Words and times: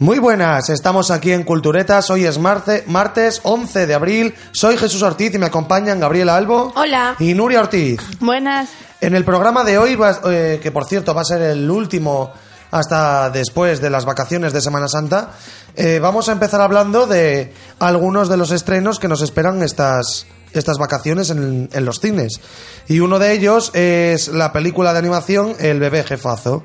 Muy 0.00 0.20
buenas, 0.20 0.68
estamos 0.70 1.10
aquí 1.10 1.32
en 1.32 1.42
Culturetas, 1.42 2.08
hoy 2.10 2.24
es 2.24 2.38
marce- 2.38 2.84
martes 2.86 3.40
11 3.42 3.84
de 3.86 3.94
abril, 3.94 4.34
soy 4.52 4.76
Jesús 4.76 5.02
Ortiz 5.02 5.34
y 5.34 5.38
me 5.38 5.46
acompañan 5.46 5.98
Gabriela 5.98 6.36
Albo 6.36 6.72
Hola. 6.76 7.16
y 7.18 7.34
Nuria 7.34 7.60
Ortiz. 7.60 8.00
Buenas. 8.20 8.68
En 9.00 9.16
el 9.16 9.24
programa 9.24 9.64
de 9.64 9.76
hoy, 9.76 9.96
va- 9.96 10.20
eh, 10.30 10.60
que 10.62 10.70
por 10.70 10.84
cierto 10.84 11.14
va 11.14 11.22
a 11.22 11.24
ser 11.24 11.42
el 11.42 11.68
último 11.68 12.30
hasta 12.70 13.30
después 13.30 13.80
de 13.80 13.90
las 13.90 14.04
vacaciones 14.04 14.52
de 14.52 14.60
Semana 14.60 14.86
Santa, 14.86 15.30
eh, 15.74 15.98
vamos 16.00 16.28
a 16.28 16.32
empezar 16.32 16.60
hablando 16.60 17.06
de 17.08 17.52
algunos 17.80 18.28
de 18.28 18.36
los 18.36 18.52
estrenos 18.52 19.00
que 19.00 19.08
nos 19.08 19.20
esperan 19.22 19.62
estas, 19.64 20.26
estas 20.52 20.78
vacaciones 20.78 21.30
en, 21.30 21.70
en 21.72 21.84
los 21.84 21.98
cines. 21.98 22.40
Y 22.86 23.00
uno 23.00 23.18
de 23.18 23.32
ellos 23.32 23.72
es 23.74 24.28
la 24.28 24.52
película 24.52 24.92
de 24.92 25.00
animación 25.00 25.56
El 25.58 25.80
bebé 25.80 26.04
jefazo 26.04 26.62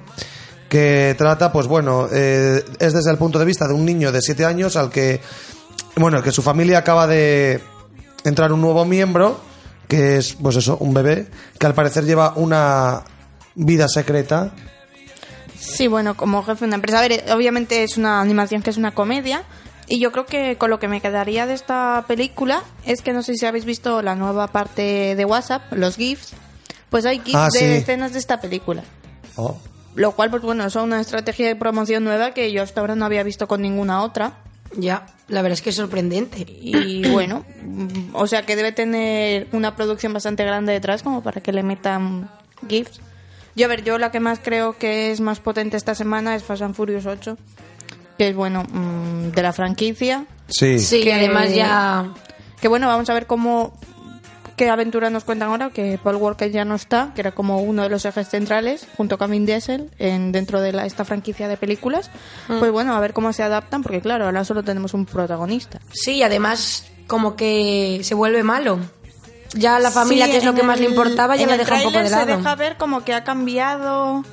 que 0.74 1.14
trata, 1.20 1.52
pues 1.52 1.68
bueno, 1.68 2.08
eh, 2.12 2.66
es 2.80 2.94
desde 2.94 3.12
el 3.12 3.18
punto 3.20 3.38
de 3.38 3.46
vista 3.46 3.68
de 3.68 3.76
un 3.76 3.86
niño 3.86 4.12
de 4.12 4.24
7 4.24 4.44
años 4.44 4.76
al 4.76 4.90
que, 4.90 5.22
bueno, 5.98 6.24
que 6.24 6.32
su 6.32 6.42
familia 6.42 6.80
acaba 6.80 7.06
de 7.06 7.62
entrar 8.24 8.52
un 8.52 8.60
nuevo 8.60 8.84
miembro, 8.84 9.40
que 9.88 10.18
es, 10.18 10.34
pues 10.34 10.56
eso, 10.56 10.78
un 10.80 10.92
bebé, 10.92 11.28
que 11.60 11.68
al 11.68 11.76
parecer 11.76 12.06
lleva 12.06 12.34
una 12.38 13.04
vida 13.54 13.88
secreta. 13.88 14.52
Sí, 15.60 15.86
bueno, 15.86 16.18
como 16.18 16.42
jefe 16.42 16.62
de 16.62 16.66
una 16.70 16.76
empresa. 16.78 16.98
A 16.98 17.08
ver, 17.08 17.24
obviamente 17.32 17.84
es 17.84 17.96
una 17.98 18.20
animación 18.20 18.64
que 18.64 18.72
es 18.72 18.78
una 18.78 18.96
comedia. 18.96 19.44
Y 19.88 20.00
yo 20.00 20.12
creo 20.12 20.26
que 20.26 20.58
con 20.58 20.72
lo 20.72 20.80
que 20.80 20.88
me 20.88 21.02
quedaría 21.02 21.46
de 21.46 21.54
esta 21.54 22.04
película 22.08 22.64
es 22.84 23.04
que 23.04 23.14
no 23.14 23.22
sé 23.22 23.36
si 23.36 23.46
habéis 23.46 23.66
visto 23.66 24.02
la 24.02 24.16
nueva 24.16 24.48
parte 24.48 25.14
de 25.16 25.24
WhatsApp, 25.26 25.72
los 25.74 25.98
GIFs. 25.98 26.34
Pues 26.90 27.06
hay 27.06 27.20
GIFs 27.20 27.36
Ah, 27.38 27.50
de 27.54 27.60
sí. 27.60 27.66
escenas 27.66 28.14
de 28.14 28.18
esta 28.18 28.42
película. 28.42 28.84
Oh. 29.36 29.56
Lo 29.96 30.12
cual, 30.14 30.30
pues 30.32 30.42
bueno, 30.44 30.66
es 30.66 30.76
una 30.76 31.00
estrategia 31.02 31.48
de 31.48 31.56
promoción 31.56 32.04
nueva 32.04 32.32
que 32.34 32.52
yo 32.52 32.64
hasta 32.64 32.82
ahora 32.82 32.96
no 32.96 33.06
había 33.06 33.24
visto 33.24 33.48
con 33.48 33.62
ninguna 33.62 34.02
otra. 34.04 34.34
Ya, 34.76 35.06
la 35.28 35.42
verdad 35.44 35.54
es 35.54 35.62
que 35.62 35.70
es 35.70 35.76
sorprendente. 35.76 36.46
Y 36.50 37.08
bueno, 37.10 37.46
mm, 37.64 38.16
o 38.16 38.26
sea 38.26 38.44
que 38.44 38.56
debe 38.56 38.72
tener 38.72 39.48
una 39.52 39.76
producción 39.76 40.14
bastante 40.14 40.44
grande 40.44 40.74
detrás 40.74 41.04
como 41.04 41.22
para 41.22 41.42
que 41.42 41.52
le 41.54 41.62
metan 41.62 42.30
GIFs. 42.68 43.00
Yo, 43.56 43.66
a 43.66 43.70
ver, 43.70 43.84
yo 43.84 44.00
la 44.00 44.10
que 44.12 44.20
más 44.20 44.40
creo 44.44 44.76
que 44.80 45.12
es 45.12 45.22
más 45.22 45.40
potente 45.40 45.78
esta 45.78 45.94
semana 45.94 46.36
es 46.36 46.44
Fast 46.44 46.64
and 46.64 46.74
Furious 46.74 47.06
8, 47.06 47.38
que 48.18 48.30
es 48.30 48.36
bueno, 48.36 48.64
mm, 48.64 49.30
de 49.30 49.42
la 49.44 49.54
franquicia. 49.54 50.26
Sí. 50.48 50.80
Sí, 50.80 51.04
Que- 51.04 51.14
además 51.14 51.54
ya... 51.54 52.12
Que 52.60 52.68
bueno, 52.68 52.88
vamos 52.88 53.08
a 53.12 53.14
ver 53.14 53.28
cómo 53.28 53.78
qué 54.64 54.70
aventura 54.70 55.10
nos 55.10 55.24
cuentan 55.24 55.50
ahora, 55.50 55.70
que 55.72 56.00
Paul 56.02 56.16
Walker 56.16 56.50
ya 56.52 56.64
no 56.66 56.76
está, 56.76 57.12
que 57.14 57.22
era 57.22 57.32
como 57.32 57.62
uno 57.62 57.84
de 57.84 57.90
los 57.90 58.06
ejes 58.06 58.30
centrales, 58.30 58.88
junto 58.96 59.18
con 59.18 59.30
Vin 59.32 59.46
Diesel, 59.46 59.90
en, 60.00 60.32
dentro 60.32 60.62
de 60.62 60.72
la- 60.72 60.86
esta 60.86 61.04
franquicia 61.06 61.48
de 61.48 61.58
películas. 61.58 62.10
Pues 62.48 62.72
bueno, 62.72 62.96
a 62.96 63.00
ver 63.00 63.14
cómo 63.14 63.34
se 63.34 63.44
adaptan, 63.44 63.84
porque 63.84 64.00
claro, 64.02 64.26
ahora 64.26 64.46
solo 64.46 64.64
tenemos 64.64 64.94
un 64.94 65.06
protagonista. 65.06 65.80
Sí, 65.92 66.24
además 66.24 66.86
como 67.08 67.36
que 67.36 68.00
se 68.04 68.16
vuelve 68.16 68.44
malo. 68.44 68.80
Ya 69.54 69.78
la 69.80 69.92
familia, 69.92 70.26
Sí, 70.26 70.32
que 70.32 70.38
es 70.38 70.46
lo 70.46 70.54
que 70.56 70.64
más 70.64 70.80
le 70.80 70.86
el- 70.86 70.92
importaba, 70.94 71.36
ya 71.36 71.46
la 71.46 71.54
el 71.54 71.60
deja 71.60 71.76
un 71.76 71.84
poco 71.84 71.98
de 72.00 72.10
lado. 72.10 72.26
Se 72.26 72.38
deja 72.38 72.56
ver 72.56 72.78
como 72.78 73.04
que 73.04 73.14
ha 73.14 73.24
cambiado 73.24 74.24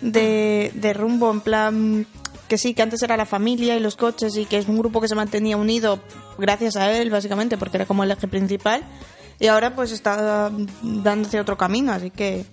de, 0.00 0.70
de 0.74 0.92
rumbo, 0.94 1.30
en 1.30 1.40
plan 1.40 2.06
que 2.48 2.58
sí, 2.58 2.74
que 2.74 2.82
antes 2.82 3.02
era 3.02 3.16
la 3.16 3.24
familia 3.24 3.76
y 3.76 3.80
los 3.80 3.96
coches 3.96 4.36
y 4.36 4.44
que 4.44 4.58
es 4.58 4.68
un 4.68 4.76
grupo 4.78 5.00
que 5.00 5.08
se 5.08 5.14
mantenía 5.14 5.56
unido 5.56 6.00
gracias 6.38 6.76
a 6.76 6.92
él, 6.92 7.08
básicamente, 7.08 7.56
porque 7.56 7.78
era 7.78 7.86
como 7.86 8.04
el 8.04 8.10
eje 8.10 8.28
principal. 8.28 8.82
Y 9.42 9.48
ahora 9.48 9.74
pues 9.74 9.90
está 9.90 10.50
dándose 10.82 11.40
otro 11.40 11.58
camino, 11.58 11.92
así 11.92 12.10
que... 12.10 12.46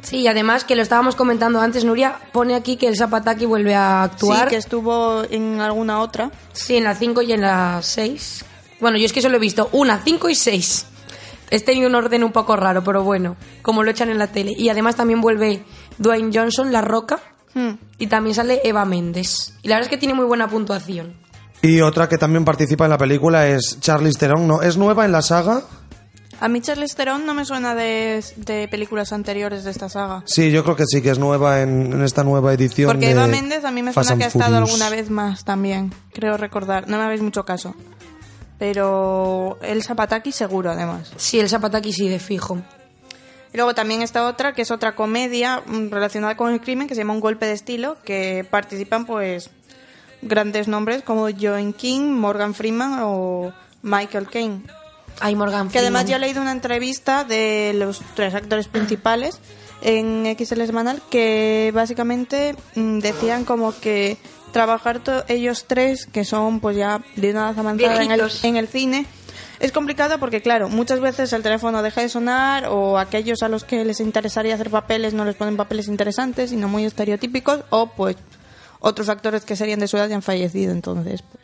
Sí, 0.00 0.20
y 0.20 0.26
además 0.26 0.64
que 0.64 0.74
lo 0.74 0.82
estábamos 0.82 1.14
comentando 1.14 1.60
antes, 1.60 1.84
Nuria 1.84 2.18
pone 2.32 2.54
aquí 2.56 2.76
que 2.76 2.88
el 2.88 2.96
Zapataki 2.96 3.44
vuelve 3.46 3.74
a 3.74 4.02
actuar. 4.02 4.44
Sí, 4.48 4.50
que 4.50 4.56
estuvo 4.56 5.22
en 5.30 5.60
alguna 5.60 6.00
otra. 6.00 6.32
Sí, 6.52 6.76
en 6.76 6.84
la 6.84 6.94
5 6.96 7.22
y 7.22 7.32
en 7.34 7.42
la 7.42 7.78
6. 7.82 8.44
Bueno, 8.80 8.96
yo 8.98 9.04
es 9.04 9.12
que 9.12 9.22
solo 9.22 9.36
he 9.36 9.40
visto 9.40 9.68
una, 9.72 10.00
5 10.02 10.28
y 10.28 10.34
6. 10.34 10.86
He 11.50 11.60
tenido 11.60 11.88
un 11.88 11.94
orden 11.94 12.24
un 12.24 12.32
poco 12.32 12.56
raro, 12.56 12.82
pero 12.82 13.04
bueno, 13.04 13.36
como 13.60 13.84
lo 13.84 13.90
echan 13.92 14.08
en 14.10 14.18
la 14.18 14.26
tele. 14.26 14.54
Y 14.56 14.70
además 14.70 14.96
también 14.96 15.20
vuelve 15.20 15.62
Dwayne 15.98 16.30
Johnson, 16.34 16.72
La 16.72 16.80
Roca, 16.80 17.20
Hmm. 17.54 17.72
y 17.98 18.06
también 18.06 18.34
sale 18.34 18.62
Eva 18.64 18.86
Méndez. 18.86 19.52
Y 19.62 19.68
la 19.68 19.74
verdad 19.76 19.88
es 19.88 19.90
que 19.90 19.98
tiene 19.98 20.14
muy 20.14 20.24
buena 20.24 20.48
puntuación. 20.48 21.14
Y 21.60 21.80
otra 21.82 22.08
que 22.08 22.18
también 22.18 22.44
participa 22.44 22.84
en 22.86 22.90
la 22.90 22.98
película 22.98 23.46
es 23.46 23.78
Charlize 23.78 24.18
Theron, 24.18 24.48
¿no? 24.48 24.62
¿Es 24.62 24.76
nueva 24.78 25.04
en 25.04 25.12
la 25.12 25.22
saga? 25.22 25.62
A 26.42 26.48
mí 26.48 26.60
Charlize 26.60 26.96
Theron 26.96 27.24
no 27.24 27.34
me 27.34 27.44
suena 27.44 27.76
de, 27.76 28.20
de 28.34 28.66
películas 28.66 29.12
anteriores 29.12 29.62
de 29.62 29.70
esta 29.70 29.88
saga. 29.88 30.24
Sí, 30.26 30.50
yo 30.50 30.64
creo 30.64 30.74
que 30.74 30.86
sí, 30.88 31.00
que 31.00 31.10
es 31.10 31.20
nueva 31.20 31.60
en, 31.60 31.92
en 31.92 32.02
esta 32.02 32.24
nueva 32.24 32.52
edición 32.52 32.88
Porque 32.90 33.06
de 33.06 33.12
Eva 33.12 33.28
Méndez 33.28 33.64
a 33.64 33.70
mí 33.70 33.80
me 33.80 33.92
Fast 33.92 34.08
suena 34.08 34.18
que 34.18 34.24
ha 34.24 34.26
and 34.26 34.36
estado 34.42 34.56
alguna 34.56 34.90
vez 34.90 35.08
más 35.08 35.44
también, 35.44 35.94
creo 36.12 36.36
recordar. 36.36 36.88
No 36.88 36.98
me 36.98 37.04
habéis 37.04 37.22
mucho 37.22 37.44
caso. 37.44 37.76
Pero 38.58 39.56
el 39.62 39.84
Zapataki 39.84 40.32
seguro, 40.32 40.72
además. 40.72 41.12
Sí, 41.16 41.38
el 41.38 41.48
Zapataki 41.48 41.92
sí, 41.92 42.08
de 42.08 42.18
fijo. 42.18 42.60
Y 43.54 43.56
luego 43.56 43.72
también 43.76 44.02
está 44.02 44.26
otra, 44.26 44.52
que 44.52 44.62
es 44.62 44.72
otra 44.72 44.96
comedia 44.96 45.62
mm, 45.64 45.90
relacionada 45.90 46.36
con 46.36 46.52
el 46.52 46.60
crimen, 46.60 46.88
que 46.88 46.96
se 46.96 47.02
llama 47.02 47.12
Un 47.12 47.20
golpe 47.20 47.46
de 47.46 47.52
estilo, 47.52 47.98
que 48.04 48.44
participan 48.50 49.06
pues 49.06 49.48
grandes 50.22 50.66
nombres 50.66 51.04
como 51.04 51.28
Joan 51.30 51.72
King, 51.72 52.00
Morgan 52.00 52.52
Freeman 52.52 52.98
o 53.00 53.52
Michael 53.82 54.26
Caine. 54.28 54.62
Ay, 55.20 55.36
Morgan 55.36 55.68
Que 55.68 55.78
además 55.78 56.06
yo 56.06 56.16
he 56.16 56.18
leído 56.18 56.42
una 56.42 56.52
entrevista 56.52 57.24
de 57.24 57.72
los 57.74 58.00
tres 58.14 58.34
actores 58.34 58.68
principales 58.68 59.40
en 59.82 60.36
XL 60.38 60.64
Semanal 60.64 61.02
que 61.10 61.70
básicamente 61.74 62.54
mm, 62.74 62.98
decían 63.00 63.44
como 63.44 63.78
que 63.78 64.16
trabajar 64.52 65.00
ellos 65.28 65.64
tres, 65.66 66.06
que 66.06 66.24
son 66.24 66.60
pues 66.60 66.76
ya 66.76 67.02
de 67.16 67.30
una 67.30 67.50
edad 67.50 67.58
avanzada 67.58 68.02
en 68.02 68.10
el, 68.10 68.30
en 68.42 68.56
el 68.56 68.68
cine, 68.68 69.06
es 69.62 69.72
complicado 69.72 70.18
porque 70.18 70.42
claro, 70.42 70.68
muchas 70.68 71.00
veces 71.00 71.32
el 71.32 71.42
teléfono 71.42 71.82
deja 71.82 72.00
de 72.00 72.08
sonar 72.08 72.66
o 72.66 72.98
aquellos 72.98 73.42
a 73.42 73.48
los 73.48 73.64
que 73.64 73.84
les 73.84 74.00
interesaría 74.00 74.54
hacer 74.54 74.70
papeles 74.70 75.14
no 75.14 75.24
les 75.24 75.36
ponen 75.36 75.56
papeles 75.56 75.88
interesantes, 75.88 76.50
sino 76.50 76.68
muy 76.68 76.84
estereotípicos 76.84 77.60
o 77.70 77.86
pues 77.86 78.16
otros 78.80 79.08
actores 79.08 79.44
que 79.44 79.54
serían 79.54 79.78
de 79.80 79.86
su 79.86 79.96
edad 79.96 80.08
ya 80.08 80.16
han 80.16 80.22
fallecido, 80.22 80.72
entonces 80.72 81.22
pues 81.22 81.41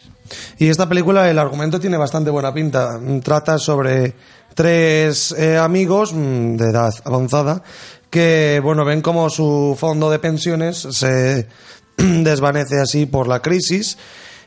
Y 0.59 0.69
esta 0.69 0.89
película, 0.89 1.31
el 1.31 1.39
argumento 1.39 1.81
tiene 1.81 1.97
bastante 1.97 2.31
buena 2.31 2.53
pinta. 2.53 3.00
Trata 3.22 3.59
sobre 3.59 4.15
tres 4.55 5.33
eh, 5.33 5.56
amigos 5.56 6.12
mm, 6.12 6.56
de 6.56 6.71
edad 6.71 6.93
avanzada 7.05 7.62
que, 8.11 8.61
bueno, 8.62 8.84
ven 8.84 9.03
como 9.03 9.28
su 9.31 9.77
fondo 9.78 10.11
de 10.11 10.19
pensiones 10.19 10.88
se 10.91 11.47
desvanece 11.97 12.81
así 12.81 13.06
por 13.06 13.28
la 13.28 13.41
crisis 13.41 13.99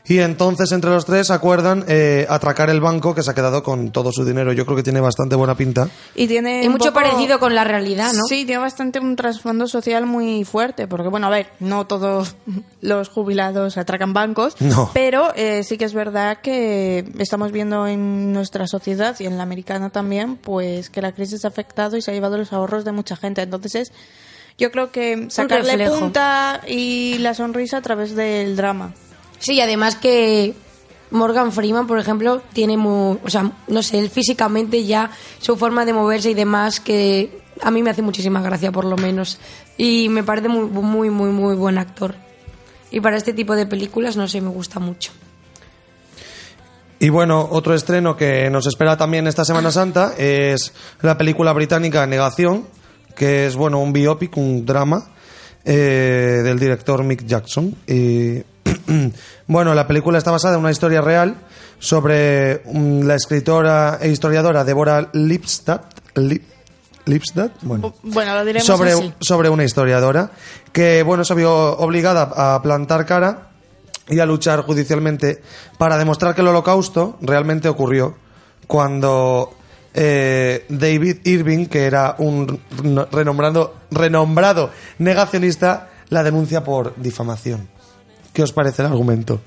y 0.04 0.18
entonces 0.18 0.72
entre 0.72 0.90
los 0.90 1.04
tres 1.06 1.30
acuerdan 1.30 1.84
eh, 1.86 2.26
atracar 2.28 2.70
el 2.70 2.80
banco 2.80 3.14
que 3.14 3.22
se 3.22 3.30
ha 3.30 3.34
quedado 3.34 3.62
con 3.62 3.92
todo 3.92 4.10
su 4.12 4.24
dinero. 4.24 4.52
Yo 4.52 4.64
creo 4.66 4.76
que 4.76 4.82
tiene 4.82 5.00
bastante 5.00 5.36
buena 5.36 5.54
pinta. 5.54 5.88
y 6.14 6.26
tiene 6.26 6.64
Y 6.64 6.68
mucho 6.68 6.92
poco- 6.92 7.04
parecido 7.04 7.38
con 7.38 7.54
la 7.54 7.62
realidad, 7.64 8.12
¿no? 8.12 8.24
Sí, 8.28 8.44
tiene 8.44 8.58
bastante 8.60 8.98
un 8.98 9.14
trasfondo 9.16 9.68
social 9.68 10.06
muy 10.06 10.44
fuerte, 10.44 10.86
porque 10.88 11.08
bueno, 11.08 11.28
a 11.28 11.30
ver, 11.30 11.46
no 11.60 11.86
todos 11.86 12.34
los 12.80 13.08
jubilados 13.08 13.76
atracan 13.78 14.12
bancos, 14.12 14.60
No. 14.60 14.90
pero 14.92 15.32
eh, 15.36 15.62
sí 15.62 15.78
que 15.78 15.84
es 15.84 15.94
verdad 15.94 16.38
que 16.42 17.04
estamos 17.18 17.52
viendo 17.52 17.86
en 17.86 18.32
nuestra 18.32 18.66
sociedad 18.66 19.14
y 19.20 19.26
en 19.26 19.36
la 19.36 19.44
americana 19.44 19.90
también, 19.90 20.36
pues 20.36 20.90
que 20.90 21.00
la 21.00 21.12
crisis 21.12 21.44
ha 21.44 21.48
afectado 21.48 21.96
y 21.96 22.02
se 22.02 22.10
ha 22.10 22.14
llevado 22.14 22.36
los 22.38 22.52
ahorros 22.52 22.84
de 22.84 22.92
mucha 22.92 23.14
gente. 23.16 23.42
Entonces 23.42 23.74
es, 23.76 23.92
yo 24.58 24.70
creo 24.72 24.90
que 24.90 25.26
sacarle 25.30 25.88
punta 25.88 26.60
y 26.66 27.18
la 27.18 27.34
sonrisa 27.34 27.78
a 27.78 27.82
través 27.82 28.14
del 28.16 28.56
drama. 28.56 28.94
Sí, 29.42 29.60
además 29.60 29.96
que 29.96 30.54
Morgan 31.10 31.50
Freeman, 31.50 31.88
por 31.88 31.98
ejemplo, 31.98 32.40
tiene 32.52 32.76
muy, 32.76 33.18
o 33.24 33.28
sea, 33.28 33.50
no 33.66 33.82
sé, 33.82 33.98
él 33.98 34.08
físicamente 34.08 34.84
ya 34.84 35.10
su 35.40 35.56
forma 35.56 35.84
de 35.84 35.92
moverse 35.92 36.30
y 36.30 36.34
demás 36.34 36.78
que 36.78 37.42
a 37.60 37.72
mí 37.72 37.82
me 37.82 37.90
hace 37.90 38.02
muchísima 38.02 38.40
gracia 38.40 38.70
por 38.70 38.84
lo 38.84 38.96
menos 38.96 39.38
y 39.76 40.08
me 40.08 40.22
parece 40.22 40.48
muy 40.48 40.66
muy 40.66 41.10
muy 41.10 41.30
muy 41.30 41.56
buen 41.56 41.78
actor. 41.78 42.14
Y 42.92 43.00
para 43.00 43.16
este 43.16 43.32
tipo 43.32 43.56
de 43.56 43.66
películas 43.66 44.16
no 44.16 44.28
sé, 44.28 44.40
me 44.40 44.48
gusta 44.48 44.78
mucho. 44.78 45.10
Y 47.00 47.08
bueno, 47.08 47.48
otro 47.50 47.74
estreno 47.74 48.16
que 48.16 48.48
nos 48.48 48.68
espera 48.68 48.96
también 48.96 49.26
esta 49.26 49.44
Semana 49.44 49.72
Santa 49.72 50.14
es 50.16 50.72
la 51.00 51.18
película 51.18 51.52
británica 51.52 52.06
Negación, 52.06 52.68
que 53.16 53.46
es 53.46 53.56
bueno 53.56 53.80
un 53.80 53.92
biopic, 53.92 54.36
un 54.36 54.64
drama 54.64 55.10
eh, 55.64 56.42
del 56.44 56.60
director 56.60 57.02
Mick 57.02 57.26
Jackson. 57.26 57.74
bueno, 59.46 59.74
la 59.74 59.86
película 59.86 60.18
está 60.18 60.30
basada 60.30 60.54
en 60.54 60.60
una 60.60 60.70
historia 60.70 61.00
real 61.00 61.36
sobre 61.78 62.62
mm, 62.64 63.02
la 63.02 63.14
escritora 63.14 63.98
e 64.00 64.08
historiadora 64.10 64.64
Deborah 64.64 65.08
Lipstadt. 65.12 65.82
Lip- 66.16 66.44
Lipstadt, 67.04 67.52
bueno 67.62 67.94
Bueno, 68.02 68.34
lo 68.36 68.44
diremos 68.44 68.64
sobre, 68.66 68.92
así. 68.92 69.12
sobre 69.20 69.48
una 69.48 69.64
historiadora 69.64 70.30
que, 70.72 71.02
bueno, 71.02 71.24
se 71.24 71.34
vio 71.34 71.52
obligada 71.78 72.54
a 72.54 72.62
plantar 72.62 73.04
cara 73.06 73.48
y 74.08 74.20
a 74.20 74.26
luchar 74.26 74.62
judicialmente 74.62 75.42
para 75.78 75.96
demostrar 75.98 76.34
que 76.34 76.42
el 76.42 76.48
holocausto 76.48 77.18
realmente 77.20 77.68
ocurrió 77.68 78.16
cuando 78.68 79.52
eh, 79.94 80.64
David 80.68 81.18
Irving, 81.24 81.66
que 81.66 81.86
era 81.86 82.14
un 82.18 82.60
no- 82.82 83.06
renombrado, 83.10 83.74
renombrado 83.90 84.70
negacionista, 84.98 85.90
la 86.08 86.22
denuncia 86.22 86.62
por 86.62 86.94
difamación. 86.96 87.68
¿Qué 88.32 88.42
os 88.42 88.52
parece 88.52 88.82
el 88.82 88.88
argumento? 88.88 89.40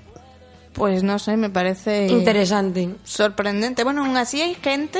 Pues 0.73 1.03
no 1.03 1.19
sé, 1.19 1.37
me 1.37 1.49
parece 1.49 2.07
Interesante. 2.07 2.89
sorprendente. 3.03 3.83
Bueno, 3.83 4.03
aún 4.05 4.17
así 4.17 4.41
hay 4.41 4.55
gente 4.55 4.99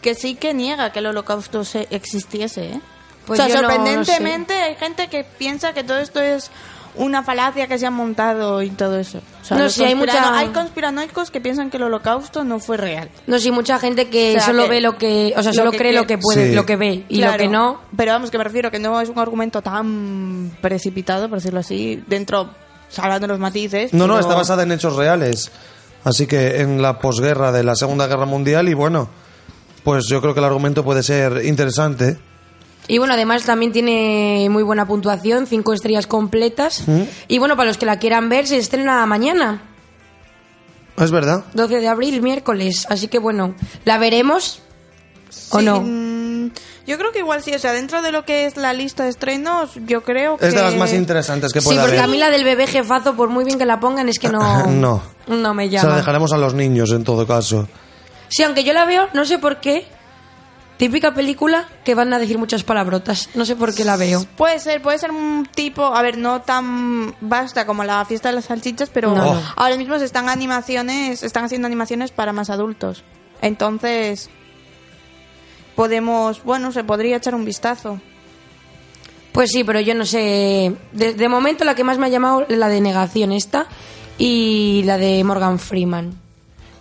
que 0.00 0.14
sí 0.14 0.34
que 0.34 0.52
niega 0.52 0.90
que 0.92 0.98
el 0.98 1.06
holocausto 1.06 1.64
se 1.64 1.86
existiese, 1.90 2.64
¿eh? 2.72 2.80
Pues 3.26 3.38
o 3.38 3.44
sea, 3.44 3.54
yo 3.54 3.62
no- 3.62 3.68
no 3.68 3.74
sorprendentemente 3.74 4.54
hay 4.54 4.74
gente 4.74 5.06
que 5.08 5.22
piensa 5.24 5.72
que 5.72 5.84
todo 5.84 5.98
esto 5.98 6.20
es 6.20 6.50
una 6.96 7.22
falacia 7.22 7.68
que 7.68 7.78
se 7.78 7.86
ha 7.86 7.90
montado 7.92 8.60
y 8.62 8.68
todo 8.70 8.98
eso. 8.98 9.18
O 9.40 9.44
sea, 9.44 9.56
No, 9.56 9.70
sí, 9.70 9.84
hay 9.84 9.94
mucha- 9.94 10.36
hay 10.36 10.48
conspiranoicos 10.48 11.30
que 11.30 11.40
piensan 11.40 11.70
que 11.70 11.76
el 11.76 11.84
holocausto 11.84 12.42
no 12.44 12.58
fue 12.58 12.76
real. 12.76 13.08
No 13.28 13.38
sé, 13.38 13.52
mucha 13.52 13.78
gente 13.78 14.08
que 14.10 14.30
O 14.32 14.34
sea, 14.34 14.46
solo 14.46 14.64
que- 14.64 14.70
ve 14.70 14.80
lo 14.80 14.98
que, 14.98 15.32
o 15.36 15.42
sea, 15.42 15.52
lo 15.52 15.56
solo 15.56 15.70
que 15.70 15.78
cree 15.78 15.92
lo 15.92 16.06
que 16.06 16.18
puede, 16.18 16.48
Sí. 16.50 16.54
lo 16.54 16.66
que 16.66 16.74
ve 16.76 17.04
y 17.08 17.18
Claro, 17.18 17.32
lo 17.34 17.38
que 17.38 17.48
no. 17.48 17.80
Pero 17.96 18.12
vamos, 18.12 18.30
que 18.32 18.38
me 18.38 18.44
refiero 18.44 18.70
que 18.72 18.80
no 18.80 19.00
es 19.00 19.08
un 19.08 19.18
argumento 19.20 19.62
tan 19.62 20.50
precipitado, 20.60 21.28
por 21.28 21.38
decirlo 21.38 21.60
así, 21.60 22.02
dentro, 22.08 22.50
salvando 22.92 23.26
los 23.26 23.38
matices. 23.38 23.92
No, 23.92 24.06
no, 24.06 24.18
está 24.18 24.34
basada 24.34 24.62
en 24.62 24.72
hechos 24.72 24.94
reales. 24.94 25.50
Así 26.04 26.26
que 26.26 26.60
en 26.60 26.82
la 26.82 26.98
posguerra 26.98 27.52
de 27.52 27.64
la 27.64 27.74
Segunda 27.74 28.06
Guerra 28.06 28.26
Mundial 28.26 28.68
y 28.68 28.74
bueno, 28.74 29.08
pues 29.84 30.06
yo 30.08 30.20
creo 30.20 30.34
que 30.34 30.40
el 30.40 30.46
argumento 30.46 30.84
puede 30.84 31.02
ser 31.02 31.44
interesante. 31.44 32.18
Y 32.88 32.98
bueno, 32.98 33.14
además 33.14 33.44
también 33.44 33.70
tiene 33.72 34.48
muy 34.50 34.64
buena 34.64 34.86
puntuación, 34.86 35.46
cinco 35.46 35.72
estrellas 35.72 36.08
completas. 36.08 36.84
Y 37.28 37.38
bueno, 37.38 37.56
para 37.56 37.68
los 37.68 37.78
que 37.78 37.86
la 37.86 37.98
quieran 37.98 38.28
ver, 38.28 38.46
se 38.48 38.56
estrena 38.58 39.06
mañana, 39.06 39.62
Es 40.98 41.10
verdad. 41.12 41.44
12 41.54 41.80
de 41.80 41.88
abril, 41.88 42.20
miércoles. 42.20 42.86
Así 42.90 43.06
que 43.06 43.18
bueno, 43.18 43.54
¿la 43.84 43.98
veremos 43.98 44.62
o 45.50 45.60
Sí, 45.60 45.64
no? 45.64 45.80
Yo 46.86 46.98
creo 46.98 47.12
que 47.12 47.20
igual 47.20 47.42
sí, 47.42 47.54
o 47.54 47.58
sea, 47.58 47.72
dentro 47.72 48.02
de 48.02 48.10
lo 48.12 48.24
que 48.24 48.46
es 48.46 48.56
la 48.56 48.72
lista 48.72 49.04
de 49.04 49.10
estrenos, 49.10 49.70
yo 49.86 50.02
creo 50.02 50.36
que... 50.36 50.48
Es 50.48 50.54
de 50.54 50.62
las 50.62 50.74
más 50.74 50.92
interesantes 50.92 51.52
que 51.52 51.60
Sí, 51.60 51.66
puede 51.66 51.80
porque 51.80 51.96
haber. 51.98 52.04
a 52.08 52.12
mí 52.12 52.18
la 52.18 52.30
del 52.30 52.42
bebé 52.44 52.66
jefazo, 52.66 53.14
por 53.14 53.28
muy 53.28 53.44
bien 53.44 53.58
que 53.58 53.66
la 53.66 53.78
pongan, 53.78 54.08
es 54.08 54.18
que 54.18 54.28
no, 54.28 54.66
No. 54.66 55.02
no 55.28 55.54
me 55.54 55.66
Se 55.68 55.76
la 55.76 55.82
llama. 55.82 55.96
dejaremos 55.96 56.32
a 56.32 56.38
los 56.38 56.54
niños 56.54 56.90
en 56.90 57.04
todo 57.04 57.26
caso. 57.26 57.68
Sí, 58.28 58.42
aunque 58.42 58.64
yo 58.64 58.72
la 58.72 58.84
veo, 58.84 59.08
no 59.12 59.24
sé 59.24 59.38
por 59.38 59.60
qué. 59.60 59.86
Típica 60.78 61.14
película 61.14 61.68
que 61.84 61.94
van 61.94 62.12
a 62.12 62.18
decir 62.18 62.38
muchas 62.38 62.64
palabrotas. 62.64 63.28
No 63.34 63.44
sé 63.44 63.54
por 63.54 63.72
qué 63.72 63.84
la 63.84 63.96
veo. 63.96 64.24
Puede 64.36 64.58
ser, 64.58 64.82
puede 64.82 64.98
ser 64.98 65.12
un 65.12 65.46
tipo, 65.54 65.84
a 65.94 66.02
ver, 66.02 66.18
no 66.18 66.40
tan 66.40 67.14
vasta 67.20 67.66
como 67.66 67.84
la 67.84 68.04
fiesta 68.04 68.30
de 68.30 68.36
las 68.36 68.46
salchichas, 68.46 68.90
pero 68.90 69.14
No, 69.14 69.34
no. 69.34 69.42
ahora 69.54 69.76
mismo 69.76 69.96
se 70.00 70.06
están 70.06 70.28
animaciones, 70.28 71.22
están 71.22 71.44
haciendo 71.44 71.66
animaciones 71.66 72.10
para 72.10 72.32
más 72.32 72.50
adultos. 72.50 73.04
Entonces, 73.42 74.28
podemos, 75.74 76.42
bueno, 76.44 76.72
se 76.72 76.84
podría 76.84 77.16
echar 77.16 77.34
un 77.34 77.44
vistazo. 77.44 78.00
Pues 79.32 79.50
sí, 79.50 79.64
pero 79.64 79.80
yo 79.80 79.94
no 79.94 80.04
sé. 80.04 80.74
De, 80.92 81.14
de 81.14 81.28
momento 81.28 81.64
la 81.64 81.74
que 81.74 81.84
más 81.84 81.98
me 81.98 82.06
ha 82.06 82.10
llamado 82.10 82.44
es 82.48 82.56
la 82.58 82.68
de 82.68 82.80
negación 82.80 83.32
esta 83.32 83.66
y 84.18 84.82
la 84.84 84.98
de 84.98 85.24
Morgan 85.24 85.58
Freeman. 85.58 86.20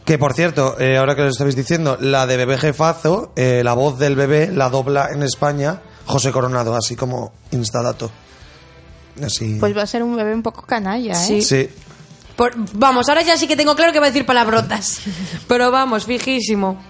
Que 0.04 0.18
por 0.18 0.34
cierto, 0.34 0.78
eh, 0.80 0.98
ahora 0.98 1.16
que 1.16 1.22
lo 1.22 1.30
estabais 1.30 1.56
diciendo, 1.56 1.98
la 2.02 2.26
de 2.28 2.36
bebé 2.36 2.58
jefazo, 2.58 3.32
eh, 3.36 3.62
la 3.64 3.74
voz 3.74 3.98
del 4.00 4.16
bebé 4.16 4.52
la 4.52 4.70
dobla 4.70 5.10
en 5.14 5.24
España 5.24 5.82
José 6.06 6.32
Coronado, 6.32 6.76
así 6.76 6.96
como 6.96 7.32
instadato. 7.52 8.12
Así. 9.24 9.58
Pues 9.60 9.78
va 9.78 9.84
a 9.84 9.88
ser 9.88 10.04
un 10.04 10.16
bebé 10.16 10.34
un 10.34 10.42
poco 10.44 10.64
canalla, 10.64 11.14
¿eh? 11.14 11.16
Sí. 11.16 11.42
sí. 11.42 11.70
Por- 12.36 12.54
vamos, 12.74 13.08
ahora 13.08 13.22
ya 13.22 13.38
sí 13.38 13.48
que 13.48 13.56
tengo 13.56 13.76
claro 13.76 13.94
que 13.94 14.00
va 14.00 14.08
a 14.08 14.10
decir 14.10 14.26
palabrotas. 14.26 15.02
Pero 15.48 15.70
vamos, 15.72 16.06
fijísimo. 16.06 16.82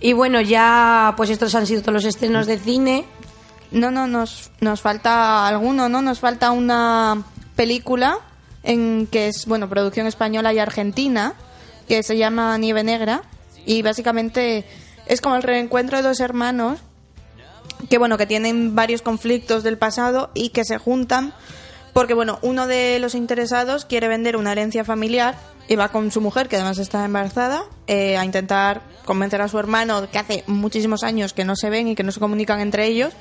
Y 0.00 0.12
bueno, 0.12 0.40
ya 0.40 1.14
pues 1.16 1.30
estos 1.30 1.54
han 1.54 1.66
sido 1.66 1.82
todos 1.82 1.94
los 1.94 2.04
estrenos 2.04 2.46
de 2.46 2.58
cine. 2.58 3.04
No, 3.70 3.90
no, 3.90 4.06
nos, 4.06 4.50
nos 4.60 4.80
falta 4.80 5.46
alguno, 5.46 5.88
¿no? 5.88 6.02
Nos 6.02 6.20
falta 6.20 6.52
una 6.52 7.24
película 7.56 8.18
en 8.62 9.06
que 9.06 9.28
es, 9.28 9.46
bueno, 9.46 9.68
producción 9.68 10.06
española 10.06 10.52
y 10.52 10.58
argentina, 10.58 11.34
que 11.88 12.02
se 12.02 12.16
llama 12.16 12.56
Nieve 12.58 12.84
Negra. 12.84 13.22
Y 13.66 13.82
básicamente 13.82 14.64
es 15.06 15.20
como 15.20 15.36
el 15.36 15.42
reencuentro 15.42 15.96
de 15.96 16.04
dos 16.04 16.20
hermanos 16.20 16.80
que, 17.90 17.98
bueno, 17.98 18.18
que 18.18 18.26
tienen 18.26 18.74
varios 18.74 19.02
conflictos 19.02 19.62
del 19.62 19.78
pasado 19.78 20.30
y 20.34 20.50
que 20.50 20.64
se 20.64 20.78
juntan 20.78 21.32
porque, 21.98 22.14
bueno, 22.14 22.38
uno 22.42 22.68
de 22.68 23.00
los 23.00 23.16
interesados 23.16 23.84
quiere 23.84 24.06
vender 24.06 24.36
una 24.36 24.52
herencia 24.52 24.84
familiar 24.84 25.34
y 25.66 25.74
va 25.74 25.88
con 25.88 26.12
su 26.12 26.20
mujer, 26.20 26.46
que 26.48 26.54
además 26.54 26.78
está 26.78 27.04
embarazada, 27.04 27.64
eh, 27.88 28.16
a 28.16 28.24
intentar 28.24 28.82
convencer 29.04 29.42
a 29.42 29.48
su 29.48 29.58
hermano, 29.58 30.08
que 30.08 30.16
hace 30.16 30.44
muchísimos 30.46 31.02
años 31.02 31.32
que 31.32 31.44
no 31.44 31.56
se 31.56 31.70
ven 31.70 31.88
y 31.88 31.96
que 31.96 32.04
no 32.04 32.12
se 32.12 32.20
comunican 32.20 32.60
entre 32.60 32.86
ellos, 32.86 33.12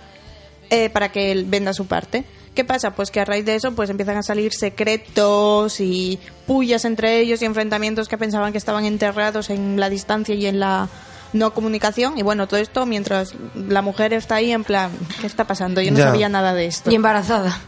eh, 0.69 0.91
para 0.91 1.11
que 1.11 1.31
él 1.31 1.45
venda 1.45 1.73
su 1.73 1.87
parte. 1.87 2.23
¿Qué 2.53 2.65
pasa? 2.65 2.91
Pues 2.93 3.09
que 3.09 3.19
a 3.19 3.25
raíz 3.25 3.45
de 3.45 3.55
eso 3.55 3.71
pues 3.71 3.89
empiezan 3.89 4.17
a 4.17 4.21
salir 4.21 4.53
secretos 4.53 5.79
y 5.79 6.19
pullas 6.45 6.85
entre 6.85 7.19
ellos 7.19 7.41
y 7.41 7.45
enfrentamientos 7.45 8.07
que 8.07 8.19
pensaban 8.19 8.51
que 8.51 8.59
estaban 8.59 8.85
enterrados 8.85 9.49
en 9.49 9.79
la 9.79 9.89
distancia 9.89 10.35
y 10.35 10.45
en 10.45 10.59
la 10.59 10.87
no 11.33 11.51
comunicación. 11.51 12.19
Y 12.19 12.21
bueno, 12.21 12.47
todo 12.47 12.59
esto 12.59 12.85
mientras 12.85 13.33
la 13.55 13.81
mujer 13.81 14.13
está 14.13 14.35
ahí 14.35 14.51
en 14.51 14.63
plan, 14.63 14.91
¿qué 15.19 15.25
está 15.25 15.45
pasando? 15.45 15.81
Yo 15.81 15.89
no 15.91 15.97
Ya. 15.97 16.03
sabía 16.09 16.29
nada 16.29 16.53
de 16.53 16.67
esto. 16.67 16.91
Y 16.91 16.95
embarazada. 16.95 17.59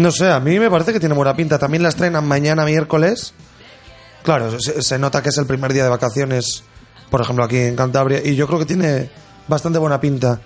No 0.00 0.10
sé, 0.10 0.30
a 0.30 0.40
mí 0.40 0.58
me 0.58 0.70
parece 0.70 0.92
que 0.92 1.00
tiene 1.00 1.14
buena 1.14 1.34
pinta. 1.36 1.58
También 1.58 1.82
la 1.82 1.90
estrenan 1.90 2.26
mañana 2.26 2.64
miércoles. 2.64 3.34
Claro, 4.22 4.58
se, 4.60 4.82
se 4.82 4.98
nota 4.98 5.22
que 5.22 5.28
es 5.30 5.38
el 5.38 5.46
primer 5.46 5.72
día 5.72 5.82
de 5.84 5.90
vacaciones, 5.90 6.62
por 7.10 7.20
ejemplo, 7.20 7.44
aquí 7.44 7.56
en 7.58 7.76
Cantabria. 7.76 8.20
Y 8.24 8.34
yo 8.36 8.46
creo 8.46 8.58
que 8.58 8.66
tiene 8.66 9.10
bastante 9.48 9.78
buena 9.78 10.00
pinta. 10.00 10.40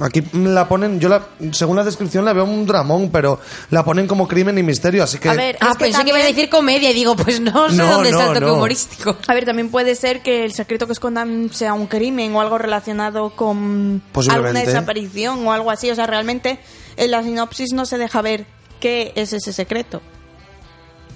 Aquí 0.00 0.24
la 0.32 0.66
ponen, 0.66 0.98
yo 0.98 1.10
la, 1.10 1.26
según 1.52 1.76
la 1.76 1.84
descripción 1.84 2.24
la 2.24 2.32
veo 2.32 2.44
un 2.44 2.64
dramón, 2.64 3.10
pero 3.10 3.38
la 3.68 3.84
ponen 3.84 4.06
como 4.06 4.26
crimen 4.26 4.56
y 4.56 4.62
misterio, 4.62 5.02
así 5.04 5.18
que... 5.18 5.28
A 5.28 5.34
ver, 5.34 5.58
Ah, 5.60 5.72
es 5.72 5.76
que 5.76 5.84
pensé 5.84 6.02
que 6.02 6.08
iba 6.08 6.16
a 6.16 6.20
también- 6.22 6.36
decir 6.36 6.48
comedia 6.50 6.90
y 6.90 6.94
digo, 6.94 7.14
pues 7.16 7.38
no 7.40 7.68
sé 7.68 7.76
No, 7.76 7.86
dónde 7.92 8.10
no, 8.10 8.18
está 8.18 8.30
el 8.32 8.34
toque 8.38 8.46
no. 8.46 8.54
humorístico. 8.54 9.16
A 9.26 9.34
ver, 9.34 9.44
también 9.44 9.70
puede 9.70 9.94
ser 9.96 10.22
que 10.22 10.44
el 10.46 10.54
secreto 10.54 10.86
que 10.86 10.94
escondan 10.94 11.50
sea 11.52 11.74
un 11.74 11.86
crimen 11.86 12.34
o 12.34 12.40
algo 12.40 12.56
relacionado 12.56 13.30
con 13.36 14.00
Posiblemente. 14.10 14.58
alguna 14.60 14.72
desaparición 14.72 15.46
o 15.46 15.52
algo 15.52 15.70
así. 15.70 15.90
O 15.90 15.94
sea, 15.94 16.06
realmente 16.06 16.60
en 16.96 17.10
la 17.10 17.22
sinopsis 17.22 17.74
no 17.74 17.84
se 17.84 17.98
deja 17.98 18.22
ver 18.22 18.46
qué 18.80 19.12
es 19.14 19.32
ese 19.32 19.52
secreto. 19.52 20.02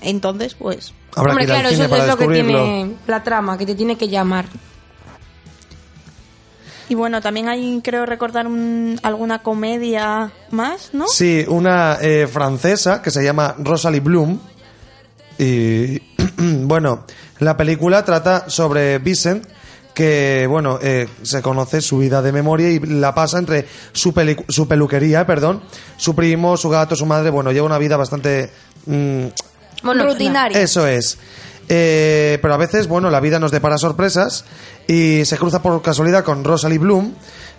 Entonces, 0.00 0.54
pues... 0.54 0.92
Habrá 1.16 1.32
Hombre, 1.32 1.46
que 1.46 1.52
ir 1.52 1.56
al 1.56 1.60
claro, 1.62 1.74
cine 1.74 1.84
eso 1.86 1.90
para 1.90 2.02
es 2.04 2.08
lo 2.10 2.16
que 2.18 2.26
tiene 2.34 2.94
la 3.06 3.22
trama, 3.22 3.56
que 3.58 3.66
te 3.66 3.74
tiene 3.74 3.96
que 3.96 4.08
llamar. 4.08 4.46
Y 6.88 6.94
bueno, 6.94 7.22
también 7.22 7.48
hay, 7.48 7.80
creo 7.82 8.04
recordar, 8.04 8.46
un- 8.46 8.98
alguna 9.02 9.42
comedia 9.42 10.32
más, 10.50 10.90
¿no? 10.92 11.06
Sí, 11.08 11.44
una 11.48 11.98
eh, 12.00 12.26
francesa 12.26 13.00
que 13.00 13.10
se 13.10 13.24
llama 13.24 13.54
Rosalie 13.58 14.00
Bloom. 14.00 14.38
Y 15.38 15.98
bueno, 16.38 17.04
la 17.38 17.56
película 17.56 18.04
trata 18.04 18.50
sobre 18.50 18.98
Vincent, 18.98 19.46
que 19.94 20.46
bueno, 20.48 20.78
eh, 20.82 21.08
se 21.22 21.40
conoce 21.40 21.80
su 21.80 21.98
vida 21.98 22.20
de 22.20 22.32
memoria 22.32 22.68
y 22.70 22.80
la 22.80 23.14
pasa 23.14 23.38
entre 23.38 23.66
su, 23.92 24.12
peli- 24.12 24.36
su 24.48 24.66
peluquería, 24.66 25.24
perdón, 25.26 25.62
su 25.96 26.14
primo, 26.14 26.56
su 26.56 26.68
gato, 26.68 26.96
su 26.96 27.06
madre. 27.06 27.30
Bueno, 27.30 27.52
lleva 27.52 27.66
una 27.66 27.78
vida 27.78 27.96
bastante. 27.96 28.50
mm, 28.86 29.24
Monótona. 29.82 30.12
Rutinaria. 30.12 30.60
eso 30.60 30.86
es. 30.86 31.18
Eh, 31.68 32.38
pero 32.42 32.54
a 32.54 32.56
veces, 32.58 32.88
bueno, 32.88 33.08
la 33.10 33.20
vida 33.20 33.38
nos 33.38 33.50
depara 33.50 33.78
sorpresas 33.78 34.44
y 34.86 35.24
se 35.24 35.38
cruza 35.38 35.62
por 35.62 35.80
casualidad 35.80 36.24
con 36.24 36.44
Rosalie 36.44 36.78
Bloom, 36.78 37.14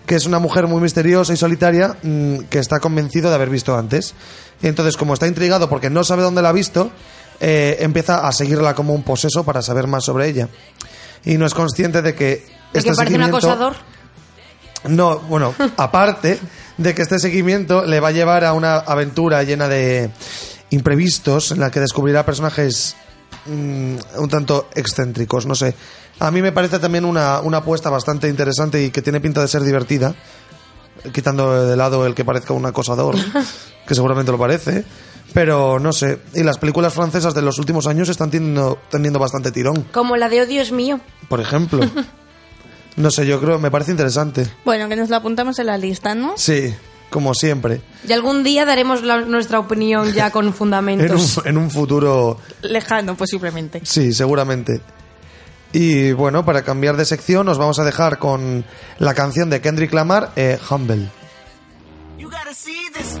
que 0.06 0.14
es 0.14 0.26
una 0.26 0.38
mujer 0.38 0.66
muy 0.68 0.80
misteriosa 0.80 1.32
y 1.32 1.36
solitaria 1.36 1.96
mm, 2.02 2.38
que 2.50 2.58
está 2.60 2.78
convencido 2.80 3.30
de 3.30 3.34
haber 3.34 3.50
visto 3.50 3.76
antes. 3.76 4.14
Y 4.62 4.68
entonces, 4.68 4.96
como 4.96 5.14
está 5.14 5.26
intrigado 5.26 5.68
porque 5.68 5.90
no 5.90 6.04
sabe 6.04 6.22
dónde 6.22 6.42
la 6.42 6.50
ha 6.50 6.52
visto, 6.52 6.90
eh, 7.40 7.78
empieza 7.80 8.26
a 8.26 8.32
seguirla 8.32 8.74
como 8.74 8.92
un 8.94 9.02
poseso 9.02 9.42
para 9.44 9.60
saber 9.62 9.86
más 9.86 10.04
sobre 10.04 10.28
ella. 10.28 10.48
Y 11.26 11.36
no 11.36 11.44
es 11.44 11.52
consciente 11.52 12.00
de 12.00 12.14
que 12.14 12.46
¿De 12.72 12.78
este 12.78 12.90
que 12.90 12.96
parece 12.96 13.16
un 13.16 13.22
acosador? 13.22 13.74
no, 14.88 15.18
bueno, 15.20 15.54
aparte 15.76 16.38
de 16.78 16.94
que 16.94 17.02
este 17.02 17.18
seguimiento 17.18 17.84
le 17.84 18.00
va 18.00 18.08
a 18.08 18.12
llevar 18.12 18.44
a 18.44 18.52
una 18.52 18.76
aventura 18.76 19.42
llena 19.42 19.68
de 19.68 20.10
imprevistos 20.70 21.50
en 21.50 21.60
la 21.60 21.70
que 21.70 21.80
descubrirá 21.80 22.24
personajes 22.24 22.96
mm, 23.46 23.96
un 24.18 24.28
tanto 24.28 24.68
excéntricos, 24.74 25.46
no 25.46 25.54
sé. 25.54 25.74
A 26.18 26.30
mí 26.30 26.40
me 26.40 26.52
parece 26.52 26.78
también 26.78 27.04
una, 27.04 27.40
una 27.40 27.58
apuesta 27.58 27.90
bastante 27.90 28.28
interesante 28.28 28.82
y 28.82 28.90
que 28.90 29.02
tiene 29.02 29.20
pinta 29.20 29.40
de 29.40 29.48
ser 29.48 29.62
divertida, 29.62 30.14
quitando 31.12 31.66
de 31.66 31.76
lado 31.76 32.06
el 32.06 32.14
que 32.14 32.24
parezca 32.24 32.54
un 32.54 32.66
acosador, 32.66 33.16
que 33.86 33.94
seguramente 33.94 34.32
lo 34.32 34.38
parece. 34.38 34.84
Pero 35.36 35.78
no 35.78 35.92
sé, 35.92 36.18
y 36.32 36.42
las 36.42 36.56
películas 36.56 36.94
francesas 36.94 37.34
de 37.34 37.42
los 37.42 37.58
últimos 37.58 37.86
años 37.86 38.08
están 38.08 38.30
teniendo, 38.30 38.78
teniendo 38.90 39.18
bastante 39.18 39.52
tirón, 39.52 39.82
Como 39.92 40.16
la 40.16 40.30
de 40.30 40.40
Oh 40.40 40.46
Dios 40.46 40.72
mío. 40.72 40.98
por 41.28 41.40
ejemplo. 41.40 41.80
No 42.96 43.10
sé, 43.10 43.26
yo 43.26 43.38
creo, 43.42 43.58
me 43.58 43.70
parece 43.70 43.90
interesante. 43.90 44.50
Bueno, 44.64 44.88
que 44.88 44.96
nos 44.96 45.10
lo 45.10 45.16
apuntamos 45.16 45.58
en 45.58 45.66
la 45.66 45.76
lista, 45.76 46.14
¿no? 46.14 46.32
Sí, 46.38 46.74
como 47.10 47.34
siempre. 47.34 47.82
Y 48.08 48.12
algún 48.14 48.42
día 48.42 48.64
daremos 48.64 49.02
la- 49.02 49.20
nuestra 49.20 49.58
opinión 49.58 50.14
ya 50.14 50.30
con 50.30 50.44
En 50.46 50.48
un, 50.48 50.54
fundamentos. 50.54 51.42
en 51.44 51.58
un 51.58 51.70
futuro 51.70 52.38
Lejano, 52.62 53.14
posiblemente. 53.14 53.82
Sí, 53.84 54.14
seguramente. 54.14 54.80
Y 55.74 56.12
bueno, 56.12 56.46
para 56.46 56.62
cambiar 56.62 56.96
de 56.96 57.04
sección, 57.04 57.44
nos 57.44 57.58
vamos 57.58 57.78
a 57.78 57.84
dejar 57.84 58.18
con 58.18 58.64
la 58.98 59.12
canción 59.12 59.50
de 59.50 59.60
Kendrick 59.60 59.92
Lamar, 59.92 60.32
eh, 60.34 60.58
Humble. 60.70 61.10
You 62.16 62.30
gotta 62.30 62.54
see 62.54 62.88
this. 62.94 63.20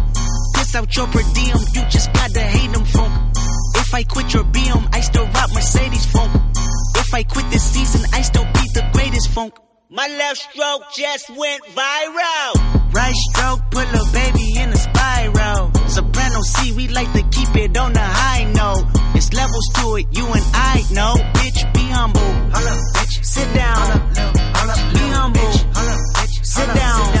Out 0.73 0.95
your 0.95 1.07
per 1.07 1.21
diem, 1.33 1.57
you 1.73 1.81
just 1.89 2.13
gotta 2.13 2.39
hate 2.39 2.71
them 2.71 2.85
funk. 2.85 3.11
If 3.75 3.93
I 3.93 4.03
quit 4.03 4.33
your 4.33 4.45
BM, 4.45 4.87
I 4.93 5.01
still 5.01 5.25
rock 5.25 5.49
Mercedes 5.53 6.05
funk. 6.05 6.31
If 6.95 7.13
I 7.13 7.23
quit 7.23 7.49
this 7.49 7.63
season, 7.63 8.01
I 8.13 8.21
still 8.21 8.45
be 8.45 8.65
the 8.73 8.89
greatest 8.93 9.29
funk. 9.31 9.53
My 9.89 10.07
left 10.07 10.37
stroke 10.37 10.83
just 10.95 11.29
went 11.29 11.61
viral. 11.75 12.93
Right 12.93 13.13
stroke 13.13 13.59
put 13.69 13.83
a 13.83 14.03
baby 14.13 14.47
in 14.59 14.69
a 14.69 14.77
spiral. 14.77 15.71
Soprano 15.89 16.41
C, 16.41 16.71
we 16.71 16.87
like 16.87 17.11
to 17.13 17.23
keep 17.23 17.53
it 17.57 17.75
on 17.75 17.91
the 17.91 17.99
high 17.99 18.45
note. 18.45 18.85
It's 19.13 19.33
levels 19.33 19.67
to 19.75 19.95
it, 19.97 20.07
you 20.11 20.25
and 20.25 20.45
I 20.53 20.85
know. 20.93 21.15
Bitch, 21.35 21.73
be 21.73 21.85
humble. 21.91 22.21
bitch. 22.21 23.25
Sit 23.25 23.53
down. 23.53 24.13
Be 24.93 25.05
humble. 25.11 25.51
Sit 26.43 26.67
down. 26.67 26.75
Be 26.75 26.79
humble. 26.79 27.20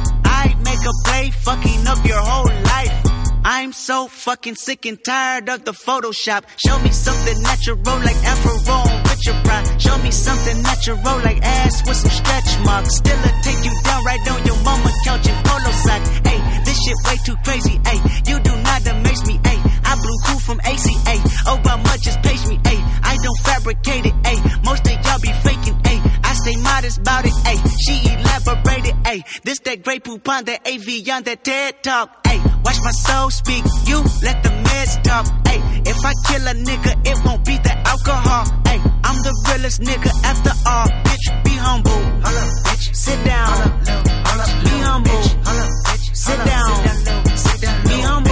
Make 0.71 0.87
a 0.87 0.95
play, 1.03 1.31
fucking 1.31 1.85
up 1.85 2.05
your 2.05 2.21
whole 2.21 2.47
life. 2.63 2.95
I'm 3.43 3.73
so 3.73 4.07
fucking 4.07 4.55
sick 4.55 4.85
and 4.85 5.03
tired 5.03 5.49
of 5.49 5.65
the 5.65 5.73
Photoshop. 5.73 6.45
Show 6.65 6.79
me 6.79 6.91
something 6.91 7.43
natural 7.43 7.77
like 7.99 8.15
Afro 8.23 8.55
with 9.03 9.25
your 9.25 9.35
pride. 9.43 9.81
Show 9.81 9.97
me 9.97 10.11
something 10.11 10.61
natural 10.63 10.97
like 11.27 11.43
ass 11.43 11.85
with 11.85 11.97
some 11.97 12.11
stretch 12.11 12.51
marks. 12.63 12.95
Still 12.95 13.19
a 13.19 13.31
take 13.43 13.65
you 13.65 13.73
down 13.83 14.01
right 14.05 14.31
on 14.31 14.45
your 14.45 14.63
mama 14.63 14.91
couch 15.03 15.27
in 15.27 15.35
polo 15.43 15.71
socks. 15.83 16.09
Hey, 16.23 16.39
this 16.63 16.77
shit 16.79 16.97
way 17.03 17.17
too 17.25 17.35
crazy. 17.43 17.75
Hey, 17.85 17.99
you 18.31 18.39
do 18.39 18.55
not 18.63 18.87
amaze 18.87 19.25
me. 19.27 19.41
Hey, 19.43 19.59
I 19.83 19.95
blew 19.99 20.17
cool 20.25 20.39
from 20.39 20.61
ACA. 20.61 21.00
Hey, 29.11 29.25
this 29.43 29.59
that 29.67 29.83
great 29.83 30.05
poop 30.05 30.23
on 30.29 30.45
that 30.45 30.65
AV 30.65 30.87
on 31.11 31.23
that 31.23 31.43
TED 31.43 31.83
talk. 31.83 32.25
Hey, 32.25 32.39
watch 32.63 32.79
my 32.79 32.91
soul 32.91 33.29
speak. 33.29 33.65
You 33.83 33.99
let 34.23 34.41
the 34.41 34.51
meds 34.63 35.03
talk. 35.03 35.27
Hey, 35.45 35.59
if 35.83 35.99
I 35.99 36.13
kill 36.27 36.47
a 36.47 36.55
nigga, 36.55 36.95
it 37.05 37.17
won't 37.25 37.43
be 37.43 37.57
the 37.57 37.75
alcohol. 37.91 38.45
Hey, 38.65 38.79
I'm 39.03 39.17
the 39.27 39.33
realest 39.49 39.81
nigga 39.81 40.11
after 40.23 40.53
all. 40.65 40.87
Bitch, 41.03 41.43
be 41.43 41.49
humble. 41.59 41.91
bitch. 41.91 42.95
Sit 42.95 43.19
down. 43.25 43.51
Be 44.63 44.75
humble. 44.79 45.11
Bitch, 45.11 46.15
Sit 46.15 46.39
down. 46.47 46.71
Be 47.83 47.97
humble. 48.07 48.31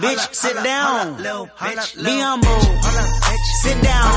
Bitch, 0.00 0.34
sit 0.34 0.56
down. 0.64 1.16
Be 1.18 2.16
humble. 2.24 2.60
Sit 3.60 3.82
down. 3.84 4.10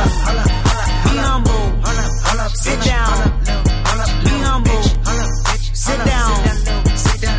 Be 1.03 1.17
humble. 1.19 1.67
Sit 2.55 2.81
down. 2.85 3.70
Sit 5.81 5.97
down. 6.05 6.43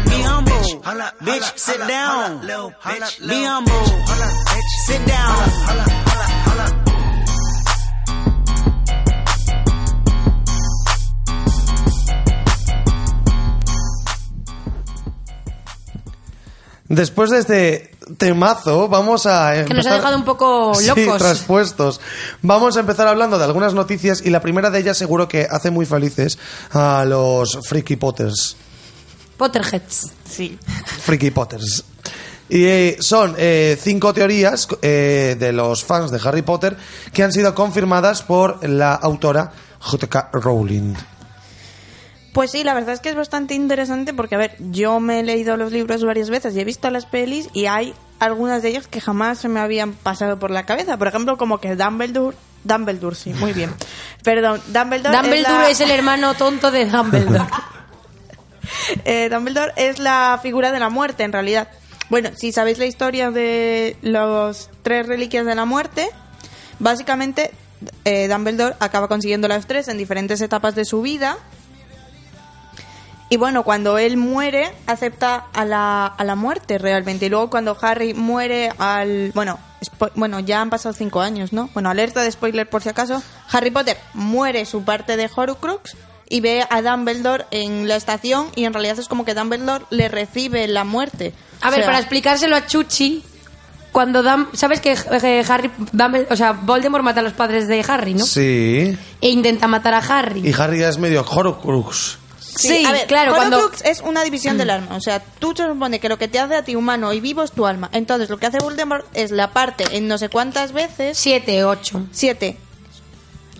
Be 0.05 0.21
humble. 0.21 0.83
Bitch, 1.21 1.57
sit 1.57 1.79
down. 1.87 2.41
Be 2.41 3.45
humble. 3.45 3.85
Sit 4.85 5.07
down. 5.07 6.03
Después 16.89 17.31
de 17.31 17.39
este 17.39 17.92
temazo, 18.19 18.89
vamos 18.89 19.27
a 19.27 19.57
empezar... 19.57 19.67
Que 19.69 19.75
nos 19.75 19.87
ha 19.87 19.95
dejado 19.95 20.17
un 20.17 20.25
poco 20.25 20.75
Sí, 20.79 20.87
locos. 20.87 21.19
traspuestos. 21.19 22.01
Vamos 22.43 22.77
a 22.77 22.81
empezar 22.81 23.09
hablando 23.09 23.39
de 23.39 23.45
algunas 23.45 23.75
noticias 23.75 24.23
y 24.25 24.31
la 24.31 24.41
primera 24.41 24.71
de 24.71 24.79
ellas 24.81 24.97
seguro 24.99 25.29
que 25.29 25.47
hace 25.51 25.71
muy 25.71 25.87
felices 25.87 26.39
a 26.73 27.05
los 27.07 27.59
Freaky 27.67 27.97
Potters. 27.97 28.57
Potterheads. 29.37 30.11
Sí. 30.29 30.59
Freaky 31.03 31.31
Potters. 31.31 31.85
Y 32.49 32.65
eh, 32.67 32.97
son 33.01 33.35
eh, 33.39 33.79
cinco 33.81 34.13
teorías 34.13 34.69
eh, 34.83 35.37
de 35.39 35.53
los 35.53 35.85
fans 35.85 36.11
de 36.11 36.21
Harry 36.23 36.43
Potter 36.43 36.77
que 37.13 37.23
han 37.23 37.33
sido 37.33 37.55
confirmadas 37.55 38.23
por 38.23 38.69
la 38.69 38.95
autora 38.95 39.53
J.K. 39.81 40.31
Rowling. 40.35 40.95
Pues 42.33 42.51
sí, 42.51 42.65
la 42.65 42.73
verdad 42.73 42.95
es 42.95 43.01
que 43.01 43.11
es 43.11 43.15
bastante 43.15 43.55
interesante 43.55 44.15
porque, 44.15 44.37
a 44.37 44.39
ver, 44.39 44.57
yo 44.59 45.01
me 45.01 45.21
he 45.21 45.23
leído 45.23 45.57
los 45.59 45.71
libros 45.71 46.03
varias 46.03 46.31
veces 46.31 46.57
y 46.57 46.61
he 46.61 46.65
visto 46.65 46.91
las 46.91 47.05
pelis 47.05 47.51
y 47.53 47.67
hay 47.67 47.95
algunas 48.21 48.63
de 48.63 48.71
ellas 48.71 48.87
que 48.87 49.01
jamás 49.01 49.39
se 49.39 49.49
me 49.49 49.61
habían 49.61 49.93
pasado 49.93 50.39
por 50.39 50.51
la 50.51 50.65
cabeza. 50.65 50.97
Por 50.97 51.09
ejemplo, 51.09 51.37
como 51.37 51.59
que 51.59 51.77
Dumbledore... 51.77 52.37
Dumbledore, 52.65 53.17
sí, 53.17 53.35
muy 53.35 53.53
bien. 53.53 53.75
Perdón, 54.23 54.63
Dumbledore, 54.69 55.17
Dumbledore 55.17 55.71
es, 55.71 55.81
el 55.81 55.91
hermano 55.91 56.35
tonto 56.35 56.71
de 56.71 56.87
Dumbledore. 56.87 57.45
Eh, 59.05 59.29
Dumbledore 59.29 59.73
es 59.77 59.99
la 59.99 60.41
figura 60.43 60.73
de 60.73 60.79
la 60.81 60.89
muerte, 60.89 61.25
en 61.25 61.33
realidad. 61.33 61.69
Bueno, 62.09 62.31
si 62.37 62.53
sabéis 62.53 62.79
la 62.79 62.87
historia 62.87 63.31
de 63.31 63.97
los 64.03 64.71
tres 64.83 65.07
reliquias 65.07 65.45
de 65.45 65.55
la 65.55 65.65
muerte, 65.67 66.09
básicamente 66.79 67.53
eh, 68.05 68.29
Dumbledore 68.29 68.77
acaba 68.81 69.09
consiguiendo 69.09 69.47
las 69.47 69.67
tres 69.67 69.89
en 69.89 69.99
diferentes 69.99 70.41
etapas 70.41 70.75
de 70.75 70.85
su 70.85 71.03
vida. 71.03 71.37
Y 73.33 73.39
bueno, 73.39 73.63
cuando 73.63 73.97
él 73.97 74.19
muere, 74.19 74.71
acepta 74.87 75.47
a 75.55 75.65
la, 75.65 76.05
a 76.07 76.23
la 76.23 76.35
muerte 76.35 76.77
realmente. 76.77 77.27
Y 77.27 77.29
luego 77.31 77.49
cuando 77.49 77.75
Harry 77.81 78.13
muere 78.13 78.71
al... 78.77 79.33
Bueno, 79.35 79.59
spo- 79.81 80.11
bueno, 80.17 80.39
ya 80.41 80.61
han 80.61 80.69
pasado 80.69 80.93
cinco 80.93 81.23
años, 81.23 81.51
¿no? 81.55 81.71
Bueno, 81.73 81.89
alerta 81.89 82.21
de 82.23 82.31
spoiler 82.31 82.69
por 82.69 82.83
si 82.83 82.91
acaso. 82.91 83.23
Harry 83.51 83.71
Potter 83.71 83.97
muere 84.13 84.67
su 84.67 84.85
parte 84.85 85.17
de 85.17 85.31
Horcrux 85.35 85.97
y 86.29 86.41
ve 86.43 86.67
a 86.69 86.83
Dumbledore 86.83 87.47
en 87.51 87.89
la 87.89 87.97
estación 87.97 88.49
y 88.55 88.67
en 88.67 88.75
realidad 88.75 88.99
es 88.99 89.09
como 89.09 89.25
que 89.25 89.33
Dumbledore 89.33 89.87
le 89.89 90.09
recibe 90.11 90.69
la 90.69 90.85
muerte. 90.85 91.33
A 91.63 91.69
O 91.69 91.71
ver, 91.71 91.81
sea, 91.81 91.87
para 91.87 91.99
explicárselo 92.01 92.55
a 92.55 92.67
Chuchi, 92.67 93.25
cuando 93.93 94.23
Dam- 94.23 94.49
sabes 94.53 94.83
que 94.83 94.91
Harry, 95.49 95.71
Dumbledore- 95.93 96.27
o 96.31 96.37
sea, 96.37 96.53
Voldemort 96.53 97.03
mata 97.03 97.21
a 97.21 97.23
los 97.23 97.33
padres 97.33 97.67
de 97.67 97.83
Harry, 97.89 98.13
¿no? 98.13 98.27
Sí. 98.27 98.95
E 99.23 99.29
intenta 99.31 99.69
matar 99.69 99.95
a 99.95 99.99
Harry. 100.01 100.47
Y 100.47 100.53
Harry 100.53 100.81
ya 100.81 100.91
es 100.91 100.99
medio 100.99 101.25
Horcrux. 101.27 102.19
Sí, 102.55 102.85
a 102.85 102.93
ver, 102.93 103.07
claro, 103.07 103.35
cuando... 103.35 103.71
Es 103.85 104.01
una 104.01 104.23
división 104.25 104.59
del 104.59 104.71
alma. 104.71 104.97
O 104.97 105.01
sea, 105.01 105.21
tú 105.21 105.55
se 105.57 105.67
supone 105.67 106.01
que 106.01 106.09
lo 106.09 106.19
que 106.19 106.29
te 106.29 106.39
hace 106.39 106.55
a 106.55 106.65
ti 106.65 106.77
humano 106.77 107.13
y 107.13 107.21
vivo 107.21 107.43
es 107.43 107.53
tu 107.53 107.67
alma. 107.67 107.89
Entonces, 107.93 108.31
lo 108.31 108.39
que 108.39 108.47
hace 108.47 108.59
Voldemort 108.59 109.07
es 109.15 109.31
la 109.31 109.53
parte 109.53 109.85
en 109.93 110.09
no 110.09 110.19
sé 110.19 110.29
cuántas 110.29 110.73
veces... 110.73 111.19
Siete, 111.19 111.65
ocho. 111.65 112.03
Siete. 112.13 112.57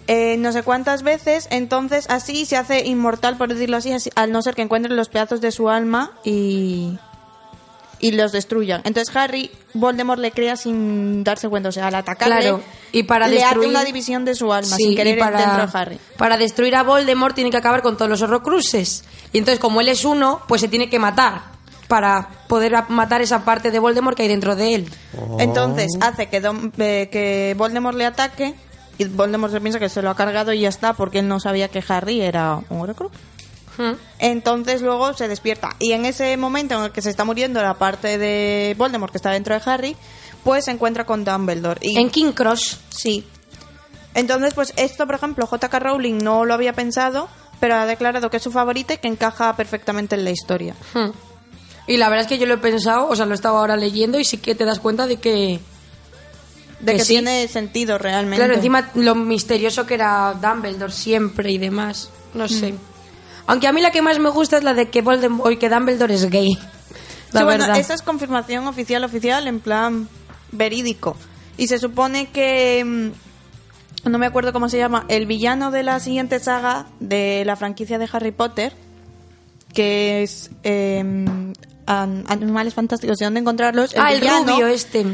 Eh, 0.09 0.37
no 0.37 0.53
sé 0.53 0.63
cuántas 0.65 1.05
veces, 1.05 1.47
entonces 1.51 2.07
así 2.11 2.45
se 2.45 2.57
hace 2.57 2.85
inmortal, 2.87 3.37
por 3.37 3.49
decirlo 3.49 3.77
así, 3.77 3.93
así, 3.93 4.11
al 4.17 4.33
no 4.33 4.43
ser 4.43 4.57
que 4.57 4.63
encuentren 4.63 4.97
los 4.97 5.09
pedazos 5.09 5.41
de 5.41 5.53
su 5.53 5.71
alma 5.71 6.11
y, 6.25 6.99
y 8.03 8.11
los 8.13 8.33
destruyan. 8.33 8.83
Entonces 8.85 9.17
Harry, 9.17 9.51
Voldemort 9.73 10.21
le 10.21 10.33
crea 10.33 10.57
sin 10.57 11.25
darse 11.25 11.49
cuenta, 11.49 11.71
o 11.71 11.73
sea, 11.73 11.87
al 11.87 11.95
atacarle, 11.95 12.41
Claro, 12.41 12.61
y 12.93 13.05
para 13.05 13.29
le 13.29 13.43
hace 13.43 13.55
destruir- 13.57 13.69
una 13.69 13.85
división 13.85 14.27
de 14.27 14.35
su 14.35 14.53
alma 14.53 14.77
Sí, 14.77 14.83
sin 14.85 14.97
querer 14.97 15.19
para, 15.19 15.39
dentro 15.39 15.67
de 15.67 15.79
Harry. 15.79 15.99
para 16.19 16.37
destruir 16.37 16.77
a 16.77 16.83
Voldemort 16.83 17.35
tiene 17.35 17.51
que 17.51 17.57
acabar 17.57 17.81
con 17.81 17.97
todos 17.97 18.11
los 18.11 18.21
horrocruxes. 18.21 19.05
Y 19.33 19.39
entonces, 19.39 19.59
como 19.61 19.81
él 19.81 19.89
es 19.89 20.05
uno, 20.05 20.43
pues 20.49 20.61
se 20.61 20.69
tiene 20.69 20.91
que 20.91 20.99
matar 20.99 21.53
para 21.89 22.29
poder 22.49 22.73
matar 22.89 23.23
esa 23.23 23.45
parte 23.45 23.71
de 23.71 23.79
Voldemort 23.79 24.17
que 24.17 24.23
hay 24.25 24.29
dentro 24.29 24.57
de 24.57 24.75
él. 24.75 24.91
Entonces 25.39 25.87
hace 26.01 26.27
que, 26.29 26.43
Dom- 26.43 26.73
eh, 26.79 27.09
que 27.11 27.55
Voldemort 27.57 27.97
le 27.97 28.07
ataque 28.07 28.55
y 28.99 29.05
Voldemort 29.05 29.53
se 29.53 29.61
piensa 29.61 29.79
que 29.79 29.89
se 29.89 30.03
lo 30.03 30.11
ha 30.11 30.17
cargado 30.17 30.53
y 30.53 30.61
ya 30.61 30.69
está 30.69 30.93
porque 30.95 31.21
él 31.21 31.29
no 31.29 31.39
sabía 31.41 31.69
que 31.69 31.83
Harry 31.89 32.21
era 32.21 32.61
un 32.69 32.81
Horcrux. 32.81 33.17
Hmm. 33.79 33.93
Entonces 34.19 34.83
luego 34.83 35.15
se 35.15 35.29
despierta. 35.29 35.77
Y 35.79 35.93
en 35.93 36.05
ese 36.05 36.37
momento 36.37 36.77
en 36.77 36.85
el 36.85 36.93
que 36.93 37.03
se 37.03 37.11
está 37.11 37.25
muriendo 37.25 37.63
la 37.63 37.75
parte 37.75 38.19
de 38.19 38.75
Voldemort 38.79 39.13
que 39.13 39.19
está 39.19 39.31
dentro 39.31 39.55
de 39.55 39.63
Harry, 39.65 39.97
pues 40.45 40.65
se 40.67 40.71
encuentra 40.71 41.05
con 41.05 41.25
Dumbledore. 41.25 41.81
Y, 41.83 41.99
En 41.99 42.11
King 42.11 42.33
Cross. 42.33 42.79
Sí. 42.91 43.25
Entonces, 44.15 44.55
pues 44.55 44.73
esto, 44.77 45.07
por 45.07 45.15
ejemplo, 45.15 45.47
J.K. 45.47 45.79
Rowling 45.79 46.19
no 46.19 46.45
lo 46.45 46.55
había 46.55 46.73
pensado, 46.75 47.29
pero 47.61 47.77
ha 47.77 47.87
declarado 47.87 48.29
que 48.29 48.37
es 48.37 48.43
su 48.43 48.51
favorita 48.51 48.95
y 48.95 48.99
que 48.99 49.09
encaja 49.09 49.57
perfectamente 49.57 50.17
en 50.17 50.25
la 50.25 50.31
historia. 50.31 50.75
Hmm. 50.93 51.11
Y 51.87 51.97
la 51.97 52.09
verdad 52.09 52.23
es 52.25 52.29
que 52.29 52.39
yo 52.39 52.47
lo 52.47 52.55
he 52.55 52.59
pensado, 52.59 53.09
o 53.09 53.17
sea, 53.17 53.27
lo 53.27 53.33
he 53.33 53.35
estado 53.35 53.57
ahora 53.57 53.77
leyendo 53.77 54.19
y 54.19 54.25
sí 54.25 54.37
que 54.39 54.55
te 54.55 54.65
das 54.65 54.79
cuenta 54.79 55.07
de 55.07 55.17
que... 55.17 55.61
De 56.81 56.93
Que 56.93 56.99
que, 56.99 57.05
sí. 57.05 57.13
tiene 57.13 57.47
sentido 57.47 57.97
realmente. 57.97 58.39
Claro, 58.39 58.55
encima 58.55 58.91
lo 58.95 59.15
misterioso 59.15 59.87
que 59.87 59.95
era 59.95 60.35
Dumbledore 60.41 60.93
siempre 60.93 61.53
y 61.53 61.59
demás. 61.59 62.11
No 62.35 62.49
sé. 62.49 62.75
Aunque 63.47 63.67
a 63.69 63.73
mí 63.73 63.81
la 63.81 63.91
que 63.91 64.03
más 64.03 64.19
me 64.19 64.31
gusta 64.31 64.57
es 64.59 64.65
la 64.65 64.75
de 64.75 64.89
que 64.89 65.03
Voldemort, 65.03 65.59
que 65.59 65.69
Dumbledore 65.69 66.15
es 66.15 66.31
gay. 66.31 66.55
La 67.33 67.41
Sí, 67.41 67.45
bueno, 67.45 67.65
verdad. 67.65 67.79
esa 67.79 67.95
es 67.95 68.03
confirmación 68.03 68.67
oficial, 68.67 69.05
oficial, 69.05 69.49
en 69.49 69.61
plan 69.61 70.09
verídico. 70.53 71.17
Y 71.57 71.67
se 71.69 71.79
supone 71.79 72.29
que. 72.31 72.85
mm, 72.85 74.11
No 74.11 74.19
me 74.19 74.27
acuerdo 74.27 74.53
cómo 74.53 74.69
se 74.69 74.79
llama. 74.79 75.05
El 75.09 75.27
villano 75.27 75.71
de 75.71 75.83
la 75.85 76.01
siguiente 76.01 76.41
saga 76.41 76.87
de 76.99 77.45
la 77.47 77.55
franquicia 77.57 77.99
de 77.99 78.09
Harry 78.13 78.33
Potter. 78.33 78.73
Que 79.75 80.23
es. 80.23 80.51
eh, 80.65 81.01
an- 81.87 82.25
Animales 82.29 82.75
Fantásticos 82.75 83.21
y 83.21 83.25
dónde 83.25 83.41
encontrarlos. 83.41 83.95
ah, 83.97 84.13
el 84.13 84.21
villano- 84.21 84.53
rubio 84.53 84.67
este. 84.67 85.05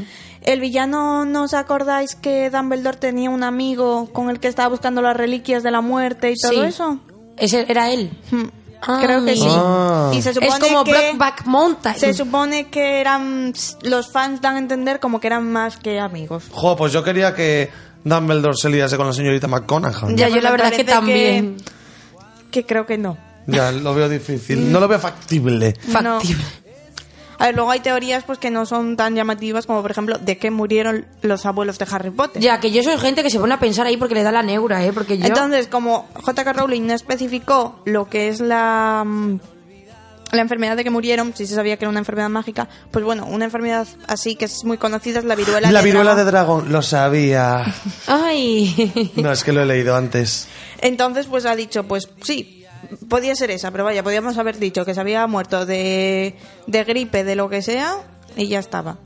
El 0.43 0.61
villano, 0.61 1.25
¿no 1.25 1.43
os 1.45 1.55
acordáis 1.55 2.15
que 2.15 2.49
Dumbledore 2.51 2.97
tenía 2.97 3.29
un 3.31 3.43
amigo 3.43 4.09
con 4.13 4.31
el 4.31 4.41
que 4.41 4.49
estaba 4.49 4.69
buscando 4.69 5.03
las 5.03 5.17
reliquias 5.17 5.63
de 5.63 5.71
la 5.71 5.81
muerte 5.81 6.31
y 6.31 6.35
todo 6.37 6.53
Sí. 6.53 6.61
eso? 6.61 6.99
Ese 7.41 7.67
era 7.69 7.91
él. 7.91 8.11
Hmm, 8.31 8.45
Ah, 8.81 9.01
Creo 9.03 9.25
que 9.25 9.35
sí. 9.35 9.43
Ah. 9.49 10.13
Y 10.15 10.23
se 10.23 10.33
supone 10.33 10.49
Es 10.53 10.59
como 10.61 10.85
que... 10.85 10.93
Brokeback 10.93 11.47
Mountain. 11.47 11.99
Se 11.99 12.15
supone 12.15 12.69
que 12.69 13.01
eran. 13.01 13.53
Los 13.83 14.13
fans 14.13 14.41
dan 14.41 14.55
a 14.55 14.59
entender 14.59 15.01
como 15.01 15.19
que 15.19 15.27
eran 15.27 15.51
más 15.51 15.77
que 15.79 15.99
amigos. 15.99 16.45
Jo, 16.53 16.77
pues 16.77 16.93
yo 16.93 17.03
quería 17.03 17.35
que 17.35 17.71
Dumbledore 18.05 18.55
se 18.57 18.69
liase 18.71 18.97
con 18.97 19.09
la 19.09 19.13
señorita 19.13 19.49
McConaughey. 19.49 20.15
Ya, 20.15 20.29
yo 20.29 20.41
la 20.41 20.53
verdad 20.53 20.71
que 20.71 20.85
también. 20.85 21.57
Que 22.53 22.65
creo 22.65 22.87
que 22.87 22.99
no. 22.99 23.19
Ya, 23.47 23.73
lo 23.73 23.95
veo 23.95 24.09
difícil. 24.09 24.71
No 24.71 24.79
lo 24.79 24.87
veo 24.87 24.99
factible. 25.01 25.75
Factible. 25.91 26.45
A 27.39 27.47
ver, 27.47 27.55
luego 27.55 27.71
hay 27.71 27.81
teorías 27.81 28.25
pues 28.25 28.39
que 28.39 28.51
no 28.51 28.67
son 28.67 28.97
tan 28.97 29.15
llamativas 29.15 29.65
como, 29.67 29.81
por 29.81 29.91
ejemplo, 29.91 30.19
de 30.19 30.39
que 30.39 30.51
murieron 30.51 31.07
los 31.23 31.47
abuelos 31.47 31.79
de 31.79 31.87
Harry 31.91 32.11
Potter. 32.11 32.43
Ya, 32.43 32.59
que 32.59 32.71
yo 32.73 32.83
soy 32.83 32.99
gente 32.99 33.23
que 33.23 33.31
se 33.31 33.39
pone 33.39 33.55
a 33.55 33.61
pensar 33.61 33.87
ahí 33.87 33.97
porque 33.97 34.15
le 34.17 34.25
da 34.25 34.33
la 34.33 34.43
neura, 34.43 34.85
¿eh? 34.85 34.93
Porque 34.93 35.19
yo... 35.19 35.27
Entonces, 35.27 35.69
como 35.69 36.09
J.K. 36.15 36.53
Rowling 36.53 36.87
no 36.87 36.95
especificó 36.95 37.81
lo 37.85 38.09
que 38.09 38.29
es 38.29 38.41
la, 38.41 39.05
mm, 39.07 39.39
la 40.33 40.41
enfermedad 40.43 40.77
de 40.77 40.83
que 40.83 40.91
murieron, 40.91 41.33
si 41.37 41.47
se 41.47 41.55
sabía 41.55 41.77
que 41.77 41.85
era 41.85 41.91
una 41.91 42.01
enfermedad 42.01 42.29
mágica, 42.29 42.69
pues 42.91 43.05
bueno, 43.05 43.25
una 43.27 43.45
enfermedad 43.45 43.87
así 44.09 44.35
que 44.35 44.47
es 44.47 44.65
muy 44.65 44.77
conocida 44.77 45.21
es 45.21 45.25
la 45.25 45.37
viruela 45.37 45.71
La 45.71 45.81
de 45.81 45.85
viruela 45.87 46.15
de 46.17 46.25
dragón. 46.25 46.57
dragón, 46.59 46.73
lo 46.73 46.83
sabía. 46.83 47.65
Ay. 48.09 49.13
No, 49.17 49.31
es 49.31 49.45
que 49.45 49.53
lo 49.53 49.63
he 49.63 49.67
leído 49.67 49.95
antes. 49.97 50.49
Entonces, 50.81 51.27
pues 51.27 51.47
ha 51.47 51.55
dicho, 51.55 51.85
pues 51.85 52.09
sí, 52.23 52.65
podía 53.09 53.35
ser 53.35 53.51
esa, 53.51 53.71
pero 53.71 53.85
vaya, 53.85 54.03
podíamos 54.03 54.37
haber 54.39 54.59
dicho 54.59 54.85
que 54.85 54.95
se 54.95 55.01
había 55.01 55.27
muerto 55.27 55.67
de, 55.67 56.35
de 56.67 56.85
gripe, 56.85 57.25
de 57.25 57.37
lo 57.37 57.49
que 57.49 57.63
sea, 57.63 57.97
y 58.37 58.47
ya 58.49 58.59
estaba. 58.59 58.97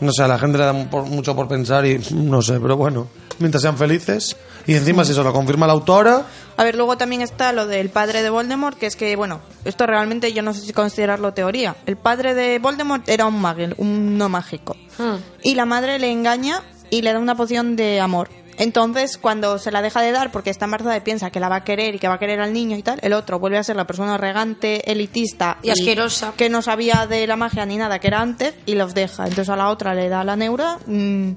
No 0.00 0.10
sé, 0.12 0.22
a 0.24 0.28
la 0.28 0.38
gente 0.38 0.58
le 0.58 0.64
da 0.64 0.90
por- 0.90 1.04
mucho 1.06 1.36
por 1.36 1.46
pensar 1.48 1.86
y 1.86 2.00
no 2.12 2.42
sé, 2.42 2.58
pero 2.58 2.76
bueno, 2.76 3.06
mientras 3.38 3.62
sean 3.62 3.76
felices. 3.78 4.36
Y 4.66 4.74
encima, 4.74 5.04
si 5.04 5.12
eso 5.12 5.22
lo 5.22 5.32
confirma 5.32 5.66
la 5.66 5.72
autora, 5.74 6.24
A 6.56 6.64
ver, 6.64 6.74
luego 6.76 6.96
también 6.96 7.22
está 7.22 7.52
lo 7.52 7.66
del 7.66 7.88
padre 7.88 8.22
de 8.22 8.30
Voldemort, 8.30 8.76
que 8.78 8.86
es 8.86 8.94
que, 8.96 9.16
bueno, 9.16 9.40
esto 9.64 9.86
realmente 9.86 10.32
yo 10.32 10.42
no 10.42 10.52
sé 10.54 10.60
si 10.60 10.72
considerarlo 10.72 11.32
teoría. 11.32 11.76
El 11.86 11.96
padre 11.96 12.34
de 12.34 12.58
Voldemort 12.58 13.08
era 13.08 13.26
un 13.26 13.40
magel, 13.40 13.74
un 13.78 14.18
no 14.18 14.28
mágico. 14.28 14.76
Hmm. 14.98 15.16
Y 15.42 15.54
la 15.54 15.64
madre 15.66 15.98
le 15.98 16.10
engaña 16.12 16.62
y 16.90 17.02
le 17.02 17.12
da 17.12 17.18
una 17.18 17.34
poción 17.36 17.74
de 17.76 18.00
amor. 18.00 18.28
Entonces, 18.58 19.18
cuando 19.18 19.58
se 19.58 19.70
la 19.72 19.82
deja 19.82 20.00
de 20.02 20.12
dar 20.12 20.30
porque 20.30 20.50
está 20.50 20.66
embarazada 20.66 20.96
y 20.96 21.00
piensa 21.00 21.30
que 21.30 21.40
la 21.40 21.48
va 21.48 21.56
a 21.56 21.64
querer 21.64 21.94
y 21.94 21.98
que 21.98 22.08
va 22.08 22.14
a 22.14 22.18
querer 22.18 22.40
al 22.40 22.52
niño 22.52 22.76
y 22.76 22.82
tal, 22.82 22.98
el 23.02 23.12
otro 23.14 23.38
vuelve 23.38 23.58
a 23.58 23.64
ser 23.64 23.76
la 23.76 23.86
persona 23.86 24.18
regante, 24.18 24.90
elitista 24.90 25.58
Y 25.62 25.70
asquerosa. 25.70 26.34
que 26.36 26.48
no 26.48 26.62
sabía 26.62 27.06
de 27.06 27.26
la 27.26 27.36
magia 27.36 27.64
ni 27.66 27.76
nada 27.76 27.98
que 27.98 28.08
era 28.08 28.20
antes 28.20 28.54
y 28.66 28.74
los 28.74 28.94
deja. 28.94 29.24
Entonces 29.24 29.48
a 29.48 29.56
la 29.56 29.68
otra 29.70 29.94
le 29.94 30.08
da 30.08 30.22
la 30.22 30.36
neura, 30.36 30.78
mm, 30.86 31.30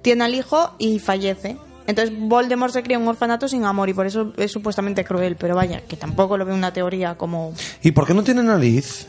tiene 0.00 0.24
al 0.24 0.34
hijo 0.34 0.72
y 0.78 0.98
fallece. 0.98 1.56
Entonces 1.86 2.16
Voldemort 2.18 2.72
se 2.72 2.82
cría 2.82 2.96
en 2.96 3.02
un 3.02 3.08
orfanato 3.08 3.48
sin 3.48 3.64
amor 3.64 3.88
y 3.88 3.94
por 3.94 4.06
eso 4.06 4.32
es 4.36 4.50
supuestamente 4.50 5.04
cruel, 5.04 5.36
pero 5.36 5.54
vaya, 5.56 5.80
que 5.82 5.96
tampoco 5.96 6.36
lo 6.38 6.44
veo 6.46 6.54
una 6.54 6.72
teoría 6.72 7.16
como... 7.16 7.52
¿y 7.82 7.90
por 7.92 8.06
qué 8.06 8.14
no 8.14 8.22
tiene 8.22 8.42
nariz? 8.42 9.08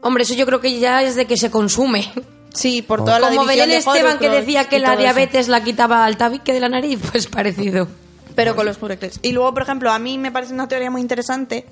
Hombre, 0.00 0.22
eso 0.24 0.34
yo 0.34 0.44
creo 0.46 0.60
que 0.60 0.78
ya 0.80 1.02
es 1.02 1.14
de 1.14 1.26
que 1.26 1.36
se 1.36 1.50
consume. 1.50 2.10
Sí, 2.54 2.80
por 2.82 3.04
toda 3.04 3.18
la 3.18 3.28
Como 3.28 3.44
Belén 3.44 3.70
Esteban 3.72 4.18
que 4.18 4.30
decía 4.30 4.68
que 4.68 4.78
la 4.78 4.92
eso. 4.94 5.00
diabetes 5.02 5.48
la 5.48 5.62
quitaba 5.62 6.04
al 6.04 6.16
tabique 6.16 6.52
de 6.52 6.60
la 6.60 6.68
nariz, 6.68 7.00
pues 7.12 7.26
parecido. 7.26 7.88
Pero 8.34 8.56
con 8.56 8.64
los 8.66 8.82
Horcrux. 8.82 9.18
Y 9.22 9.32
luego, 9.32 9.52
por 9.52 9.62
ejemplo, 9.64 9.92
a 9.92 9.98
mí 9.98 10.18
me 10.18 10.32
parece 10.32 10.54
una 10.54 10.66
teoría 10.66 10.90
muy 10.90 11.00
interesante. 11.00 11.66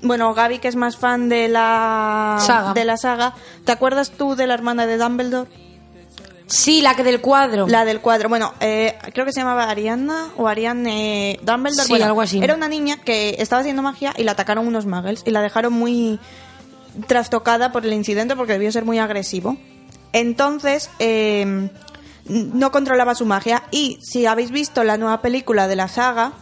Bueno, 0.00 0.32
Gaby, 0.32 0.58
que 0.60 0.68
es 0.68 0.76
más 0.76 0.96
fan 0.96 1.28
de 1.28 1.48
la 1.48 2.38
Saga. 2.40 2.72
de 2.72 2.84
la 2.84 2.96
saga, 2.96 3.34
¿te 3.64 3.72
acuerdas 3.72 4.12
tú 4.12 4.36
de 4.36 4.46
la 4.46 4.54
hermana 4.54 4.86
de 4.86 4.96
Dumbledore? 4.96 5.50
Sí, 6.46 6.80
la 6.80 6.94
que 6.94 7.02
del 7.04 7.20
cuadro. 7.20 7.66
La 7.66 7.84
del 7.84 8.00
cuadro. 8.00 8.28
Bueno, 8.28 8.54
eh, 8.60 8.96
creo 9.12 9.26
que 9.26 9.32
se 9.32 9.40
llamaba 9.40 9.64
Ariana 9.68 10.28
o 10.36 10.46
Ariane 10.48 11.38
Dumbledore. 11.42 11.82
Sí, 11.84 11.90
Bueno, 11.92 12.06
algo 12.06 12.22
así. 12.22 12.40
Era 12.42 12.54
una 12.54 12.68
niña 12.68 12.96
que 12.98 13.36
estaba 13.38 13.60
haciendo 13.60 13.82
magia 13.82 14.14
y 14.16 14.22
la 14.22 14.32
atacaron 14.32 14.66
unos 14.66 14.86
muggles 14.86 15.22
y 15.26 15.30
la 15.30 15.42
dejaron 15.42 15.72
muy 15.74 16.18
trastocada 17.06 17.70
por 17.72 17.84
el 17.84 17.92
incidente 17.92 18.34
porque 18.36 18.52
debió 18.54 18.72
ser 18.72 18.84
muy 18.84 18.98
agresivo. 18.98 19.56
Entonces, 20.12 20.90
eh, 20.98 21.70
no 22.28 22.70
controlaba 22.70 23.14
su 23.14 23.26
magia 23.26 23.64
y 23.70 23.98
si 24.02 24.26
habéis 24.26 24.50
visto 24.50 24.84
la 24.84 24.96
nueva 24.96 25.20
película 25.20 25.68
de 25.68 25.76
la 25.76 25.88
saga, 25.88 26.32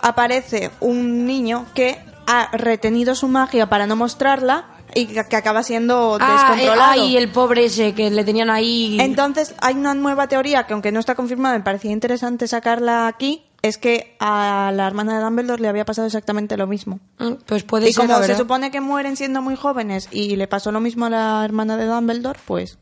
aparece 0.00 0.70
un 0.80 1.26
niño 1.26 1.66
que 1.74 1.98
ha 2.26 2.50
retenido 2.52 3.14
su 3.14 3.28
magia 3.28 3.68
para 3.68 3.86
no 3.86 3.96
mostrarla 3.96 4.66
y 4.94 5.06
que, 5.06 5.20
acaba 5.20 5.62
siendo 5.62 6.18
ah, 6.20 6.26
eh, 6.28 6.32
descontrolado. 6.32 7.02
ay, 7.02 7.16
el 7.16 7.30
pobre 7.30 7.66
ese 7.66 7.94
que 7.94 8.10
le 8.10 8.24
tenían 8.24 8.50
ahí. 8.50 8.98
Entonces, 9.00 9.54
hay 9.60 9.74
una 9.74 9.94
nueva 9.94 10.28
teoría 10.28 10.66
que, 10.66 10.72
aunque 10.72 10.92
no 10.92 11.00
está 11.00 11.14
confirmada, 11.14 11.56
me 11.56 11.64
parecía 11.64 11.90
interesante 11.90 12.48
sacarla 12.48 13.06
aquí. 13.06 13.47
Es 13.60 13.76
que 13.76 14.16
a 14.20 14.70
la 14.72 14.86
hermana 14.86 15.18
de 15.18 15.24
Dumbledore 15.24 15.60
le 15.60 15.68
había 15.68 15.84
pasado 15.84 16.06
exactamente 16.06 16.56
lo 16.56 16.66
mismo. 16.68 17.00
Mm, 17.18 17.32
Pues 17.44 17.64
puede 17.64 17.88
y 17.88 17.92
ser, 17.92 18.06
como 18.06 18.20
la 18.20 18.26
se 18.26 18.36
supone 18.36 18.70
que 18.70 18.80
mueren 18.80 19.16
siendo 19.16 19.42
muy 19.42 19.56
jóvenes 19.56 20.08
y 20.12 20.36
le 20.36 20.46
pasó 20.46 20.70
lo 20.70 20.80
mismo 20.80 21.06
a 21.06 21.10
la 21.10 21.44
hermana 21.44 21.76
de 21.76 21.86
Dumbledore, 21.86 22.38
pues. 22.46 22.78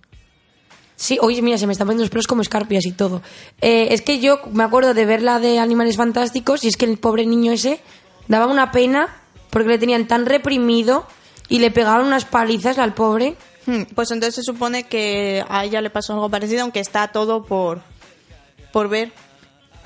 Sí, 0.97 1.19
oye, 1.21 1.43
mira, 1.43 1.59
se 1.59 1.67
me 1.67 1.73
están 1.73 1.87
poniendo 1.87 2.05
los 2.05 2.11
pelos 2.11 2.27
como 2.27 2.43
escarpias 2.43 2.85
y 2.87 2.93
todo. 2.93 3.23
Eh, 3.61 3.89
es 3.91 4.03
que 4.03 4.19
yo 4.19 4.41
me 4.53 4.65
acuerdo 4.65 4.95
de 4.95 5.05
ver 5.07 5.23
la 5.23 5.39
de 5.39 5.59
Animales 5.59 5.97
Fantásticos 5.97 6.65
y 6.65 6.69
es 6.69 6.77
que 6.77 6.85
el 6.87 6.99
pobre 6.99 7.27
niño 7.27 7.53
ese 7.53 7.81
daba 8.29 8.47
una 8.47 8.71
pena 8.71 9.09
porque 9.51 9.69
le 9.69 9.79
tenían 9.79 10.07
tan 10.07 10.27
reprimido 10.27 11.07
y 11.49 11.59
le 11.59 11.71
pegaban 11.71 12.07
unas 12.07 12.25
palizas 12.27 12.79
al 12.79 12.93
pobre. 12.95 13.37
hmm, 13.67 13.83
Pues 13.95 14.11
entonces 14.11 14.35
se 14.37 14.43
supone 14.43 14.85
que 14.85 15.43
a 15.49 15.65
ella 15.65 15.81
le 15.81 15.91
pasó 15.91 16.12
algo 16.15 16.29
parecido, 16.31 16.62
aunque 16.62 16.81
está 16.81 17.09
todo 17.09 17.45
por, 17.45 17.81
por 18.73 18.89
ver. 18.89 19.12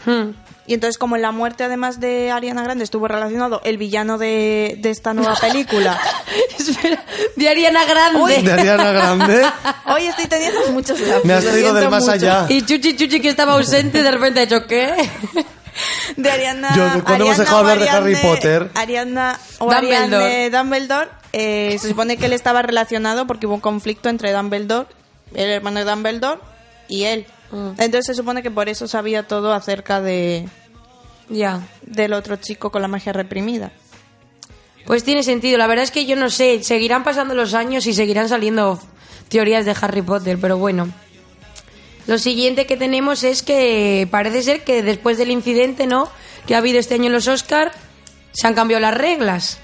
Hmm. 0.07 0.31
Y 0.67 0.75
entonces, 0.75 0.99
como 0.99 1.17
en 1.17 1.23
la 1.23 1.33
muerte, 1.33 1.65
además 1.65 1.99
de 1.99 2.31
Ariana 2.31 2.63
Grande, 2.63 2.85
estuvo 2.85 3.09
relacionado 3.09 3.61
el 3.65 3.77
villano 3.77 4.19
de, 4.19 4.77
de 4.79 4.91
esta 4.91 5.15
nueva 5.15 5.35
película. 5.35 5.99
Espera, 6.59 7.03
de 7.35 7.49
Ariana 7.49 7.85
Grande. 7.87 8.43
De 8.43 8.53
Ariana 8.53 8.93
Grande. 8.93 9.43
Hoy 9.87 10.07
estoy 10.07 10.27
teniendo 10.27 10.61
muchos 10.73 11.01
lapsus, 11.01 11.25
Me 11.25 11.33
has 11.33 11.45
traído 11.45 11.75
del 11.75 11.91
más 11.91 12.03
mucho. 12.03 12.13
allá. 12.13 12.47
Y 12.49 12.63
Chuchi 12.63 12.97
Chuchi 12.97 13.21
que 13.21 13.29
estaba 13.31 13.55
ausente 13.55 14.03
de 14.03 14.11
repente 14.11 14.41
ha 14.41 14.43
hecho 14.45 14.67
¿qué? 14.67 14.95
de 16.17 16.31
Ariana. 16.31 16.75
Yo, 16.77 16.89
¿de 16.91 17.03
cuándo 17.03 17.25
hemos 17.25 17.39
dejado 17.39 17.59
hablar 17.59 17.79
de 17.81 17.89
Harry 17.89 18.17
Potter? 18.17 18.71
Ariana 18.75 19.39
o 19.59 19.73
Dumbledore. 19.73 20.25
Ariadne 20.25 20.51
Dumbledore. 20.51 21.09
eh, 21.33 21.77
se 21.81 21.89
supone 21.89 22.17
que 22.17 22.27
él 22.27 22.33
estaba 22.33 22.63
relacionado 22.63 23.27
porque 23.27 23.47
hubo 23.47 23.55
un 23.55 23.61
conflicto 23.61 24.09
entre 24.09 24.33
Dumbledore, 24.33 24.87
el 25.35 25.51
hermano 25.51 25.79
de 25.85 25.91
Dumbledore, 25.91 26.41
y 26.87 27.05
él. 27.05 27.27
Mm. 27.51 27.71
Entonces 27.79 28.07
se 28.07 28.15
supone 28.15 28.43
que 28.43 28.51
por 28.51 28.69
eso 28.69 28.87
sabía 28.87 29.27
todo 29.27 29.53
acerca 29.53 30.01
de 30.01 30.49
Ya. 31.29 31.67
del 31.83 32.13
otro 32.13 32.37
chico 32.37 32.71
con 32.71 32.83
la 32.83 32.89
magia 32.89 33.13
reprimida. 33.13 33.73
Pues 34.87 35.05
tiene 35.05 35.23
sentido. 35.23 35.59
La 35.59 35.67
verdad 35.67 35.85
es 35.85 35.91
que 35.91 36.07
yo 36.07 36.17
no 36.17 36.31
sé, 36.31 36.63
seguirán 36.65 37.05
pasando 37.05 37.35
los 37.35 37.55
años 37.55 37.87
y 37.87 37.95
seguirán 37.95 38.29
saliendo 38.29 38.81
teorías 39.29 39.65
de 39.65 39.77
Harry 39.81 40.03
Potter, 40.03 40.39
pero 40.41 40.59
bueno. 40.59 40.89
Lo 42.07 42.19
siguiente 42.19 42.67
que 42.67 42.77
tenemos 42.77 43.23
es 43.23 43.43
que 43.43 44.09
parece 44.11 44.43
ser 44.43 44.65
que 44.65 44.83
después 44.83 45.19
del 45.19 45.31
incidente, 45.31 45.87
¿no? 45.87 46.09
Que 46.47 46.55
ha 46.55 46.59
habido 46.59 46.79
este 46.81 46.95
año 46.95 47.07
en 47.07 47.13
los 47.13 47.29
Oscar, 47.29 47.73
se 48.33 48.47
han 48.47 48.55
cambiado 48.55 48.81
las 48.81 48.95
reglas. 48.95 49.59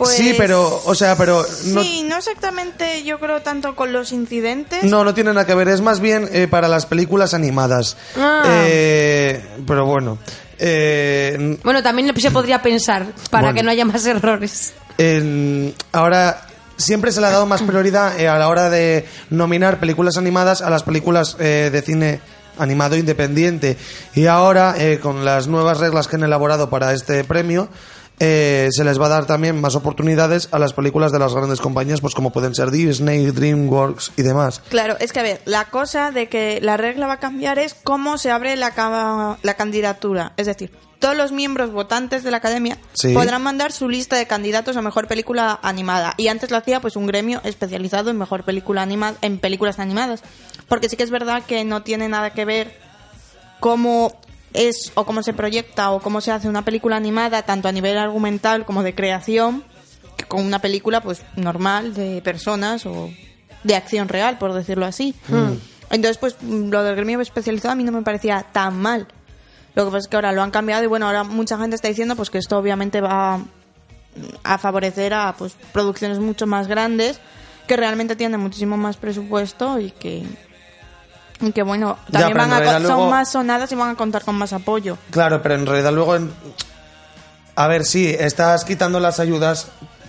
Pues- 0.00 0.16
sí, 0.16 0.34
pero, 0.36 0.82
o 0.84 0.94
sea, 0.94 1.16
pero 1.16 1.44
no, 1.66 1.82
Sí, 1.82 2.02
no 2.08 2.16
exactamente 2.16 3.02
yo 3.04 3.20
creo 3.20 3.42
tanto 3.42 3.76
con 3.76 3.92
los 3.92 4.12
incidentes. 4.12 4.82
no, 4.84 5.04
no 5.04 5.14
tiene 5.14 5.32
nada 5.32 5.46
que 5.46 5.54
ver. 5.54 5.68
Es 5.68 5.80
más 5.80 6.00
bien 6.00 6.28
eh, 6.32 6.48
para 6.48 6.68
las 6.68 6.86
películas 6.86 7.34
animadas. 7.34 7.96
Ah. 8.16 8.42
Eh, 8.46 9.44
pero 9.66 9.84
bueno. 9.86 10.18
Eh, 10.58 11.58
Bueno, 11.64 11.82
también 11.82 12.12
se 12.20 12.30
podría 12.30 12.60
pensar 12.62 13.06
para 13.30 13.44
Bueno. 13.48 13.56
que 13.56 13.62
no 13.62 13.70
haya 13.70 13.84
más 13.84 14.04
errores. 14.06 14.72
ahora 15.92 16.46
siempre 16.76 17.12
se 17.12 17.20
le 17.20 17.26
ha 17.26 17.30
dado 17.30 17.46
más 17.46 17.62
prioridad 17.62 18.18
eh, 18.18 18.28
a 18.28 18.38
la 18.38 18.48
hora 18.48 18.70
de 18.70 19.06
nominar 19.30 19.80
películas 19.80 20.16
animadas 20.16 20.62
a 20.62 20.70
las 20.70 20.82
películas 20.82 21.36
eh, 21.38 21.68
de 21.72 21.82
cine 21.82 22.20
animado 22.58 22.96
independiente 22.96 23.76
y 24.14 24.26
ahora 24.26 24.74
eh, 24.78 24.98
con 25.00 25.24
las 25.24 25.46
nuevas 25.46 25.78
reglas 25.78 26.08
que 26.08 26.16
han 26.16 26.24
elaborado 26.24 26.68
para 26.68 26.92
este 26.92 27.24
premio 27.24 27.68
eh, 28.20 28.68
se 28.70 28.84
les 28.84 29.00
va 29.00 29.06
a 29.06 29.08
dar 29.08 29.26
también 29.26 29.60
más 29.60 29.74
oportunidades 29.74 30.48
a 30.52 30.58
las 30.58 30.72
películas 30.74 31.10
de 31.10 31.18
las 31.18 31.34
grandes 31.34 31.60
compañías 31.60 32.00
pues 32.00 32.14
como 32.14 32.30
pueden 32.30 32.54
ser 32.54 32.70
Disney, 32.70 33.26
DreamWorks 33.30 34.12
y 34.16 34.22
demás 34.22 34.60
Claro, 34.68 34.96
es 35.00 35.12
que 35.12 35.20
a 35.20 35.22
ver, 35.24 35.40
la 35.46 35.64
cosa 35.64 36.10
de 36.12 36.28
que 36.28 36.60
la 36.62 36.76
regla 36.76 37.06
va 37.06 37.14
a 37.14 37.18
cambiar 37.20 37.58
es 37.58 37.74
cómo 37.74 38.18
se 38.18 38.30
abre 38.30 38.54
la, 38.56 39.38
la 39.42 39.54
candidatura. 39.54 40.32
Es 40.36 40.46
decir, 40.46 40.70
todos 40.98 41.16
los 41.16 41.32
miembros 41.32 41.72
votantes 41.72 42.22
de 42.22 42.30
la 42.30 42.36
academia 42.36 42.76
Sí. 42.92 43.14
podrán 43.14 43.42
mandar 43.42 43.72
su 43.72 43.88
lista 43.88 44.16
de 44.16 44.26
candidatos 44.26 44.76
a 44.76 44.82
mejor 44.82 45.08
película 45.08 45.58
animada. 45.62 46.12
Y 46.18 46.28
antes 46.28 46.50
lo 46.50 46.58
hacía 46.58 46.80
pues 46.80 46.96
un 46.96 47.06
gremio 47.06 47.40
especializado 47.42 48.10
en 48.10 48.18
mejor 48.18 48.44
película 48.44 48.82
animada, 48.82 49.16
en 49.22 49.38
películas 49.38 49.78
animadas. 49.78 50.22
Porque 50.68 50.90
sí 50.90 50.96
que 50.98 51.02
es 51.04 51.10
verdad 51.10 51.42
que 51.46 51.64
no 51.64 51.82
tiene 51.82 52.08
nada 52.10 52.30
que 52.34 52.44
ver 52.44 52.78
cómo 53.60 54.12
es 54.52 54.92
o 54.94 55.04
cómo 55.04 55.22
se 55.22 55.32
proyecta 55.32 55.90
o 55.90 56.00
cómo 56.00 56.20
se 56.20 56.32
hace 56.32 56.48
una 56.48 56.64
película 56.64 56.96
animada, 56.96 57.42
tanto 57.42 57.68
a 57.68 57.72
nivel 57.72 57.98
argumental 57.98 58.64
como 58.64 58.82
de 58.82 58.94
creación, 58.94 59.64
que 60.16 60.24
con 60.24 60.44
una 60.44 60.58
película 60.60 61.00
pues 61.00 61.22
normal 61.36 61.94
de 61.94 62.20
personas 62.22 62.86
o 62.86 63.10
de 63.64 63.76
acción 63.76 64.08
real, 64.08 64.38
por 64.38 64.52
decirlo 64.52 64.86
así. 64.86 65.14
Entonces, 65.90 66.18
pues 66.18 66.36
lo 66.42 66.82
del 66.82 66.96
gremio 66.96 67.20
especializado 67.20 67.72
a 67.72 67.74
mí 67.74 67.84
no 67.84 67.92
me 67.92 68.02
parecía 68.02 68.46
tan 68.52 68.80
mal. 68.80 69.06
Lo 69.74 69.84
que 69.84 69.90
pasa 69.90 69.98
es 69.98 70.08
que 70.08 70.16
ahora 70.16 70.32
lo 70.32 70.42
han 70.42 70.50
cambiado 70.50 70.82
y 70.82 70.86
bueno, 70.86 71.06
ahora 71.06 71.24
mucha 71.24 71.56
gente 71.58 71.76
está 71.76 71.88
diciendo 71.88 72.16
pues 72.16 72.30
que 72.30 72.38
esto 72.38 72.58
obviamente 72.58 73.00
va 73.00 73.40
a 74.42 74.58
favorecer 74.58 75.14
a 75.14 75.34
pues 75.36 75.56
producciones 75.72 76.18
mucho 76.18 76.46
más 76.46 76.66
grandes 76.66 77.20
que 77.68 77.76
realmente 77.76 78.16
tienen 78.16 78.40
muchísimo 78.40 78.76
más 78.76 78.96
presupuesto 78.96 79.78
y 79.78 79.92
que 79.92 80.24
que 81.54 81.62
bueno, 81.62 81.98
también 82.10 82.36
van 82.36 82.52
a 82.52 82.72
son 82.74 82.82
luego- 82.82 83.10
más 83.10 83.30
sonadas 83.32 83.72
y 83.72 83.74
van 83.74 83.90
a 83.90 83.94
contar 83.94 84.22
con 84.24 84.34
más 84.36 84.52
apoyo. 84.52 84.98
Claro, 85.10 85.42
pero 85.42 85.54
en 85.54 85.66
realidad 85.66 85.92
luego... 85.92 86.16
en- 86.16 86.32
A 87.56 87.66
ver, 87.66 87.84
sí, 87.84 88.14
estás 88.18 88.64
quitando 88.64 89.00
las 89.00 89.20
ayudas, 89.20 89.68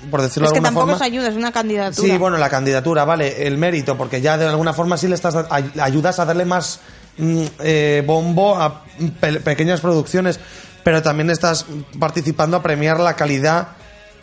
por 0.09 0.21
decirlo 0.21 0.47
es 0.47 0.51
de 0.51 0.53
que 0.53 0.57
alguna 0.59 0.69
tampoco 0.69 0.87
forma. 0.87 0.95
es 0.97 1.01
ayuda, 1.11 1.27
es 1.29 1.35
una 1.35 1.51
candidatura. 1.51 2.07
Sí, 2.07 2.17
bueno, 2.17 2.37
la 2.37 2.49
candidatura, 2.49 3.03
vale, 3.05 3.45
el 3.47 3.57
mérito, 3.57 3.97
porque 3.97 4.21
ya 4.21 4.37
de 4.37 4.47
alguna 4.47 4.73
forma 4.73 4.97
sí 4.97 5.07
le 5.07 5.15
estás 5.15 5.33
da- 5.33 5.47
ay- 5.49 5.71
ayudas 5.81 6.19
a 6.19 6.25
darle 6.25 6.45
más 6.45 6.79
mm, 7.17 7.43
eh, 7.59 8.03
bombo 8.05 8.55
a 8.55 8.83
pe- 9.19 9.39
pequeñas 9.41 9.81
producciones, 9.81 10.39
pero 10.83 11.01
también 11.01 11.29
estás 11.29 11.65
participando 11.99 12.57
a 12.57 12.61
premiar 12.63 12.99
la 12.99 13.15
calidad. 13.15 13.69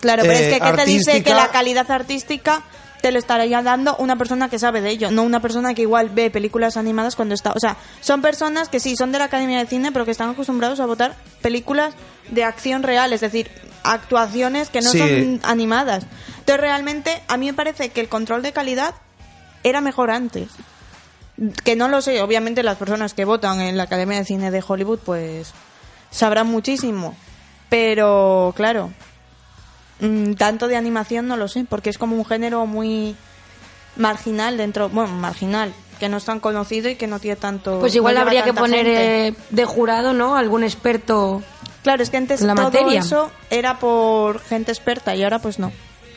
Claro, 0.00 0.22
pero 0.22 0.32
eh, 0.34 0.48
es 0.48 0.54
que 0.54 0.60
¿qué 0.60 0.72
te 0.72 0.84
dice 0.84 1.10
que 1.22 1.30
artística- 1.30 1.36
la 1.36 1.48
calidad 1.50 1.90
artística 1.90 2.62
te 3.00 3.12
lo 3.12 3.18
estaría 3.18 3.62
dando 3.62 3.96
una 3.96 4.16
persona 4.16 4.48
que 4.48 4.58
sabe 4.58 4.80
de 4.80 4.90
ello, 4.90 5.10
no 5.10 5.22
una 5.22 5.40
persona 5.40 5.74
que 5.74 5.82
igual 5.82 6.08
ve 6.10 6.30
películas 6.30 6.76
animadas 6.76 7.14
cuando 7.16 7.34
está... 7.34 7.52
O 7.52 7.60
sea, 7.60 7.76
son 8.00 8.22
personas 8.22 8.68
que 8.68 8.80
sí, 8.80 8.96
son 8.96 9.12
de 9.12 9.18
la 9.18 9.24
Academia 9.26 9.58
de 9.58 9.66
Cine, 9.66 9.92
pero 9.92 10.04
que 10.04 10.10
están 10.10 10.30
acostumbrados 10.30 10.80
a 10.80 10.86
votar 10.86 11.14
películas 11.40 11.94
de 12.30 12.44
acción 12.44 12.82
real, 12.82 13.12
es 13.12 13.20
decir, 13.20 13.50
actuaciones 13.84 14.70
que 14.70 14.80
no 14.80 14.90
Sí. 14.90 14.98
son 14.98 15.40
animadas. 15.44 16.04
Entonces, 16.40 16.60
realmente, 16.60 17.22
a 17.28 17.36
mí 17.36 17.46
me 17.46 17.54
parece 17.54 17.90
que 17.90 18.00
el 18.00 18.08
control 18.08 18.42
de 18.42 18.52
calidad 18.52 18.94
era 19.62 19.80
mejor 19.80 20.10
antes. 20.10 20.48
Que 21.64 21.76
no 21.76 21.86
lo 21.88 22.02
sé, 22.02 22.20
obviamente 22.20 22.62
las 22.64 22.78
personas 22.78 23.14
que 23.14 23.24
votan 23.24 23.60
en 23.60 23.76
la 23.76 23.84
Academia 23.84 24.18
de 24.18 24.24
Cine 24.24 24.50
de 24.50 24.64
Hollywood, 24.66 24.98
pues 25.04 25.52
sabrán 26.10 26.48
muchísimo. 26.48 27.14
Pero, 27.68 28.52
claro, 28.56 28.90
Mm, 30.00 30.34
tanto 30.34 30.68
de 30.68 30.76
animación 30.76 31.26
no 31.26 31.36
lo 31.36 31.48
sé, 31.48 31.64
porque 31.68 31.90
es 31.90 31.98
como 31.98 32.16
un 32.16 32.24
género 32.24 32.66
muy 32.66 33.16
marginal 33.96 34.56
dentro, 34.56 34.88
bueno, 34.88 35.12
marginal, 35.14 35.72
que 35.98 36.08
no 36.08 36.18
es 36.18 36.24
tan 36.24 36.40
conocido 36.40 36.88
y 36.88 36.96
que 36.96 37.06
no 37.06 37.18
tiene 37.18 37.36
tanto... 37.36 37.80
Pues 37.80 37.94
igual 37.94 38.14
no 38.14 38.20
habría 38.22 38.44
que 38.44 38.52
poner 38.52 38.86
eh, 38.86 39.34
de 39.50 39.64
jurado, 39.64 40.12
¿no? 40.12 40.36
Algún 40.36 40.62
experto. 40.62 41.42
Claro, 41.82 42.02
es 42.02 42.10
que 42.10 42.16
antes 42.16 42.40
la 42.42 42.54
todo 42.54 42.66
materia. 42.66 43.00
eso 43.00 43.30
era 43.50 43.78
por 43.78 44.40
gente 44.40 44.70
experta 44.70 45.16
y 45.16 45.24
ahora 45.24 45.40
pues 45.40 45.58
no, 45.58 45.72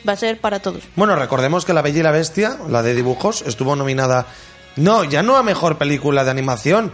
va 0.08 0.12
a 0.12 0.16
ser 0.16 0.40
para 0.40 0.60
todos. 0.60 0.84
Bueno, 0.94 1.16
recordemos 1.16 1.64
que 1.64 1.72
La 1.72 1.82
Bella 1.82 2.00
y 2.00 2.02
la 2.02 2.10
Bestia, 2.12 2.58
la 2.68 2.82
de 2.82 2.94
dibujos, 2.94 3.42
estuvo 3.46 3.74
nominada. 3.74 4.26
No, 4.76 5.04
ya 5.04 5.22
no 5.22 5.36
a 5.36 5.42
mejor 5.42 5.78
película 5.78 6.24
de 6.24 6.30
animación. 6.30 6.92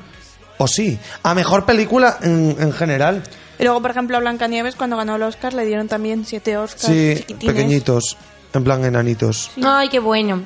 O 0.57 0.66
sí, 0.66 0.98
a 1.22 1.35
mejor 1.35 1.66
película 1.66 2.18
en, 2.22 2.57
en 2.59 2.72
general. 2.72 3.22
Y 3.59 3.64
luego, 3.64 3.81
por 3.83 3.90
ejemplo, 3.90 4.16
a 4.16 4.21
Blancanieves 4.21 4.77
cuando 4.77 4.97
ganó 4.97 5.16
el 5.16 5.23
Oscar 5.23 5.53
le 5.55 5.64
dieron 5.66 5.88
también 5.88 6.25
siete 6.25 6.57
Oscars 6.57 6.83
Sí, 6.87 7.14
chiquitines. 7.16 7.55
pequeñitos, 7.55 8.16
en 8.55 8.64
plan 8.64 8.85
enanitos. 8.85 9.51
Ay, 9.62 9.88
qué 9.88 9.99
bueno. 9.99 10.42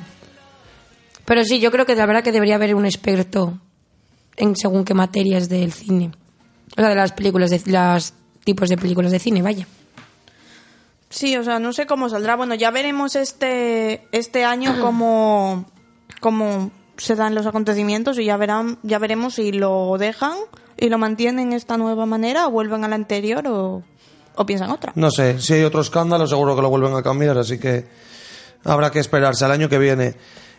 Pero 1.25 1.43
sí, 1.45 1.59
yo 1.59 1.71
creo 1.71 1.85
que 1.85 1.95
la 1.95 2.05
verdad 2.05 2.23
que 2.23 2.31
debería 2.31 2.55
haber 2.55 2.75
un 2.75 2.85
experto 2.85 3.59
en 4.35 4.55
según 4.55 4.83
qué 4.83 4.93
materias 4.93 5.47
del 5.47 5.71
cine. 5.71 6.11
O 6.75 6.81
sea, 6.81 6.89
de 6.89 6.95
las 6.95 7.11
películas, 7.13 7.51
de 7.51 7.61
los 7.71 8.13
tipos 8.43 8.67
de 8.69 8.77
películas 8.77 9.11
de 9.11 9.19
cine, 9.19 9.41
vaya. 9.41 9.67
Sí, 11.09 11.37
o 11.37 11.43
sea, 11.43 11.59
no 11.59 11.71
sé 11.71 11.85
cómo 11.85 12.09
saldrá. 12.09 12.35
Bueno, 12.35 12.55
ya 12.55 12.71
veremos 12.71 13.15
este, 13.15 14.07
este 14.11 14.43
año 14.43 14.75
cómo, 14.81 15.65
cómo 16.19 16.71
se 16.97 17.15
dan 17.15 17.35
los 17.35 17.45
acontecimientos 17.45 18.19
y 18.19 18.25
ya 18.25 18.37
verán, 18.37 18.77
ya 18.83 18.99
veremos 18.99 19.35
si 19.35 19.51
lo 19.51 19.97
dejan 19.97 20.33
y 20.77 20.89
lo 20.89 20.97
mantienen 20.97 21.53
esta 21.53 21.77
nueva 21.77 22.05
manera 22.05 22.47
o 22.47 22.51
vuelven 22.51 22.83
a 22.83 22.87
la 22.87 22.95
anterior 22.95 23.47
o, 23.47 23.83
o 24.35 24.45
piensan 24.45 24.71
otra. 24.71 24.91
No 24.95 25.11
sé, 25.11 25.39
si 25.39 25.53
hay 25.53 25.63
otro 25.63 25.81
escándalo 25.81 26.27
seguro 26.27 26.55
que 26.55 26.61
lo 26.61 26.69
vuelven 26.69 26.95
a 26.95 27.03
cambiar, 27.03 27.37
así 27.37 27.59
que 27.59 27.87
habrá 28.63 28.91
que 28.91 28.99
esperarse 28.99 29.45
al 29.45 29.51
año 29.51 29.69
que 29.69 29.77
viene. 29.77 30.15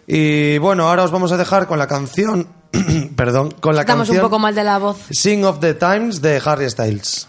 Y 0.07 0.59
bueno, 0.59 0.88
ahora 0.88 1.05
os 1.05 1.11
vamos 1.11 1.33
a 1.33 1.37
dejar 1.37 1.66
con 1.66 1.79
la 1.79 1.87
canción, 1.87 2.49
perdón, 3.16 3.53
con 3.53 3.75
la 3.75 3.83
Estamos 3.83 4.09
un 4.09 4.16
canción 4.16 4.31
poco 4.31 4.38
mal 4.38 4.55
de 4.55 4.64
la 4.64 4.79
voz. 4.79 4.99
Sing 5.11 5.44
of 5.44 5.61
the 5.61 5.75
Times 5.75 6.20
de 6.20 6.42
Harry 6.44 6.68
Styles. 6.68 7.29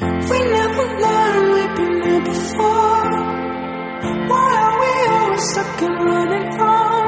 We 0.00 0.06
never 0.06 0.84
learn 1.02 1.52
we've 1.52 1.76
been 1.76 2.02
here 2.02 2.24
before. 2.24 3.10
Why 4.30 4.50
are 4.64 4.76
we 4.80 4.92
always 5.14 5.44
stuck 5.50 5.82
and 5.82 5.96
running 6.06 6.52
from 6.56 7.04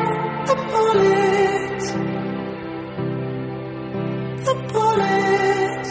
the 0.48 0.56
bullets? 0.72 1.86
The 4.46 4.54
bullets. 4.72 5.90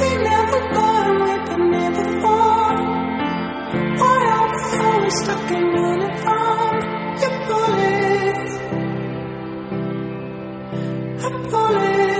We 0.00 0.10
never 0.30 0.60
learn 0.76 1.14
we've 1.24 1.44
been 1.50 1.66
here 1.74 1.92
before. 2.00 2.76
Why 4.00 4.18
are 4.32 4.48
we 4.54 4.62
always 4.86 5.16
stuck 5.24 5.50
and 5.50 5.68
running 5.74 6.16
from 6.24 6.70
the 7.20 7.30
bullets? 7.48 8.52
The 11.22 11.30
bullets. 11.50 12.17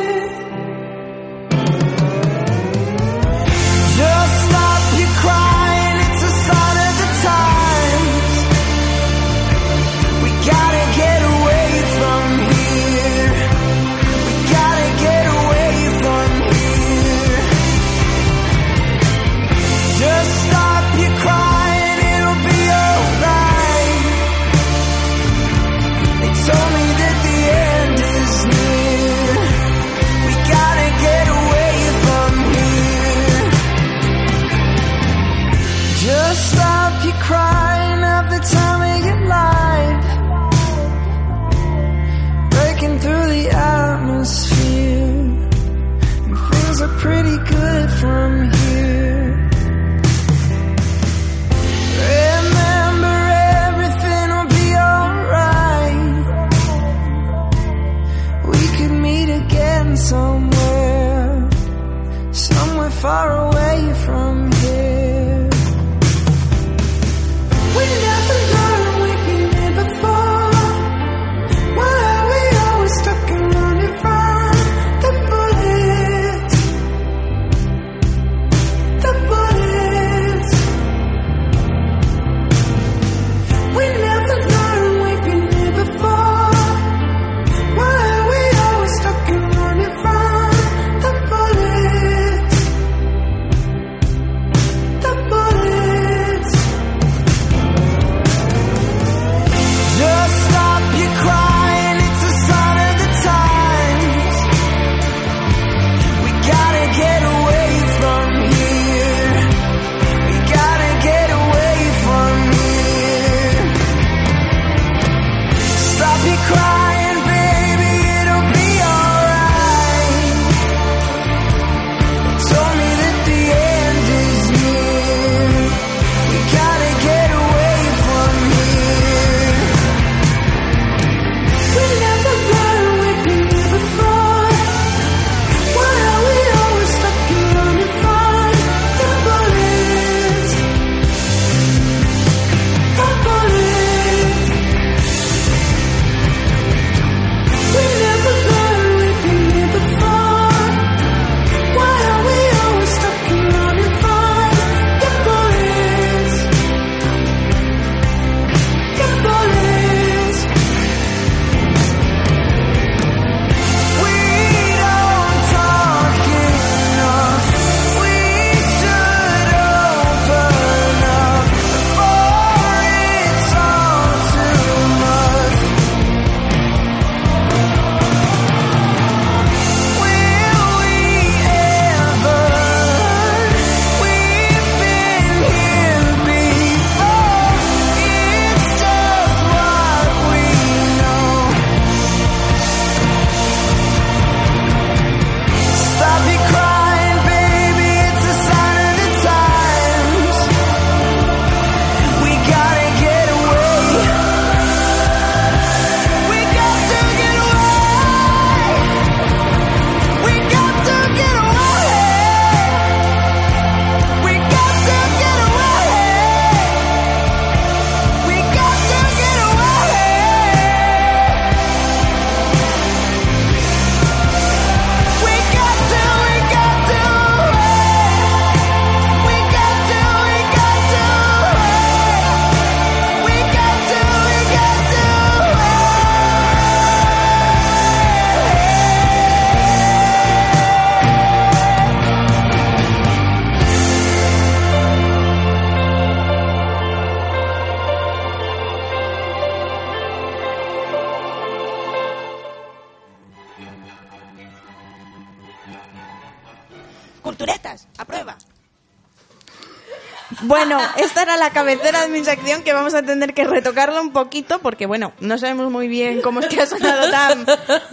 era 261.29 261.37
la 261.37 261.51
cabecera 261.51 262.03
de 262.03 262.09
mi 262.09 262.25
sección 262.25 262.63
que 262.63 262.73
vamos 262.73 262.95
a 262.95 263.03
tener 263.03 263.35
que 263.35 263.45
retocarla 263.45 264.01
un 264.01 264.13
poquito 264.13 264.61
porque, 264.61 264.87
bueno, 264.87 265.13
no 265.21 265.37
sabemos 265.37 265.71
muy 265.71 265.87
bien 265.87 266.23
cómo 266.23 266.41
es 266.41 266.47
que 266.47 266.61
ha 266.61 266.67
sonado 266.67 267.11
tan 267.11 267.47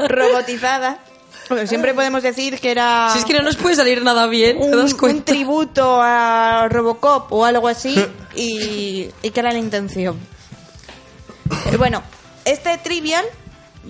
robotizada. 0.08 1.00
Bueno, 1.50 1.67
siempre 1.67 1.93
podemos 1.93 2.24
decir 2.24 2.60
que 2.60 2.71
era... 2.71 3.10
Si 3.12 3.19
es 3.19 3.26
que 3.26 3.34
no 3.34 3.43
nos 3.43 3.58
puede 3.58 3.76
salir 3.76 4.02
nada 4.04 4.28
bien, 4.28 4.58
un, 4.58 4.71
¿te 4.71 4.78
das 4.78 4.93
un 4.93 5.21
tributo 5.24 6.02
a 6.02 6.67
Robocop 6.69 7.32
o 7.34 7.43
algo 7.43 7.67
así 7.67 8.04
y, 8.36 9.10
y 9.21 9.30
que 9.32 9.39
era 9.41 9.52
la 9.52 9.60
intención. 9.60 10.17
Pero 11.65 11.78
bueno, 11.78 12.02
este 12.45 12.78
trivial 12.78 13.26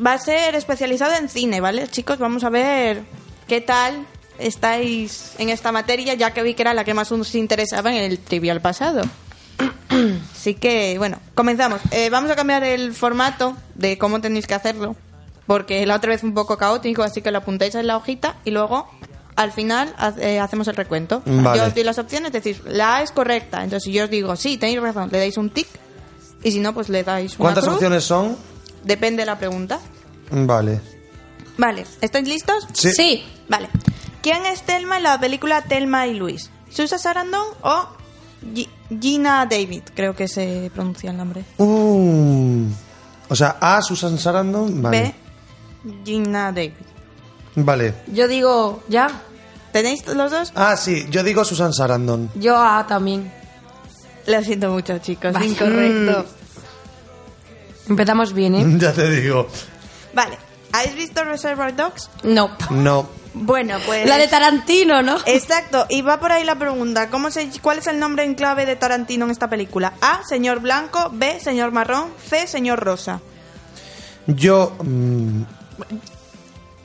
va 0.05 0.13
a 0.13 0.17
ser 0.17 0.55
especializado 0.55 1.13
en 1.13 1.29
cine, 1.29 1.61
¿vale? 1.61 1.87
Chicos, 1.87 2.17
vamos 2.17 2.43
a 2.43 2.49
ver 2.49 3.03
qué 3.47 3.61
tal 3.61 4.07
estáis 4.39 5.33
en 5.37 5.49
esta 5.49 5.71
materia, 5.71 6.15
ya 6.15 6.33
que 6.33 6.41
vi 6.41 6.55
que 6.55 6.63
era 6.63 6.73
la 6.73 6.83
que 6.83 6.95
más 6.95 7.11
os 7.11 7.35
interesaba 7.35 7.91
en 7.91 7.97
el 7.97 8.17
trivial 8.17 8.59
pasado. 8.59 9.03
Así 10.33 10.55
que, 10.55 10.97
bueno, 10.97 11.19
comenzamos. 11.33 11.81
Eh, 11.91 12.09
vamos 12.09 12.29
a 12.31 12.35
cambiar 12.35 12.63
el 12.63 12.93
formato 12.93 13.55
de 13.75 13.97
cómo 13.97 14.21
tenéis 14.21 14.47
que 14.47 14.53
hacerlo. 14.53 14.95
Porque 15.47 15.85
la 15.85 15.95
otra 15.95 16.09
vez 16.09 16.21
fue 16.21 16.29
un 16.29 16.35
poco 16.35 16.57
caótico, 16.57 17.03
así 17.03 17.21
que 17.21 17.29
lo 17.29 17.37
apuntáis 17.37 17.75
en 17.75 17.85
la 17.85 17.97
hojita 17.97 18.35
y 18.45 18.49
luego 18.51 18.89
al 19.35 19.51
final 19.51 19.93
eh, 20.17 20.39
hacemos 20.39 20.67
el 20.67 20.75
recuento. 20.75 21.21
Vale. 21.23 21.59
Yo 21.59 21.65
os 21.67 21.75
doy 21.75 21.83
las 21.83 21.99
opciones, 21.99 22.31
decís, 22.31 22.61
la 22.65 22.97
A 22.97 23.01
es 23.03 23.11
correcta. 23.11 23.57
Entonces, 23.63 23.83
si 23.83 23.91
yo 23.91 24.05
os 24.05 24.09
digo, 24.09 24.35
sí, 24.35 24.57
tenéis 24.57 24.81
razón, 24.81 25.09
le 25.11 25.19
dais 25.19 25.37
un 25.37 25.51
tic. 25.51 25.67
Y 26.43 26.51
si 26.51 26.59
no, 26.59 26.73
pues 26.73 26.89
le 26.89 27.03
dais 27.03 27.33
una 27.33 27.37
¿Cuántas 27.37 27.63
cruz. 27.63 27.75
opciones 27.75 28.03
son? 28.03 28.35
Depende 28.83 29.21
de 29.21 29.25
la 29.27 29.37
pregunta. 29.37 29.79
Vale. 30.31 30.81
Vale, 31.57 31.85
¿estáis 32.01 32.27
listos? 32.27 32.67
Sí. 32.73 33.23
Vale. 33.47 33.69
¿Quién 34.23 34.45
es 34.47 34.63
Telma 34.63 34.97
en 34.97 35.03
la 35.03 35.19
película 35.19 35.61
Telma 35.61 36.07
y 36.07 36.15
Luis? 36.15 36.49
¿Susan 36.71 36.97
Sarandon 36.97 37.45
o 37.61 37.87
Gi- 38.53 38.69
Gina 38.99 39.45
David? 39.45 39.83
Creo 39.95 40.15
que 40.15 40.27
se 40.27 40.71
pronuncia 40.73 41.11
el 41.11 41.17
nombre. 41.17 41.43
Uh, 41.57 42.65
o 43.29 43.35
sea, 43.35 43.57
A, 43.59 43.81
Susan 43.81 44.17
Sarandon. 44.17 44.81
Vale. 44.81 45.15
B. 45.83 45.93
Gina 46.05 46.51
David. 46.51 46.73
Vale. 47.55 47.93
Yo 48.07 48.27
digo, 48.27 48.83
¿ya? 48.89 49.09
¿Tenéis 49.71 50.05
los 50.07 50.31
dos? 50.31 50.51
Ah, 50.55 50.75
sí, 50.77 51.05
yo 51.09 51.23
digo 51.23 51.43
Susan 51.43 51.73
Sarandon. 51.73 52.29
Yo 52.35 52.55
A 52.57 52.85
también. 52.87 53.31
Lo 54.27 54.41
siento 54.41 54.71
mucho, 54.71 54.97
chicos. 54.99 55.33
Vale. 55.33 55.45
Incorrecto. 55.47 56.25
Empezamos 57.89 58.33
bien, 58.33 58.55
¿eh? 58.55 58.65
ya 58.79 58.91
te 58.93 59.09
digo. 59.09 59.47
Vale. 60.13 60.37
¿Habéis 60.71 60.95
visto 60.95 61.23
Reservoir 61.23 61.75
Dogs? 61.75 62.09
No. 62.23 62.49
No. 62.71 63.07
Bueno, 63.37 63.77
pues... 63.85 64.07
La 64.07 64.17
de 64.17 64.27
Tarantino, 64.29 65.01
¿no? 65.01 65.17
Exacto, 65.25 65.85
y 65.89 66.01
va 66.01 66.19
por 66.19 66.31
ahí 66.31 66.43
la 66.45 66.55
pregunta. 66.55 67.09
¿Cómo 67.09 67.29
se, 67.31 67.49
¿Cuál 67.61 67.79
es 67.79 67.87
el 67.87 67.99
nombre 67.99 68.23
en 68.23 68.33
clave 68.35 68.65
de 68.65 68.75
Tarantino 68.77 69.25
en 69.25 69.31
esta 69.31 69.49
película? 69.49 69.93
A. 70.01 70.23
Señor 70.23 70.61
Blanco. 70.61 71.09
B. 71.11 71.39
Señor 71.41 71.71
Marrón. 71.71 72.11
C. 72.29 72.47
Señor 72.47 72.79
Rosa. 72.79 73.19
Yo. 74.27 74.75
mm, 74.81 75.41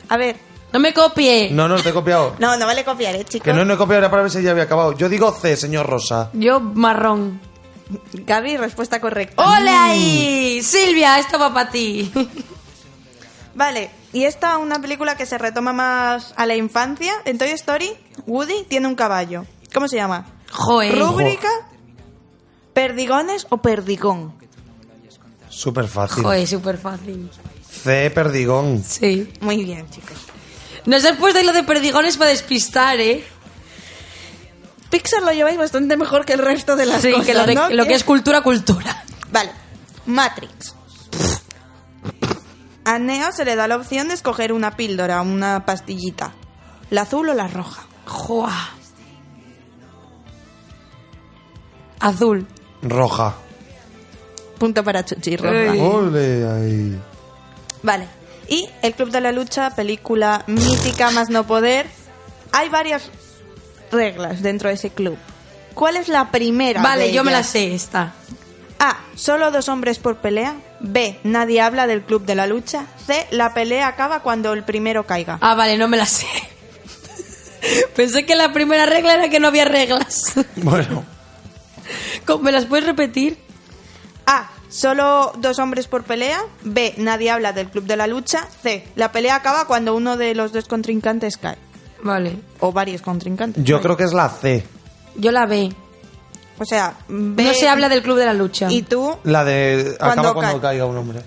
A 0.08 0.16
ver. 0.16 0.36
No 0.72 0.78
me 0.78 0.92
copie. 0.94 1.50
no, 1.50 1.66
no, 1.68 1.80
te 1.82 1.88
he 1.88 1.92
copiado. 1.92 2.36
No, 2.38 2.56
no 2.56 2.64
vale 2.66 2.84
copiar, 2.84 3.14
¿eh, 3.16 3.24
chicos? 3.24 3.44
Que 3.44 3.52
no, 3.52 3.64
no 3.64 3.74
he 3.74 3.76
copiado, 3.76 3.98
era 3.98 4.10
para 4.10 4.22
ver 4.22 4.30
si 4.30 4.40
ya 4.42 4.52
había 4.52 4.64
acabado. 4.64 4.92
Yo 4.92 5.08
digo 5.08 5.32
C, 5.32 5.56
señor 5.56 5.86
Rosa. 5.86 6.30
Yo 6.32 6.60
marrón. 6.60 7.40
Gaby, 8.12 8.56
respuesta 8.56 9.00
correcta. 9.00 9.42
¡Ole 9.42 9.70
ahí! 9.70 10.62
Silvia, 10.62 11.18
esto 11.18 11.38
va 11.40 11.52
para 11.52 11.70
ti. 11.70 12.12
Vale, 13.54 13.90
y 14.12 14.24
esta 14.24 14.58
una 14.58 14.80
película 14.80 15.16
que 15.16 15.26
se 15.26 15.38
retoma 15.38 15.72
más 15.72 16.34
a 16.36 16.46
la 16.46 16.56
infancia. 16.56 17.12
En 17.24 17.38
Toy 17.38 17.50
Story, 17.50 17.92
Woody 18.26 18.64
tiene 18.68 18.86
un 18.88 18.94
caballo. 18.94 19.44
¿Cómo 19.72 19.86
se 19.88 19.96
llama? 19.96 20.26
Joder. 20.50 20.98
¿Rúbrica? 20.98 21.48
¿Perdigones 22.72 23.46
o 23.50 23.58
perdigón? 23.58 24.34
Súper 25.48 25.88
fácil. 25.88 26.22
Joder, 26.24 26.46
súper 26.46 26.78
fácil. 26.78 27.30
C, 27.68 28.10
perdigón. 28.10 28.82
Sí. 28.84 29.32
Muy 29.40 29.64
bien, 29.64 29.88
chicos. 29.90 30.16
Nos 30.86 31.04
has 31.04 31.16
puesto 31.16 31.38
ahí 31.38 31.44
lo 31.46 31.52
de 31.52 31.62
perdigones 31.62 32.16
para 32.16 32.30
despistar, 32.30 32.98
¿eh? 33.00 33.24
Pixar 34.90 35.22
lo 35.22 35.32
lleváis 35.32 35.56
bastante 35.58 35.96
mejor 35.96 36.24
que 36.24 36.32
el 36.32 36.40
resto 36.40 36.74
de 36.74 36.86
las 36.86 37.02
Sí, 37.02 37.10
cosas, 37.12 37.26
que 37.26 37.34
lo, 37.34 37.46
de- 37.46 37.54
¿no? 37.54 37.70
lo 37.70 37.86
que 37.86 37.94
es 37.94 38.02
cultura, 38.04 38.40
cultura. 38.42 39.04
Vale, 39.30 39.50
Matrix. 40.06 40.74
A 42.84 42.98
Neo 42.98 43.32
se 43.32 43.44
le 43.44 43.56
da 43.56 43.68
la 43.68 43.76
opción 43.76 44.08
de 44.08 44.14
escoger 44.14 44.52
una 44.52 44.76
píldora, 44.76 45.20
una 45.22 45.64
pastillita. 45.66 46.32
¿La 46.90 47.02
azul 47.02 47.28
o 47.28 47.34
la 47.34 47.46
roja? 47.46 47.82
Joa. 48.06 48.70
Azul. 52.00 52.46
Roja. 52.82 53.34
Punto 54.58 54.82
para 54.82 55.04
Chuchi, 55.04 55.36
roja. 55.36 55.72
Ole 55.82 56.48
ahí. 56.48 57.00
Vale. 57.82 58.06
Y 58.48 58.68
El 58.82 58.94
Club 58.94 59.10
de 59.10 59.20
la 59.20 59.32
Lucha, 59.32 59.70
película 59.76 60.42
mítica 60.46 61.10
más 61.10 61.30
no 61.30 61.46
poder. 61.46 61.86
Hay 62.52 62.68
varias 62.68 63.10
reglas 63.92 64.42
dentro 64.42 64.68
de 64.68 64.74
ese 64.74 64.90
club. 64.90 65.16
¿Cuál 65.74 65.96
es 65.96 66.08
la 66.08 66.30
primera? 66.30 66.82
Vale, 66.82 67.04
de 67.04 67.12
yo 67.12 67.22
me 67.22 67.30
la 67.30 67.44
sé, 67.44 67.74
esta. 67.74 68.14
A. 68.80 68.96
Solo 69.14 69.50
dos 69.52 69.68
hombres 69.68 69.98
por 69.98 70.16
pelea. 70.16 70.56
B. 70.80 71.20
Nadie 71.22 71.60
habla 71.60 71.86
del 71.86 72.02
Club 72.02 72.24
de 72.24 72.34
la 72.34 72.46
Lucha. 72.46 72.86
C. 73.06 73.26
La 73.30 73.52
pelea 73.54 73.86
acaba 73.86 74.20
cuando 74.20 74.52
el 74.54 74.64
primero 74.64 75.04
caiga. 75.06 75.38
Ah, 75.42 75.54
vale, 75.54 75.76
no 75.78 75.86
me 75.86 75.96
la 75.98 76.06
sé. 76.06 76.26
Pensé 77.94 78.24
que 78.24 78.34
la 78.36 78.52
primera 78.52 78.86
regla 78.86 79.14
era 79.14 79.28
que 79.28 79.40
no 79.40 79.48
había 79.48 79.64
reglas. 79.66 80.32
Bueno. 80.56 81.04
¿Cómo- 82.26 82.42
¿Me 82.44 82.52
las 82.52 82.66
puedes 82.66 82.86
repetir? 82.86 83.38
A. 84.26 84.50
Solo 84.68 85.32
dos 85.38 85.58
hombres 85.58 85.86
por 85.86 86.04
pelea. 86.04 86.40
B. 86.62 86.94
Nadie 86.96 87.30
habla 87.30 87.52
del 87.52 87.68
Club 87.68 87.84
de 87.84 87.96
la 87.96 88.06
Lucha. 88.06 88.46
C. 88.62 88.86
La 88.94 89.10
pelea 89.12 89.34
acaba 89.34 89.66
cuando 89.66 89.94
uno 89.94 90.16
de 90.16 90.34
los 90.34 90.52
dos 90.52 90.68
contrincantes 90.68 91.36
cae. 91.36 91.58
Vale. 92.02 92.38
O 92.60 92.72
varios 92.72 93.02
contrincantes. 93.02 93.62
Yo 93.64 93.80
creo 93.82 93.96
que 93.96 94.04
es 94.04 94.12
la 94.12 94.28
C. 94.30 94.64
Yo 95.16 95.32
la 95.32 95.44
B. 95.46 95.70
O 96.62 96.64
sea, 96.66 96.94
B. 97.08 97.42
No 97.42 97.54
se 97.54 97.68
habla 97.68 97.88
del 97.88 98.02
club 98.02 98.18
de 98.18 98.26
la 98.26 98.34
lucha. 98.34 98.66
Y 98.70 98.82
tú, 98.82 99.16
La 99.24 99.44
de. 99.44 99.96
Cuando 99.98 100.20
Acaba 100.20 100.34
cuando 100.34 100.60
caiga 100.60 100.84
un 100.84 100.96
hombre. 100.98 101.22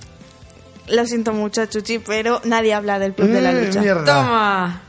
lo 0.90 1.06
siento 1.08 1.34
mucho, 1.34 1.66
Chuchi, 1.66 1.98
pero 2.00 2.40
nadie 2.44 2.74
habla 2.74 3.00
del 3.00 3.14
Club 3.16 3.30
de 3.30 3.42
la 3.42 3.52
Mm, 3.52 3.56
Lucha. 3.66 3.80
mierda. 3.82 4.06
Toma. 4.06 4.82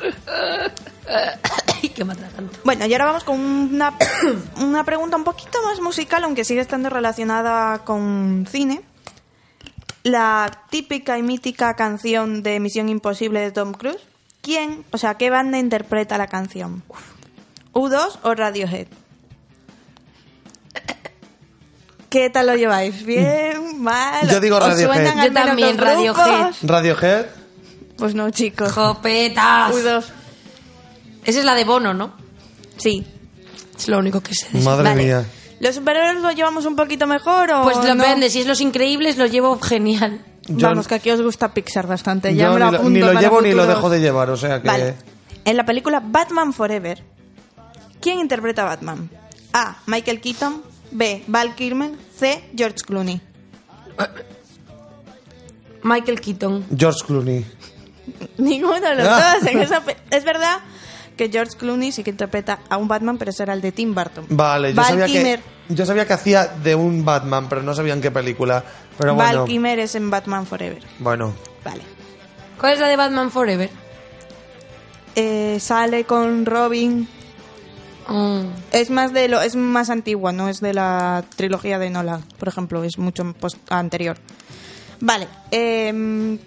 Ay, 1.82 1.88
qué 1.90 2.04
mata 2.04 2.26
tanto. 2.34 2.58
Bueno, 2.64 2.86
y 2.86 2.92
ahora 2.92 3.04
vamos 3.06 3.24
con 3.24 3.38
una, 3.38 3.92
una 4.60 4.84
pregunta 4.84 5.16
un 5.16 5.24
poquito 5.24 5.58
más 5.62 5.80
musical, 5.80 6.24
aunque 6.24 6.44
sigue 6.44 6.60
estando 6.60 6.88
relacionada 6.88 7.78
con 7.84 8.46
cine. 8.50 8.82
La 10.04 10.50
típica 10.70 11.18
y 11.18 11.22
mítica 11.22 11.74
canción 11.74 12.42
de 12.42 12.58
Misión 12.60 12.88
Imposible 12.88 13.40
de 13.40 13.52
Tom 13.52 13.72
Cruise. 13.72 13.98
¿Quién, 14.40 14.84
o 14.90 14.98
sea, 14.98 15.14
qué 15.14 15.30
banda 15.30 15.58
interpreta 15.58 16.18
la 16.18 16.26
canción? 16.26 16.82
¿U2 17.72 18.18
o 18.22 18.34
Radiohead? 18.34 18.88
¿Qué 22.12 22.28
tal 22.28 22.46
lo 22.46 22.54
lleváis? 22.56 23.06
¿Bien? 23.06 23.80
¿Mal? 23.82 24.28
Yo 24.28 24.38
digo 24.38 24.56
¿Os 24.58 24.62
Radiohead. 24.68 25.24
Yo 25.24 25.32
también? 25.32 25.78
Radiohead. 25.78 26.52
Radiohead. 26.62 27.26
Pues 27.96 28.14
no, 28.14 28.28
chicos. 28.28 28.70
Jopetas. 28.70 29.72
U2. 29.72 30.04
Esa 31.24 31.38
es 31.38 31.44
la 31.46 31.54
de 31.54 31.64
Bono, 31.64 31.94
¿no? 31.94 32.12
Sí. 32.76 33.06
Es 33.78 33.88
lo 33.88 33.98
único 33.98 34.20
que 34.20 34.34
sé. 34.34 34.46
Madre 34.58 34.90
Vale. 34.90 35.02
mía. 35.02 35.24
¿Los 35.60 35.74
superhéroes 35.76 36.20
lo 36.20 36.30
llevamos 36.32 36.66
un 36.66 36.76
poquito 36.76 37.06
mejor 37.06 37.50
o 37.50 37.62
Pues 37.62 37.78
lo 37.78 37.94
no? 37.94 38.04
si 38.28 38.40
es 38.40 38.46
Los 38.46 38.60
Increíbles 38.60 39.16
lo 39.16 39.24
llevo 39.24 39.58
genial. 39.58 40.20
Yo- 40.48 40.68
Vamos, 40.68 40.86
que 40.88 40.96
aquí 40.96 41.10
os 41.10 41.22
gusta 41.22 41.54
Pixar 41.54 41.86
bastante. 41.86 42.34
Ya 42.34 42.44
Yo 42.48 42.52
me 42.52 42.58
lo 42.58 42.66
ni 42.66 42.72
lo, 42.72 42.76
apunto 42.76 42.90
ni 42.90 43.00
lo 43.00 43.06
para 43.06 43.20
llevo 43.22 43.40
ni 43.40 43.52
lo 43.52 43.66
dejo 43.66 43.88
de 43.88 44.00
llevar, 44.00 44.28
o 44.28 44.36
sea 44.36 44.60
que. 44.60 44.68
Vale. 44.68 44.94
En 45.46 45.56
la 45.56 45.64
película 45.64 46.02
Batman 46.04 46.52
Forever, 46.52 47.02
¿quién 48.02 48.18
interpreta 48.18 48.62
a 48.62 48.66
Batman? 48.66 49.08
A. 49.54 49.76
Michael 49.86 50.20
Keaton. 50.20 50.71
B. 50.92 51.24
Val 51.26 51.54
Kilmer. 51.54 51.90
C. 52.16 52.44
George 52.56 52.78
Clooney. 52.86 53.20
Michael 55.82 56.20
Keaton. 56.20 56.64
George 56.76 57.00
Clooney. 57.06 57.44
Ninguno 58.38 58.80
de 58.80 58.94
los 58.94 59.06
Ah. 59.08 59.36
dos. 59.40 59.48
en 59.50 59.60
esa 59.60 59.80
pe- 59.84 59.96
es 60.10 60.24
verdad 60.24 60.58
que 61.16 61.28
George 61.28 61.56
Clooney 61.56 61.92
sí 61.92 62.02
que 62.04 62.10
interpreta 62.10 62.60
a 62.68 62.76
un 62.76 62.88
Batman, 62.88 63.18
pero 63.18 63.30
ese 63.30 63.42
era 63.42 63.52
el 63.52 63.60
de 63.60 63.72
Tim 63.72 63.94
Burton. 63.94 64.26
Vale, 64.30 64.70
yo 64.70 64.76
Val 64.76 64.86
sabía, 64.86 65.06
Kilmer. 65.06 65.40
que, 65.68 65.74
yo 65.74 65.86
sabía 65.86 66.06
que 66.06 66.12
hacía 66.12 66.46
de 66.46 66.74
un 66.74 67.04
Batman, 67.04 67.48
pero 67.48 67.62
no 67.62 67.74
sabía 67.74 67.92
en 67.94 68.00
qué 68.00 68.10
película. 68.10 68.64
Pero 68.98 69.14
Val 69.16 69.28
bueno. 69.36 69.44
Kilmer 69.46 69.78
es 69.80 69.94
en 69.94 70.08
Batman 70.10 70.46
Forever. 70.46 70.82
Bueno. 70.98 71.34
Vale. 71.64 71.82
¿Cuál 72.58 72.74
es 72.74 72.80
la 72.80 72.88
de 72.88 72.96
Batman 72.96 73.30
Forever? 73.30 73.70
Eh, 75.16 75.58
sale 75.60 76.04
con 76.04 76.46
Robin. 76.46 77.08
Mm. 78.08 78.46
Es 78.72 78.90
más 78.90 79.12
de 79.12 79.28
lo, 79.28 79.40
es 79.40 79.56
más 79.56 79.90
antigua, 79.90 80.32
no 80.32 80.48
es 80.48 80.60
de 80.60 80.74
la 80.74 81.24
trilogía 81.36 81.78
de 81.78 81.90
Nolan, 81.90 82.22
por 82.38 82.48
ejemplo, 82.48 82.82
es 82.84 82.98
mucho 82.98 83.24
post- 83.34 83.58
anterior. 83.70 84.16
Vale, 85.00 85.28
em, 85.50 86.38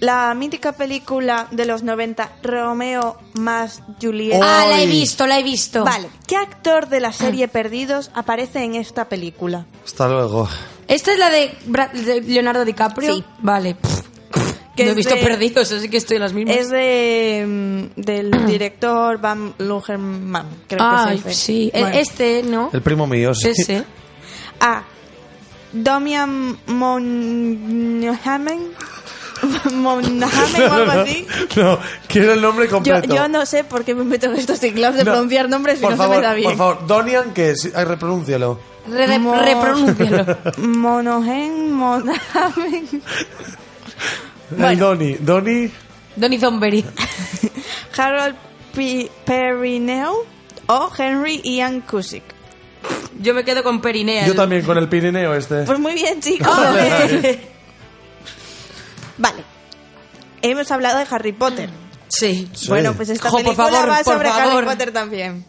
la 0.00 0.32
mítica 0.34 0.72
película 0.72 1.48
de 1.50 1.66
los 1.66 1.82
90, 1.82 2.30
Romeo 2.42 3.16
más 3.34 3.82
Juliet. 4.00 4.40
Ah, 4.42 4.64
la 4.68 4.80
he 4.82 4.86
visto, 4.86 5.26
la 5.26 5.38
he 5.40 5.42
visto. 5.42 5.84
Vale, 5.84 6.08
¿qué 6.26 6.36
actor 6.36 6.88
de 6.88 7.00
la 7.00 7.12
serie 7.12 7.48
Perdidos 7.48 8.10
aparece 8.14 8.62
en 8.62 8.76
esta 8.76 9.08
película? 9.08 9.66
Hasta 9.84 10.06
luego. 10.08 10.48
¿Esta 10.86 11.12
es 11.12 11.18
la 11.18 11.30
de, 11.30 11.52
Bra- 11.66 11.90
de 11.92 12.20
Leonardo 12.20 12.64
DiCaprio? 12.64 13.12
Sí. 13.16 13.24
Vale. 13.40 13.76
Que 14.78 14.84
no 14.84 14.88
he 14.88 14.92
es 14.92 14.96
visto 14.96 15.14
de- 15.14 15.20
perdidos, 15.22 15.70
así 15.72 15.88
que 15.88 15.96
estoy 15.98 16.16
en 16.16 16.22
las 16.22 16.32
mismas. 16.32 16.56
Es 16.56 16.70
de 16.70 17.44
mm, 17.96 18.00
del 18.00 18.46
director 18.46 19.18
Van 19.20 19.52
Lugerman, 19.58 20.46
creo 20.66 20.78
que 21.22 21.30
es 21.30 21.36
sí. 21.36 21.70
Bueno. 21.72 21.88
Este, 21.88 22.42
¿no? 22.42 22.70
El 22.72 22.80
primo 22.82 23.06
mío, 23.06 23.34
sí. 23.34 23.48
Ese. 23.50 23.84
A. 24.60 24.82
Domian 25.72 26.58
Monaghan. 26.66 28.46
Monaghan 29.72 30.62
o 30.68 30.72
algo 30.72 30.90
así. 30.92 31.26
No, 31.56 31.78
quiero 32.08 32.32
el 32.32 32.40
nombre 32.40 32.66
completo. 32.68 33.14
yo 33.14 33.28
no 33.28 33.46
sé 33.46 33.62
por 33.64 33.84
qué 33.84 33.94
me 33.94 34.02
meto 34.02 34.26
en 34.26 34.34
estos 34.36 34.58
ciclos 34.58 34.94
de 34.96 35.04
No, 35.04 35.12
pronunciar 35.12 35.48
nombres 35.48 35.76
si 35.78 35.82
por 35.82 35.92
no 35.92 35.96
favor, 35.96 36.16
se 36.16 36.20
me 36.22 36.26
da 36.26 36.34
bien. 36.34 36.48
Por 36.48 36.56
favor, 36.58 36.86
Donian, 36.88 37.32
que 37.34 37.50
es? 37.50 37.70
Ay, 37.74 37.84
repronúncialo. 37.84 38.58
Re- 38.90 39.18
Mo- 39.18 39.36
repronúncialo. 39.36 40.38
Monaghan, 40.58 41.70
Monaghan. 44.50 44.72
El 44.72 44.78
Doni. 44.78 45.14
Doni. 45.14 45.70
Donny 46.16 46.38
Thornberry. 46.38 46.84
Harold 47.96 48.36
P. 48.74 49.10
Perineo 49.24 50.26
o 50.66 50.90
Henry 50.96 51.40
Ian 51.44 51.80
Cusick. 51.82 52.22
Yo 53.20 53.34
me 53.34 53.44
quedo 53.44 53.62
con 53.62 53.80
Perinea. 53.80 54.26
Yo 54.26 54.34
también 54.34 54.62
con 54.64 54.78
el 54.78 54.88
Pirineo 54.88 55.34
este. 55.34 55.64
Pues 55.64 55.78
muy 55.78 55.94
bien, 55.94 56.20
chicos. 56.20 56.56
vale. 59.18 59.44
Hemos 60.42 60.70
hablado 60.70 60.98
de 60.98 61.06
Harry 61.10 61.32
Potter. 61.32 61.68
Sí. 62.08 62.48
Bueno, 62.68 62.94
pues 62.94 63.08
esta 63.08 63.28
Jo, 63.28 63.38
película 63.38 63.70
favor, 63.70 63.90
va 63.90 64.04
sobre 64.04 64.28
favor. 64.28 64.58
Harry 64.58 64.66
Potter 64.66 64.92
también. 64.92 65.44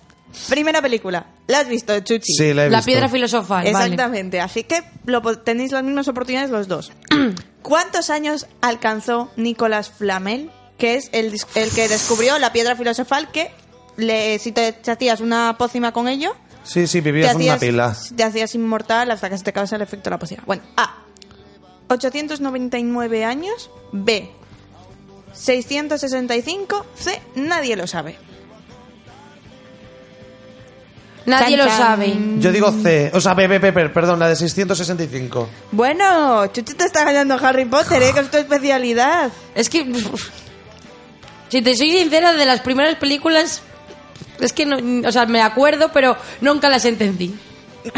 Primera 0.50 0.82
película. 0.82 1.26
¿La 1.48 1.60
has 1.60 1.68
visto, 1.68 1.98
Chuchi? 2.00 2.34
Sí, 2.34 2.54
la 2.54 2.66
he 2.66 2.70
La 2.70 2.78
visto. 2.78 2.86
piedra 2.92 3.10
filosofal. 3.10 3.64
vale. 3.72 3.86
Exactamente. 3.94 4.40
Así 4.42 4.64
que 4.64 4.84
lo 5.06 5.22
tenéis 5.40 5.72
las 5.72 5.84
mismas 5.84 6.08
oportunidades 6.08 6.50
los 6.52 6.68
dos. 6.68 6.92
¿Cuántos 7.62 8.10
años 8.10 8.48
alcanzó 8.62 9.32
Nicolas 9.36 9.90
Flamel, 9.90 10.50
que 10.78 10.96
es 10.96 11.10
el, 11.14 11.34
el 11.56 11.70
que 11.72 11.88
descubrió 11.90 12.38
la 12.40 12.54
piedra 12.54 12.76
filosofal 12.76 13.32
que 13.32 13.52
le, 13.98 14.40
si 14.40 14.52
te, 14.52 14.72
te 14.72 14.92
hacías 14.92 15.20
una 15.20 15.56
pócima 15.58 15.92
con 15.92 16.08
ello, 16.08 16.36
Sí, 16.64 16.86
sí, 16.88 17.02
vivías 17.02 17.32
en 17.32 17.38
una 17.42 17.54
hacías, 17.56 17.60
pila. 17.60 17.98
te 18.16 18.24
hacías 18.24 18.54
inmortal 18.54 19.10
hasta 19.10 19.30
que 19.30 19.38
se 19.38 19.44
te 19.44 19.50
acabase 19.50 19.76
el 19.76 19.82
efecto 19.82 20.10
de 20.10 20.12
la 20.12 20.20
pócima. 20.20 20.44
Bueno, 20.46 20.62
A. 20.78 20.98
899 21.90 23.26
años. 23.26 23.72
B. 23.92 24.30
665. 25.34 26.86
C. 26.96 27.20
Nadie 27.36 27.76
lo 27.76 27.88
sabe. 27.88 28.18
Nadie 31.26 31.58
Chan, 31.58 31.66
lo 31.66 31.66
chan. 31.66 31.78
sabe. 31.78 32.18
Yo 32.40 32.52
digo 32.52 32.72
C. 32.72 33.12
O 33.14 33.22
sea, 33.22 33.34
B, 33.34 33.48
B, 33.48 33.60
B, 33.60 33.72
B, 33.72 33.90
perdón, 33.90 34.20
la 34.20 34.30
de 34.30 34.36
665. 34.36 35.50
Bueno, 35.72 36.48
Chuchi 36.48 36.74
te 36.74 36.86
está 36.86 37.04
ganando 37.04 37.36
Harry 37.36 37.66
Potter, 37.66 38.02
¿eh? 38.02 38.12
que 38.14 38.22
es 38.22 38.32
tu 38.32 38.38
especialidad. 38.38 39.32
Es 39.54 39.70
que. 39.70 39.92
Si 41.50 41.62
te 41.62 41.76
soy 41.76 41.92
sincera, 41.92 42.34
de 42.34 42.46
las 42.46 42.62
primeras 42.62 42.96
películas. 42.96 43.62
Es 44.40 44.54
que 44.54 44.66
no. 44.66 45.08
O 45.08 45.12
sea, 45.12 45.26
me 45.26 45.42
acuerdo, 45.42 45.92
pero 45.94 46.16
nunca 46.42 46.70
las 46.70 46.86
entendí. 46.86 47.36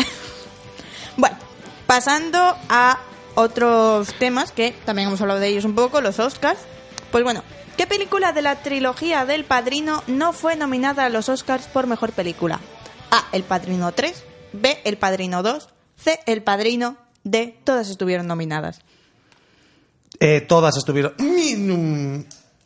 Bueno, 1.18 1.38
pasando 1.88 2.56
a 2.70 2.98
otros 3.36 4.14
temas 4.18 4.52
que 4.52 4.74
también 4.86 5.10
hemos 5.10 5.22
hablado 5.22 5.40
de 5.40 5.48
ellos 5.48 5.66
un 5.66 5.76
poco, 5.76 6.02
los 6.02 6.20
Oscars. 6.20 6.60
Pues 7.12 7.24
bueno, 7.24 7.44
¿qué 7.78 7.86
película 7.86 8.32
de 8.32 8.42
la 8.42 8.64
trilogía 8.64 9.26
del 9.26 9.44
Padrino 9.44 10.04
no 10.08 10.34
fue 10.34 10.56
nominada 10.56 11.06
a 11.06 11.10
los 11.10 11.30
Oscars 11.30 11.68
por 11.68 11.88
mejor 11.88 12.14
película? 12.14 12.60
A. 13.12 13.28
El 13.32 13.44
Padrino 13.44 13.92
3. 13.92 14.24
B. 14.54 14.80
El 14.84 14.98
Padrino 14.98 15.44
2. 15.44 15.70
C. 15.98 16.20
El 16.26 16.42
Padrino. 16.44 16.98
D. 17.24 17.58
Todas 17.64 17.90
estuvieron 17.90 18.26
nominadas. 18.28 18.80
Eh, 20.20 20.42
todas 20.42 20.76
estuvieron. 20.78 21.14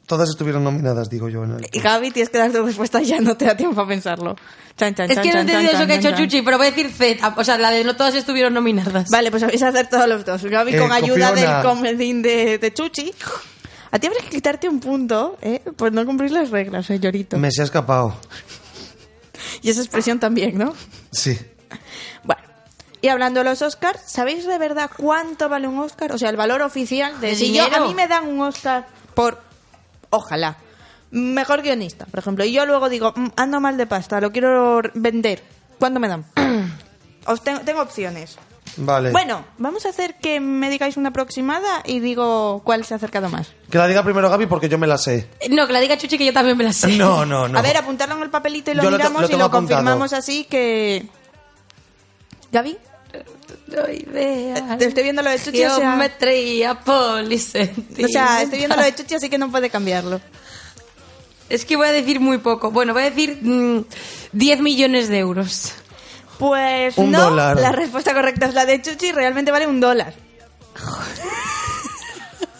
Todas 0.06 0.30
estuvieron 0.30 0.64
nominadas, 0.64 1.10
digo 1.10 1.30
yo. 1.30 1.44
En 1.44 1.52
el... 1.54 1.68
Y 1.72 1.80
Gaby, 1.80 2.12
tienes 2.12 2.30
que 2.30 2.38
dar 2.38 2.52
tu 2.52 2.64
respuesta 2.64 3.02
ya, 3.02 3.20
no 3.20 3.36
te 3.36 3.46
da 3.46 3.58
tiempo 3.58 3.82
a 3.82 3.88
pensarlo. 3.88 4.36
Chan, 4.78 4.94
chan, 4.94 5.10
Es 5.10 5.16
chan, 5.16 5.24
que 5.24 5.32
no 5.32 5.38
he 5.40 5.42
entendido 5.42 5.72
chan, 5.72 5.82
eso 5.82 5.88
que 5.88 5.94
ha 5.94 5.96
hecho 5.96 6.10
chan. 6.12 6.18
Chuchi, 6.20 6.42
pero 6.44 6.58
voy 6.58 6.68
a 6.68 6.70
decir 6.70 6.92
Z. 6.92 7.34
O 7.36 7.44
sea, 7.44 7.58
la 7.58 7.72
de 7.72 7.84
no 7.84 7.96
todas 7.96 8.14
estuvieron 8.14 8.54
nominadas. 8.54 9.10
Vale, 9.10 9.32
pues 9.32 9.42
a 9.44 9.48
hacer 9.48 9.90
todos 9.90 10.08
los 10.08 10.24
dos. 10.24 10.44
Gaby 10.44 10.76
Eh, 10.76 10.80
con 10.80 10.92
ayuda 10.92 11.30
copiona. 11.30 11.56
del 11.58 11.66
comedín 11.66 12.22
de, 12.22 12.60
de 12.60 12.74
Chuchi. 12.74 13.12
A 13.90 13.98
ti 13.98 14.08
habría 14.08 14.22
que 14.24 14.30
quitarte 14.30 14.70
un 14.70 14.80
punto, 14.80 15.38
¿eh? 15.42 15.62
Pues 15.76 15.92
no 15.92 16.06
cumplir 16.06 16.30
las 16.32 16.52
reglas, 16.52 16.88
llorito. 16.90 17.38
Me 17.38 17.50
se 17.50 17.62
ha 17.62 17.66
escapado. 17.66 18.16
Y 19.62 19.70
esa 19.70 19.82
expresión 19.82 20.20
también, 20.20 20.58
¿no? 20.58 20.74
Sí. 21.12 21.38
Bueno. 22.24 22.42
Y 23.02 23.08
hablando 23.10 23.42
de 23.42 23.44
los 23.50 23.62
Oscars, 23.62 24.00
¿sabéis 24.06 24.48
de 24.48 24.58
verdad 24.58 24.90
cuánto 24.98 25.48
vale 25.50 25.68
un 25.68 25.80
Oscar? 25.80 26.12
O 26.12 26.18
sea, 26.18 26.30
el 26.30 26.38
valor 26.38 26.62
oficial 26.62 27.20
de 27.22 27.30
¿De 27.30 27.36
si 27.36 27.54
yo, 27.54 27.64
a 27.74 27.80
mí 27.88 27.94
me 27.94 28.08
dan 28.08 28.28
un 28.28 28.42
Oscar 28.42 28.88
por, 29.14 29.42
ojalá, 30.10 30.58
mejor 31.12 31.62
guionista, 31.62 32.06
por 32.08 32.20
ejemplo, 32.20 32.44
y 32.46 32.52
yo 32.52 32.66
luego 32.66 32.90
digo, 32.90 33.14
"Mm, 33.16 33.28
ando 33.36 33.62
mal 33.62 33.78
de 33.78 33.86
pasta, 33.86 34.20
lo 34.20 34.32
quiero 34.32 34.82
vender. 34.96 35.44
¿Cuánto 35.80 36.00
me 36.00 36.08
dan? 36.08 36.26
Os 37.28 37.42
tengo, 37.44 37.60
tengo 37.62 37.82
opciones. 37.82 38.38
Vale. 38.78 39.12
Bueno, 39.12 39.46
vamos 39.58 39.86
a 39.86 39.90
hacer 39.90 40.16
que 40.16 40.40
me 40.40 40.70
digáis 40.70 40.98
una 40.98 41.10
aproximada 41.10 41.82
y 41.86 42.00
digo 42.02 42.62
cuál 42.66 42.84
se 42.86 42.94
ha 42.94 42.98
acercado 42.98 43.30
más. 43.30 43.48
Que 43.70 43.78
la 43.78 43.88
diga 43.88 44.04
primero 44.04 44.30
Gaby 44.30 44.48
porque 44.48 44.68
yo 44.68 44.78
me 44.78 44.86
la 44.88 44.98
sé. 44.98 45.30
No, 45.50 45.66
que 45.68 45.74
la 45.74 45.80
diga 45.80 45.98
Chuchi 45.98 46.18
que 46.18 46.26
yo 46.26 46.34
también 46.34 46.58
me 46.58 46.64
la 46.66 46.74
sé. 46.74 46.88
No, 46.98 47.26
no, 47.26 47.48
no. 47.48 47.58
A 47.58 47.62
ver, 47.62 47.78
apuntarlo 47.78 48.16
en 48.18 48.24
el 48.24 48.30
papelito 48.30 48.72
y 48.72 48.74
lo 48.76 48.84
Yo 48.84 48.90
lo 48.92 48.98
te- 48.98 49.04
miramos 49.04 49.22
lo 49.22 49.28
y 49.28 49.30
tengo 49.32 49.40
lo 49.40 49.46
apuntado. 49.46 49.78
confirmamos 49.80 50.14
así 50.14 50.44
que... 50.46 51.06
¿Gaby? 52.52 52.78
No 53.68 53.90
idea. 53.92 54.78
Te 54.78 54.86
estoy 54.86 55.04
viendo 55.04 55.22
lo 55.22 55.30
de 55.30 55.40
Chuchi, 55.40 55.64
o 55.66 55.76
sea... 55.76 55.92
Geometría 55.92 56.80
polisentimental. 56.82 58.06
O 58.06 58.08
sea, 58.10 58.42
estoy 58.42 58.58
viendo 58.60 58.76
lo 58.76 58.82
de 58.84 58.94
Chuchi, 58.94 59.16
así 59.16 59.30
que 59.30 59.38
no 59.38 59.50
puede 59.50 59.70
cambiarlo. 59.70 60.20
Es 61.50 61.64
que 61.64 61.76
voy 61.78 61.88
a 61.88 61.92
decir 61.92 62.20
muy 62.20 62.40
poco. 62.40 62.72
Bueno, 62.72 62.94
voy 62.94 63.04
a 63.04 63.10
decir 63.10 63.38
mm, 63.42 63.86
10 64.34 64.60
millones 64.62 65.08
de 65.10 65.20
euros. 65.20 65.74
Pues 66.38 66.98
Un 66.98 67.12
no, 67.12 67.30
dólar. 67.30 67.58
la 67.60 67.72
respuesta 67.72 68.14
correcta 68.14 68.48
es 68.48 68.54
la 68.54 68.66
de 68.66 68.82
Chuchi, 68.82 69.12
realmente 69.12 69.52
vale 69.52 69.68
un 69.68 69.80
dólar. 69.80 70.14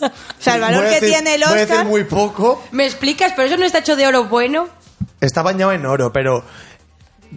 o 0.02 0.10
sea, 0.40 0.56
el 0.56 0.62
valor 0.62 0.84
Voy 0.84 0.90
que 0.94 1.00
decir- 1.02 1.10
tiene 1.10 1.36
el 1.36 1.42
Voy 1.42 1.50
a 1.50 1.54
decir 1.56 1.72
Oscar... 1.74 1.86
muy 1.88 2.04
poco. 2.04 2.64
¿Me 2.72 2.86
explicas? 2.86 3.34
¿Pero 3.36 3.48
eso 3.48 3.58
no 3.58 3.66
está 3.66 3.80
hecho 3.80 3.96
de 3.96 4.08
oro 4.08 4.26
bueno? 4.26 4.68
Está 5.22 5.42
bañado 5.42 5.72
en 5.72 5.86
oro, 5.86 6.12
pero. 6.14 6.44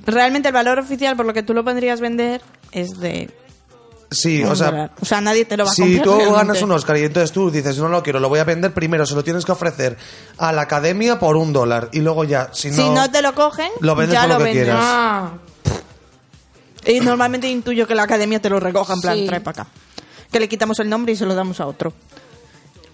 Realmente 0.07 0.49
el 0.49 0.55
valor 0.55 0.79
oficial 0.79 1.17
por 1.17 1.27
lo 1.27 1.33
que 1.33 1.43
tú 1.43 1.55
lo 1.55 1.65
podrías 1.65 2.01
vender 2.01 2.41
es 2.73 2.99
de... 3.01 3.31
Sí, 4.11 4.43
o 4.43 4.55
sea. 4.57 4.91
o 5.01 5.05
sea, 5.05 5.21
nadie 5.21 5.45
te 5.45 5.57
lo 5.57 5.65
va 5.67 5.71
a 5.71 5.75
Si 5.75 5.83
comprar 5.83 6.03
tú 6.05 6.11
realmente. 6.13 6.37
ganas 6.39 6.63
un 6.63 6.73
Oscar 6.73 6.97
y 6.97 7.05
entonces 7.05 7.31
tú 7.33 7.51
dices, 7.51 7.77
no 7.79 7.89
lo 7.89 8.03
quiero, 8.03 8.21
lo 8.21 8.29
voy 8.31 8.39
a 8.39 8.45
vender, 8.45 8.73
primero 8.73 9.05
se 9.05 9.15
lo 9.15 9.23
tienes 9.23 9.45
que 9.45 9.53
ofrecer 9.53 9.99
a 10.39 10.51
la 10.53 10.63
academia 10.63 11.19
por 11.19 11.37
un 11.37 11.53
dólar. 11.53 11.91
Y 11.93 12.01
luego 12.01 12.25
ya, 12.25 12.49
si 12.53 12.71
no. 12.71 12.77
Si 12.77 12.89
no 12.91 13.11
te 13.11 13.21
lo 13.21 13.35
cogen, 13.35 13.71
Lo 13.81 13.95
vendes 13.95 14.15
ya 14.15 14.21
por 14.23 14.29
lo 14.31 14.35
lo 14.35 14.39
que 14.39 14.45
vendes. 14.45 14.65
quieras. 14.65 14.81
Ah, 14.83 15.31
Y 16.89 17.01
normalmente 17.01 17.49
intuyo 17.49 17.87
que 17.87 17.95
la 17.95 18.03
academia 18.05 18.41
te 18.41 18.49
lo 18.51 18.59
recoja, 18.59 18.95
en 18.95 19.01
plan, 19.01 19.17
Sí. 19.17 19.27
trae 19.27 19.41
para 19.41 19.63
acá. 19.63 19.71
Que 20.33 20.41
le 20.41 20.49
quitamos 20.49 20.79
el 20.81 20.89
nombre 20.89 21.13
y 21.13 21.17
se 21.17 21.27
lo 21.27 21.35
damos 21.35 21.61
a 21.61 21.67
otro. 21.67 21.93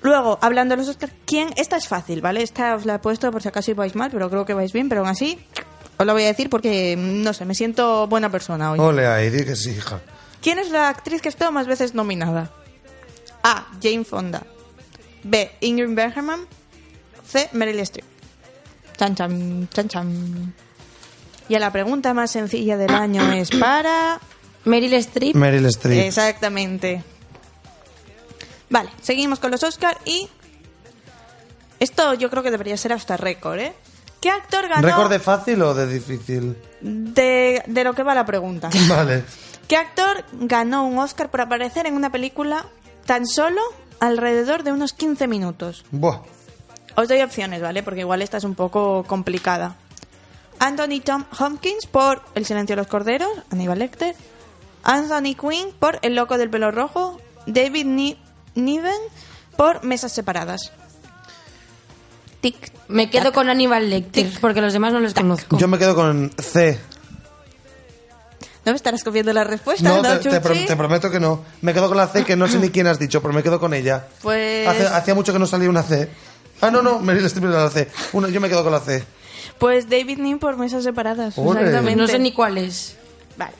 Luego, 0.02 0.38
hablando 0.42 0.74
de 0.74 0.82
los 0.82 0.88
Oscars, 0.88 1.12
¿quién? 1.24 1.48
Esta 1.56 1.76
es 1.76 1.88
fácil, 1.88 2.20
¿vale? 2.20 2.42
Esta 2.42 2.74
os 2.74 2.84
la 2.84 2.96
he 2.96 2.98
puesto 2.98 3.30
por 3.32 3.40
si 3.40 3.48
acaso 3.48 3.74
vais 3.74 3.94
mal, 3.94 4.10
pero 4.10 4.28
creo 4.28 4.44
que 4.44 4.52
vais 4.52 4.72
bien, 4.72 4.88
pero 4.88 5.00
aún 5.00 5.08
así 5.10 5.38
os 5.96 6.04
la 6.06 6.12
voy 6.12 6.24
a 6.24 6.26
decir 6.26 6.50
porque, 6.50 6.96
no 6.98 7.32
sé, 7.32 7.44
me 7.46 7.54
siento 7.54 8.06
buena 8.06 8.30
persona 8.30 8.72
hoy. 8.72 8.78
Ole 8.80 9.06
ahí, 9.06 9.30
di 9.30 9.44
que 9.44 9.56
sí, 9.56 9.70
hija. 9.70 10.00
¿Quién 10.42 10.58
es 10.58 10.70
la 10.70 10.88
actriz 10.90 11.22
que 11.22 11.28
ha 11.28 11.30
estado 11.30 11.52
más 11.52 11.66
veces 11.66 11.94
nominada? 11.94 12.50
A. 13.42 13.66
Jane 13.82 14.04
Fonda. 14.04 14.42
B. 15.22 15.50
Ingrid 15.60 15.94
Bergman. 15.94 16.46
C. 17.26 17.48
Meryl 17.52 17.78
Streep. 17.80 18.04
Chan, 18.98 19.14
chan, 19.14 19.68
chan, 19.72 19.88
chan. 19.88 20.54
Y 21.48 21.54
a 21.54 21.58
la 21.58 21.70
pregunta 21.70 22.14
más 22.14 22.30
sencilla 22.30 22.76
del 22.76 22.94
año 22.94 23.22
es 23.32 23.50
para... 23.50 24.18
Meryl 24.64 24.94
Streep. 24.94 25.34
Meryl 25.36 25.66
Streep. 25.66 26.06
Exactamente. 26.06 27.04
Vale, 28.70 28.90
seguimos 29.02 29.38
con 29.38 29.50
los 29.50 29.62
Oscar 29.62 29.98
y... 30.04 30.28
Esto 31.80 32.14
yo 32.14 32.30
creo 32.30 32.42
que 32.42 32.50
debería 32.50 32.76
ser 32.76 32.92
hasta 32.92 33.16
récord, 33.16 33.58
¿eh? 33.58 33.74
¿Qué 34.20 34.30
actor 34.30 34.68
ganó 34.68 34.86
¿Récord 34.88 35.10
de 35.10 35.18
fácil 35.18 35.60
o 35.60 35.74
de 35.74 35.86
difícil? 35.86 36.56
de, 36.80 37.62
de 37.66 37.84
lo 37.84 37.92
que 37.92 38.02
va 38.02 38.14
la 38.14 38.24
pregunta? 38.24 38.70
Vale. 38.88 39.24
¿Qué 39.68 39.76
actor 39.76 40.24
ganó 40.32 40.86
un 40.86 40.98
Oscar 40.98 41.30
por 41.30 41.42
aparecer 41.42 41.86
en 41.86 41.94
una 41.94 42.10
película 42.10 42.64
tan 43.04 43.26
solo 43.26 43.60
alrededor 44.00 44.62
de 44.62 44.72
unos 44.72 44.94
15 44.94 45.26
minutos? 45.26 45.84
Buah. 45.90 46.20
Os 46.96 47.08
doy 47.08 47.20
opciones, 47.20 47.60
¿vale? 47.60 47.82
Porque 47.82 48.00
igual 48.00 48.22
esta 48.22 48.38
es 48.38 48.44
un 48.44 48.54
poco 48.54 49.04
complicada. 49.04 49.76
Anthony 50.58 51.00
Tom 51.04 51.24
Hopkins 51.38 51.86
por 51.86 52.22
El 52.34 52.46
silencio 52.46 52.74
de 52.76 52.82
los 52.82 52.86
corderos, 52.88 53.28
Aníbal 53.50 53.78
Lecter. 53.78 54.14
Anthony 54.82 55.34
Quinn 55.34 55.72
por 55.78 55.98
El 56.02 56.14
loco 56.14 56.36
del 56.38 56.50
pelo 56.50 56.70
rojo. 56.70 57.20
David 57.46 57.86
Ni- 57.86 58.18
Niven 58.54 58.92
por 59.56 59.84
Mesas 59.84 60.12
separadas. 60.12 60.72
Tic. 62.40 62.72
Me 62.88 63.08
quedo 63.10 63.32
con 63.32 63.48
Aníbal 63.48 63.88
Lecter, 63.88 64.30
porque 64.40 64.60
los 64.60 64.72
demás 64.72 64.92
no 64.92 65.00
los 65.00 65.14
conozco. 65.14 65.56
Yo 65.58 65.68
me 65.68 65.78
quedo 65.78 65.94
con 65.94 66.30
C. 66.38 66.78
¿No 68.66 68.72
me 68.72 68.76
estarás 68.76 69.04
copiando 69.04 69.32
la 69.32 69.44
respuesta? 69.44 69.86
No, 69.86 69.96
¿no, 69.96 70.02
te, 70.02 70.16
te 70.16 70.22
Chuchi? 70.30 70.40
pro- 70.40 70.66
te 70.66 70.76
prometo 70.76 71.10
que 71.10 71.20
no. 71.20 71.44
Me 71.60 71.74
quedo 71.74 71.88
con 71.88 71.96
la 71.98 72.08
C, 72.08 72.24
que 72.24 72.34
no 72.36 72.48
sé 72.48 72.58
ni 72.58 72.70
quién 72.70 72.86
has 72.86 72.98
dicho, 72.98 73.20
pero 73.20 73.34
me 73.34 73.42
quedo 73.42 73.60
con 73.60 73.74
ella. 73.74 74.06
Pues- 74.22 74.66
Hace- 74.68 74.86
hacía 74.86 75.14
mucho 75.14 75.32
que 75.34 75.38
no 75.38 75.46
salía 75.46 75.68
una 75.68 75.82
C. 75.82 76.08
Ah, 76.60 76.70
no, 76.70 76.80
no, 76.80 76.98
Meryl 76.98 77.24
Streep 77.26 77.44
era 77.50 77.64
la 77.64 77.70
C. 77.70 77.88
Una, 78.12 78.28
yo 78.28 78.40
me 78.40 78.48
quedo 78.48 78.62
con 78.62 78.72
la 78.72 78.80
C. 78.80 79.04
Pues 79.58 79.88
David 79.88 80.18
Nin 80.18 80.38
por 80.38 80.56
Mesas 80.56 80.84
separadas. 80.84 81.38
Ole. 81.38 81.60
Exactamente. 81.60 81.96
no 82.00 82.06
sé 82.08 82.18
ni 82.18 82.32
cuál 82.32 82.58
es. 82.58 82.96
Vale. 83.36 83.52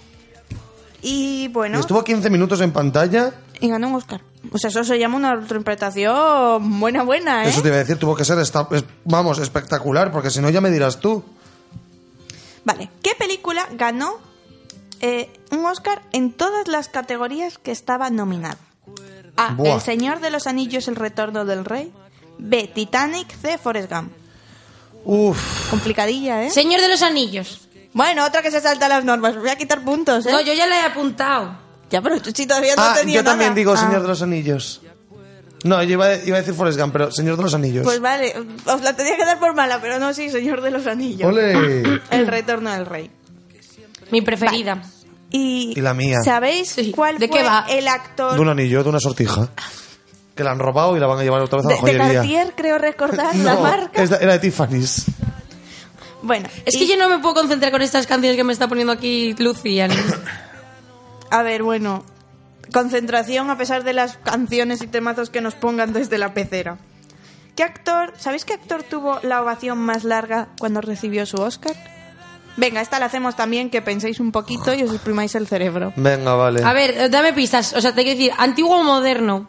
Y 1.03 1.49
bueno, 1.49 1.79
Y 1.79 1.81
estuvo 1.81 2.03
15 2.03 2.31
minutos 2.31 2.61
en 2.61 2.73
pantalla. 2.73 3.33
y 3.61 3.69
ganó 3.69 3.89
un 3.89 3.95
Oscar. 3.95 4.21
O 4.53 4.59
sea, 4.59 4.69
eso 4.69 4.85
se 4.85 4.99
llama 4.99 5.17
una 5.17 5.35
interpretación 5.35 6.81
buena, 6.81 7.03
buena, 7.03 7.45
¿eh? 7.45 7.49
Eso 7.49 7.63
te 7.63 7.69
iba 7.69 7.77
a 7.77 7.81
decir, 7.81 7.97
tuvo 7.99 8.15
que 8.15 8.25
ser, 8.25 8.39
esta- 8.39 8.69
es- 8.73 8.85
vamos, 9.05 9.39
espectacular, 9.39 10.13
porque 10.13 10.31
si 10.31 10.41
no 10.41 10.51
ya 10.51 10.61
me 10.61 10.71
dirás 10.71 10.99
tú. 11.01 11.23
Vale, 12.65 12.91
¿qué 13.03 13.13
película 13.19 13.67
ganó 13.73 14.15
eh, 15.01 15.31
un 15.51 15.65
Oscar 15.67 16.03
en 16.13 16.33
todas 16.33 16.69
las 16.69 16.89
categorías 16.89 17.59
que 17.59 17.71
estaba 17.73 18.11
nominada? 18.11 18.59
A. 19.37 19.53
Buah. 19.55 19.75
El 19.77 19.81
Señor 19.81 20.21
de 20.21 20.31
los 20.31 20.47
Anillos, 20.47 20.89
El 20.89 20.97
Retorno 20.97 21.45
del 21.45 21.65
Rey. 21.65 21.93
B. 22.39 22.71
Titanic. 22.75 23.29
C. 23.41 23.59
Forrest 23.59 23.91
Gump. 23.91 24.13
Uf, 25.05 25.71
Complicadilla, 25.71 26.45
¿eh? 26.45 26.51
Señor 26.51 26.81
de 26.81 26.89
los 26.89 27.03
Anillos. 27.03 27.69
Bueno, 27.93 28.25
otra 28.25 28.43
que 28.43 28.51
se 28.51 28.61
salta 28.61 28.89
las 28.89 29.05
normas. 29.05 29.37
Voy 29.37 29.49
a 29.51 29.57
quitar 29.57 29.83
puntos, 29.85 30.27
¿eh? 30.27 30.33
No, 30.33 30.41
yo 30.41 30.53
ya 30.53 30.67
la 30.67 30.79
he 30.81 30.83
apuntado. 30.83 31.57
Ya, 31.91 32.03
pero 32.03 32.21
tú 32.21 32.31
sí 32.35 32.47
todavía 32.47 32.75
no 32.75 32.83
ah, 32.83 32.95
tenía 32.99 33.17
yo 33.17 33.25
también 33.25 33.51
nada. 33.51 33.57
digo 33.57 33.73
Ah, 33.75 33.77
Señor 33.77 34.03
de 34.03 34.09
los 34.09 34.23
Anillos. 34.23 34.81
No, 35.63 35.83
yo 35.83 35.93
iba 35.93 36.07
a, 36.07 36.17
iba 36.17 36.37
a 36.37 36.41
decir 36.41 36.55
Forrest 36.55 36.79
Gump, 36.79 36.93
pero 36.93 37.11
Señor 37.13 37.37
de 37.37 37.43
los 37.43 37.55
Anillos. 37.55 37.85
Pues 37.85 38.01
vale, 38.01 38.35
os 38.67 38.81
la 38.83 38.95
tenía 38.97 39.17
que 39.17 39.25
dar 39.25 39.39
por 39.39 39.55
mala, 39.55 39.81
pero 39.81 39.99
no, 39.99 40.13
sí, 40.13 40.29
Señor 40.31 40.61
de 40.61 40.71
los 40.71 40.87
Anillos. 40.87 41.29
¡Ole! 41.29 42.01
El 42.11 42.27
Retorno 42.27 42.71
del 42.73 42.85
Rey. 42.87 43.11
Mi 44.11 44.21
preferida. 44.23 44.83
Y, 45.31 45.73
Y 45.77 45.81
la 45.81 45.95
mía. 45.95 46.19
¿Sabéis 46.25 46.69
Sí. 46.71 46.91
cuál 46.93 47.19
¿De 47.19 47.29
fue 47.29 47.39
qué 47.39 47.45
va? 47.45 47.65
el 47.69 47.89
actor 47.89 48.35
De 48.35 48.41
un 48.41 48.49
anillo, 48.49 48.83
de 48.83 48.89
una 48.89 49.01
sortija. 49.01 49.49
Que 50.35 50.43
la 50.45 50.51
han 50.51 50.59
robado 50.59 50.97
y 50.97 51.01
la 51.01 51.07
van 51.07 51.19
a 51.19 51.23
llevar 51.23 51.41
otra 51.43 51.59
vez 51.59 51.67
a 51.67 51.69
de, 51.69 51.75
la 51.75 51.81
de 51.81 51.99
joyería. 51.99 52.15
Cartier, 52.21 52.53
creo 52.57 52.79
recordar 52.79 53.37
la 53.37 53.55
No, 53.55 53.61
marca? 53.61 54.03
es 54.03 54.11
de- 54.11 54.17
era 54.17 54.33
de 54.33 54.39
Tiffany's. 54.41 55.07
Bueno, 56.23 56.49
Es 56.65 56.75
y- 56.75 56.79
que 56.81 56.87
yo 56.87 56.97
no 56.97 57.09
me 57.09 57.19
puedo 57.19 57.35
concentrar 57.35 57.71
con 57.71 57.83
estas 57.83 58.07
canciones 58.07 58.37
que 58.37 58.45
me 58.45 58.53
está 58.53 58.67
poniendo 58.67 58.93
aquí 58.93 59.35
Lucian. 59.39 59.91
A 61.31 61.43
ver, 61.43 61.63
bueno, 61.63 62.05
concentración 62.73 63.51
a 63.51 63.59
pesar 63.59 63.85
de 63.85 63.93
las 63.93 64.17
canciones 64.19 64.83
y 64.83 64.87
temazos 64.87 65.31
que 65.31 65.41
nos 65.41 65.55
pongan 65.55 65.93
desde 65.93 66.19
la 66.19 66.35
pecera. 66.35 66.79
¿Qué 67.57 67.63
actor, 67.63 68.13
sabéis 68.19 68.45
qué 68.45 68.55
actor 68.55 68.83
tuvo 68.83 69.21
la 69.23 69.41
ovación 69.43 69.79
más 69.79 70.03
larga 70.03 70.49
cuando 70.59 70.81
recibió 70.81 71.25
su 71.27 71.37
Oscar? 71.37 71.77
Venga, 72.57 72.81
esta 72.81 72.99
la 72.99 73.07
hacemos 73.07 73.37
también, 73.37 73.69
que 73.71 73.83
penséis 73.83 74.19
un 74.21 74.33
poquito 74.33 74.73
y 74.75 74.83
os 74.83 74.91
exprimáis 74.93 75.35
el 75.35 75.47
cerebro. 75.47 75.93
Venga, 75.97 76.35
vale. 76.35 76.63
A 76.65 76.73
ver, 76.73 77.11
dame 77.11 77.33
pistas. 77.33 77.73
O 77.75 77.81
sea, 77.81 77.93
te 77.95 78.03
quiero 78.03 78.17
decir, 78.19 78.33
antiguo 78.39 78.81
o 78.81 78.85
moderno. 78.85 79.49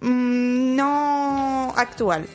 Mm, 0.00 0.76
no 0.76 1.72
actual. 1.76 2.26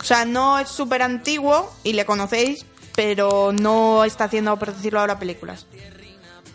O 0.00 0.04
sea, 0.04 0.24
no 0.24 0.58
es 0.58 0.68
súper 0.68 1.02
antiguo 1.02 1.72
y 1.82 1.94
le 1.94 2.04
conocéis, 2.04 2.66
pero 2.94 3.52
no 3.52 4.04
está 4.04 4.24
haciendo, 4.24 4.56
por 4.58 4.74
decirlo 4.74 5.00
ahora, 5.00 5.18
películas. 5.18 5.66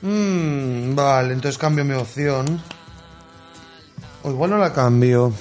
Mm, 0.02 0.96
vale, 0.96 1.34
entonces 1.34 1.58
cambio 1.58 1.84
mi 1.84 1.94
opción. 1.94 2.62
O 4.24 4.30
igual 4.30 4.52
no 4.52 4.58
la 4.58 4.72
cambio. 4.74 5.34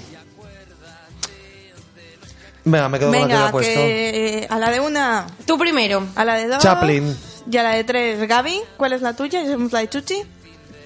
Venga, 2.64 2.88
me 2.88 2.98
quedo 2.98 3.10
con 3.10 3.20
la 3.20 3.26
que 3.26 3.32
Venga, 3.34 3.48
he 3.48 3.50
puesto. 3.50 3.80
que 3.80 4.46
a 4.50 4.58
la 4.58 4.70
de 4.70 4.80
una, 4.80 5.26
Tú 5.46 5.56
primero. 5.58 6.06
a 6.14 6.24
la 6.24 6.34
de 6.34 6.48
dos. 6.48 6.62
Chaplin. 6.62 7.16
Y 7.50 7.56
a 7.56 7.62
la 7.62 7.70
de 7.70 7.84
tres, 7.84 8.28
Gaby. 8.28 8.60
¿Cuál 8.76 8.92
es 8.92 9.00
la 9.02 9.14
tuya? 9.14 9.40
¿Hacemos 9.40 9.72
la 9.72 9.80
de 9.80 9.88
Chuchi? 9.88 10.22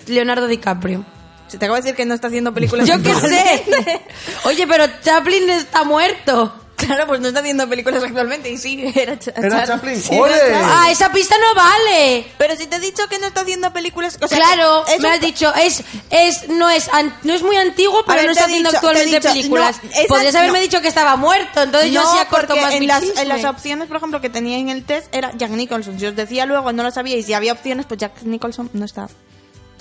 Leonardo 0.06 0.46
DiCaprio. 0.46 1.04
Se 1.52 1.58
te 1.58 1.66
acabo 1.66 1.76
de 1.76 1.82
decir 1.82 1.94
que 1.96 2.06
no 2.06 2.14
está 2.14 2.28
haciendo 2.28 2.52
películas. 2.54 2.88
Yo 2.88 3.00
qué 3.02 3.14
sé. 3.14 4.00
Oye, 4.44 4.66
pero 4.66 4.86
Chaplin 5.04 5.50
está 5.50 5.84
muerto. 5.84 6.52
Claro, 6.76 7.06
pues 7.06 7.20
no 7.20 7.28
está 7.28 7.38
haciendo 7.40 7.68
películas 7.68 8.02
actualmente 8.02 8.50
y 8.50 8.56
sí, 8.58 8.82
era, 8.96 9.16
Cha- 9.16 9.30
¿Era 9.36 9.50
Cha- 9.60 9.66
Chaplin? 9.66 10.02
sí, 10.02 10.18
¡Ole! 10.18 10.34
era 10.34 10.46
Chaplin. 10.60 10.68
Ah, 10.72 10.90
esa 10.90 11.12
pista 11.12 11.36
no 11.38 11.54
vale. 11.54 12.26
Pero 12.38 12.56
si 12.56 12.66
te 12.66 12.76
he 12.76 12.80
dicho 12.80 13.06
que 13.08 13.18
no 13.20 13.28
está 13.28 13.42
haciendo 13.42 13.72
películas... 13.72 14.18
o 14.20 14.26
sea, 14.26 14.38
claro, 14.38 14.84
me 14.98 15.08
has 15.08 15.20
dicho, 15.20 15.54
es, 15.54 15.82
es, 16.10 16.48
no 16.48 16.68
es, 16.70 16.88
an- 16.92 17.14
no 17.22 17.34
es 17.34 17.42
muy 17.44 17.56
antiguo, 17.56 18.02
pero 18.04 18.16
ver, 18.16 18.24
no 18.26 18.32
está 18.32 18.46
haciendo 18.46 18.70
dicho- 18.70 18.78
actualmente 18.78 19.16
dicho, 19.20 19.28
películas. 19.28 19.80
no, 19.84 19.90
esa- 19.90 20.08
Podrías 20.08 20.34
haberme 20.34 20.58
no. 20.58 20.62
dicho 20.62 20.80
que 20.80 20.88
estaba 20.88 21.14
muerto, 21.16 21.62
entonces 21.62 21.92
yo 21.92 22.02
no, 22.02 22.12
sí 22.14 22.18
acorto 22.18 22.48
porque 22.48 22.62
más 22.62 22.74
en 22.74 22.86
las, 22.88 23.02
en 23.16 23.28
las 23.28 23.44
opciones, 23.44 23.86
por 23.86 23.98
ejemplo, 23.98 24.20
que 24.20 24.30
tenía 24.30 24.58
en 24.58 24.68
el 24.70 24.82
test 24.84 25.14
era 25.14 25.30
Jack 25.36 25.50
Nicholson. 25.50 26.00
Si 26.00 26.06
os 26.06 26.16
decía 26.16 26.46
luego, 26.46 26.72
no 26.72 26.82
lo 26.82 26.90
sabíais, 26.90 27.28
y 27.28 27.34
había 27.34 27.52
opciones, 27.52 27.86
pues 27.86 28.00
Jack 28.00 28.22
Nicholson 28.22 28.70
no 28.72 28.84
está. 28.86 29.08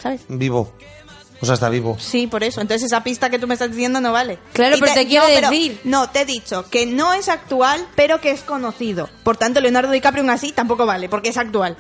¿Sabes? 0.03 0.21
Vivo. 0.27 0.71
O 1.41 1.45
sea, 1.45 1.55
está 1.55 1.69
vivo. 1.69 1.97
Sí, 1.99 2.27
por 2.27 2.43
eso. 2.43 2.61
Entonces 2.61 2.85
esa 2.85 3.03
pista 3.03 3.29
que 3.29 3.39
tú 3.39 3.47
me 3.47 3.55
estás 3.55 3.71
diciendo 3.71 3.99
no 3.99 4.11
vale. 4.11 4.37
Claro, 4.53 4.77
Y 4.77 4.79
pero 4.79 4.93
te 4.93 5.07
quiero 5.07 5.27
no, 5.27 5.33
pero- 5.33 5.49
decir. 5.49 5.81
no, 5.85 6.09
te 6.09 6.21
he 6.21 6.25
dicho 6.25 6.65
que 6.69 6.85
no 6.85 7.13
es 7.13 7.29
actual, 7.29 7.85
pero 7.95 8.21
que 8.21 8.31
es 8.31 8.41
conocido. 8.41 9.09
Por 9.23 9.37
tanto, 9.37 9.59
Leonardo 9.59 9.91
DiCaprio 9.91 10.21
aún 10.21 10.29
así 10.29 10.51
tampoco 10.51 10.85
vale, 10.85 11.09
porque 11.09 11.29
es 11.29 11.37
actual. 11.37 11.75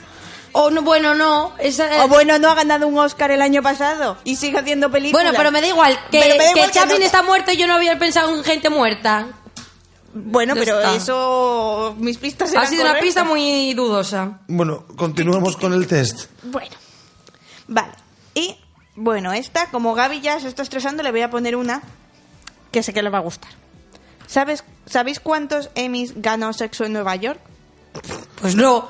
O 0.53 0.69
no, 0.69 0.81
bueno, 0.81 1.15
no. 1.15 1.53
esa- 1.59 2.03
O 2.03 2.07
bueno, 2.09 2.37
no 2.39 2.49
ha 2.51 2.55
ganado 2.55 2.87
un 2.87 2.97
Oscar 2.99 3.31
el 3.31 3.41
año 3.41 3.61
pasado 3.61 4.17
y 4.25 4.35
sigue 4.35 4.57
haciendo 4.59 4.91
películas. 4.91 5.23
bueno, 5.23 5.37
pero 5.37 5.51
me 5.51 5.61
da 5.61 5.67
igual. 5.67 5.97
Que, 6.11 6.19
da 6.19 6.25
que 6.25 6.51
igual 6.51 6.71
que 6.71 6.77
Chaplin 6.79 6.99
no- 6.99 7.05
está 7.05 7.21
muerto 7.23 7.51
y 7.53 7.57
yo 7.57 7.67
no 7.67 7.75
había 7.75 7.97
pensado 7.99 8.35
en 8.35 8.43
gente 8.43 8.69
muerta. 8.69 9.27
Bueno, 10.13 10.55
pero 10.55 10.77
está. 10.79 10.93
eso... 10.95 11.95
Mis 11.97 12.17
pistas 12.17 12.53
Ha 12.53 12.65
sido 12.65 12.83
una 12.83 12.99
pista 12.99 13.23
muy 13.23 13.73
dudosa. 13.75 14.39
Bueno, 14.49 14.85
continuemos 14.97 15.55
con 15.55 15.71
el 15.71 15.87
test. 15.87 16.25
Bueno, 16.43 16.75
vale. 17.67 17.93
Y, 18.33 18.57
bueno, 18.95 19.31
esta, 19.33 19.67
como 19.71 19.93
Gaby 19.93 20.21
ya 20.21 20.39
se 20.39 20.47
está 20.47 20.61
estresando, 20.63 21.03
le 21.03 21.11
voy 21.11 21.21
a 21.21 21.29
poner 21.29 21.55
una 21.55 21.81
que 22.71 22.83
sé 22.83 22.93
que 22.93 23.01
le 23.01 23.09
va 23.09 23.19
a 23.19 23.21
gustar. 23.21 23.51
¿Sabes, 24.27 24.63
¿Sabéis 24.85 25.19
cuántos 25.19 25.69
Emmys 25.75 26.13
ganó 26.21 26.53
Sexo 26.53 26.85
en 26.85 26.93
Nueva 26.93 27.15
York? 27.15 27.39
Pues 28.39 28.55
no. 28.55 28.87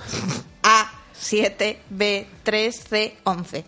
A, 0.64 0.92
7, 1.14 1.82
B, 1.90 2.28
3, 2.44 2.84
C, 2.90 3.18
11. 3.24 3.66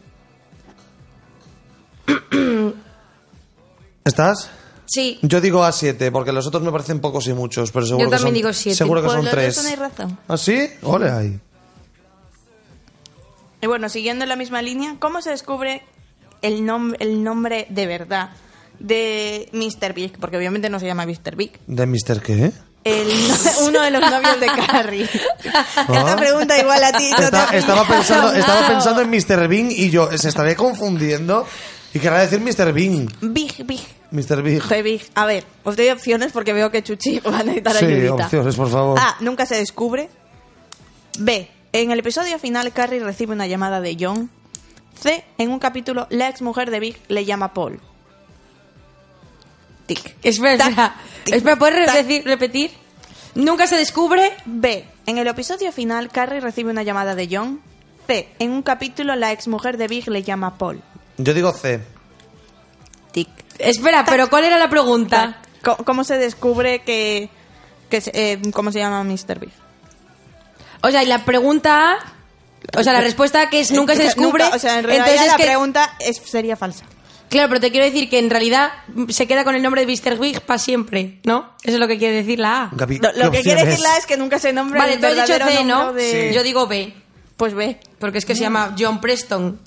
¿Estás? 4.06 4.50
Sí. 4.86 5.18
Yo 5.22 5.42
digo 5.42 5.64
A7, 5.64 6.12
porque 6.12 6.32
los 6.32 6.46
otros 6.46 6.62
me 6.62 6.72
parecen 6.72 7.00
pocos 7.00 7.26
y 7.28 7.34
muchos, 7.34 7.72
pero 7.72 7.86
seguro 7.86 8.06
Yo 8.06 8.10
que 8.12 8.16
también 8.18 8.28
son, 8.28 8.34
digo 8.36 8.54
siete. 8.54 8.78
Seguro 8.78 9.02
que 9.02 9.06
Pues 9.06 9.16
son 9.16 9.26
los 9.26 9.34
dos 9.34 9.42
tres. 9.42 9.56
tenéis 9.56 9.80
razón. 9.80 10.20
¿Ah, 10.28 10.38
sí? 10.38 10.70
Ole 10.84 11.10
ahí. 11.10 11.40
Y 13.62 13.68
bueno, 13.68 13.88
siguiendo 13.88 14.24
en 14.24 14.30
la 14.30 14.36
misma 14.36 14.62
línea, 14.62 14.98
¿cómo 15.00 15.22
se 15.22 15.30
descubre 15.30 15.84
el, 16.44 16.62
nom- 16.62 16.96
el 17.00 17.24
nombre 17.24 17.66
de 17.70 17.88
verdad 17.88 18.30
de 18.80 19.50
Mr. 19.54 19.94
Big? 19.94 20.18
Porque 20.20 20.38
obviamente 20.38 20.70
no 20.70 20.80
se 20.80 20.86
llama 20.86 21.06
Mr. 21.08 21.36
Big. 21.36 21.60
¿De 21.66 21.86
Mr. 21.88 22.22
qué? 22.22 22.52
El 22.84 23.08
no- 23.30 23.68
uno 23.68 23.82
de 23.82 23.92
los 23.92 24.02
novios 24.02 24.40
de 24.40 24.48
Carrie. 24.48 25.04
Esta 25.44 26.16
pregunta 26.18 26.60
igual 26.60 26.84
a 26.84 26.92
ti. 26.92 27.10
no 27.12 27.18
te 27.18 27.24
Está- 27.24 27.50
estaba, 27.56 27.88
pensando, 27.88 28.34
estaba 28.36 28.68
pensando 28.68 29.02
en 29.02 29.10
Mr. 29.10 29.48
Bean 29.48 29.72
y 29.72 29.90
yo, 29.90 30.10
se 30.18 30.28
estaré 30.30 30.56
confundiendo 30.56 31.48
y 31.94 32.00
querrá 32.00 32.20
decir 32.26 32.42
Mr. 32.42 32.74
Bean. 32.74 33.08
Big, 33.22 33.66
Big. 33.66 33.82
Mr. 34.12 34.42
Big. 34.44 34.62
Big. 34.84 35.02
A 35.16 35.26
ver, 35.26 35.46
os 35.64 35.76
doy 35.78 35.90
opciones 35.90 36.32
porque 36.34 36.52
veo 36.54 36.70
que 36.72 36.84
Chuchi 36.84 37.20
va 37.26 37.40
a 37.40 37.44
necesitar 37.44 37.78
Sí, 37.78 37.86
ayudita. 37.86 38.14
opciones, 38.26 38.56
por 38.56 38.70
favor. 38.70 39.00
A. 39.00 39.16
Nunca 39.22 39.46
se 39.46 39.56
descubre. 39.56 40.10
B. 41.20 41.50
En 41.72 41.92
el 41.92 42.00
episodio 42.00 42.38
final, 42.38 42.72
Carrie 42.74 43.00
recibe 43.00 43.34
una 43.34 43.48
llamada 43.48 43.80
de 43.82 43.96
John. 44.00 44.30
C. 44.96 45.24
En 45.38 45.52
un 45.52 45.60
capítulo, 45.60 46.08
la 46.10 46.30
ex 46.30 46.42
mujer 46.42 46.70
de 46.72 46.80
Big 46.80 47.00
le 47.08 47.26
llama 47.26 47.54
Paul. 47.54 47.80
Tic. 49.86 50.16
Espera, 50.24 50.58
Tac, 50.58 50.70
espera. 50.70 50.96
tic, 51.26 51.36
Espera, 51.36 51.56
¿puedes 51.58 51.86
tac. 51.86 51.96
repetir, 51.96 52.24
repetir? 52.26 52.72
Nunca 53.36 53.68
se 53.68 53.76
descubre. 53.78 54.32
B. 54.46 54.86
En 55.06 55.18
el 55.18 55.28
episodio 55.28 55.72
final, 55.72 56.10
Carrie 56.10 56.40
recibe 56.40 56.72
una 56.72 56.84
llamada 56.84 57.16
de 57.16 57.28
John. 57.30 57.62
C. 58.08 58.30
En 58.40 58.52
un 58.52 58.62
capítulo, 58.62 59.16
la 59.16 59.32
ex 59.32 59.48
mujer 59.48 59.78
de 59.78 59.88
Big 59.88 60.08
le 60.10 60.24
llama 60.24 60.58
Paul. 60.58 60.82
Yo 61.18 61.34
digo 61.34 61.52
C. 61.52 61.82
Tic. 63.12 63.30
Espera, 63.60 64.06
pero 64.06 64.30
¿cuál 64.30 64.46
era 64.46 64.58
la 64.58 64.70
pregunta? 64.70 65.38
¿Cómo, 65.86 66.04
se 66.04 66.18
descubre 66.18 66.82
que... 66.84 67.30
que 67.90 68.02
se- 68.02 68.12
eh, 68.34 68.42
¿Cómo 68.54 68.72
se 68.72 68.80
llama 68.80 69.04
Mr. 69.04 69.40
Big? 69.40 69.52
O 70.82 70.92
sea, 70.92 71.04
y 71.04 71.08
la 71.08 71.24
pregunta 71.24 71.94
A, 71.94 71.98
O 72.78 72.84
sea, 72.84 72.94
la 72.94 73.02
respuesta 73.02 73.50
que 73.50 73.60
es 73.60 73.72
nunca 73.72 73.96
se 73.96 74.04
descubre. 74.04 74.44
Nunca, 74.44 74.56
o 74.56 74.60
sea, 74.60 74.80
en 74.80 74.84
realidad 74.86 75.08
entonces 75.08 75.26
es 75.28 75.32
la 75.34 75.38
que, 75.38 75.44
pregunta 75.44 75.94
es, 76.00 76.18
sería 76.18 76.56
falsa. 76.56 76.86
Claro, 77.30 77.50
pero 77.50 77.62
te 77.62 77.72
quiero 77.72 77.86
decir 77.86 78.10
que 78.10 78.20
en 78.20 78.30
realidad 78.30 78.72
se 79.10 79.26
queda 79.28 79.44
con 79.44 79.56
el 79.56 79.62
nombre 79.64 79.86
de 79.86 79.92
Mr. 79.92 80.20
Big 80.20 80.42
para 80.42 80.60
siempre, 80.60 81.20
¿no? 81.24 81.54
Eso 81.64 81.74
es 81.76 81.80
lo 81.80 81.88
que 81.88 81.98
quiere 81.98 82.16
decir 82.16 82.38
la 82.40 82.64
A. 82.66 82.70
Lo, 82.72 82.78
lo 82.78 82.86
¿qué 82.86 82.90
que 82.90 83.44
quiere 83.44 83.62
opciones? 83.62 83.66
decirla 83.66 83.98
es 83.98 84.06
que 84.06 84.18
nunca 84.18 84.38
se 84.38 84.54
nombra 84.54 84.80
Vale, 84.80 84.94
el 84.94 85.00
tú 85.00 85.08
has 85.08 85.16
dicho 85.16 85.28
verdadero 85.30 85.60
C, 85.60 85.64
¿no? 85.66 86.32
Yo 86.34 86.44
digo 86.44 86.68
B, 86.68 86.94
Pues 87.38 87.54
ve. 87.56 87.80
porque 88.00 88.20
es 88.20 88.26
que 88.26 88.36
se 88.36 88.42
llama 88.42 88.76
John 88.78 89.02
Preston. 89.02 89.60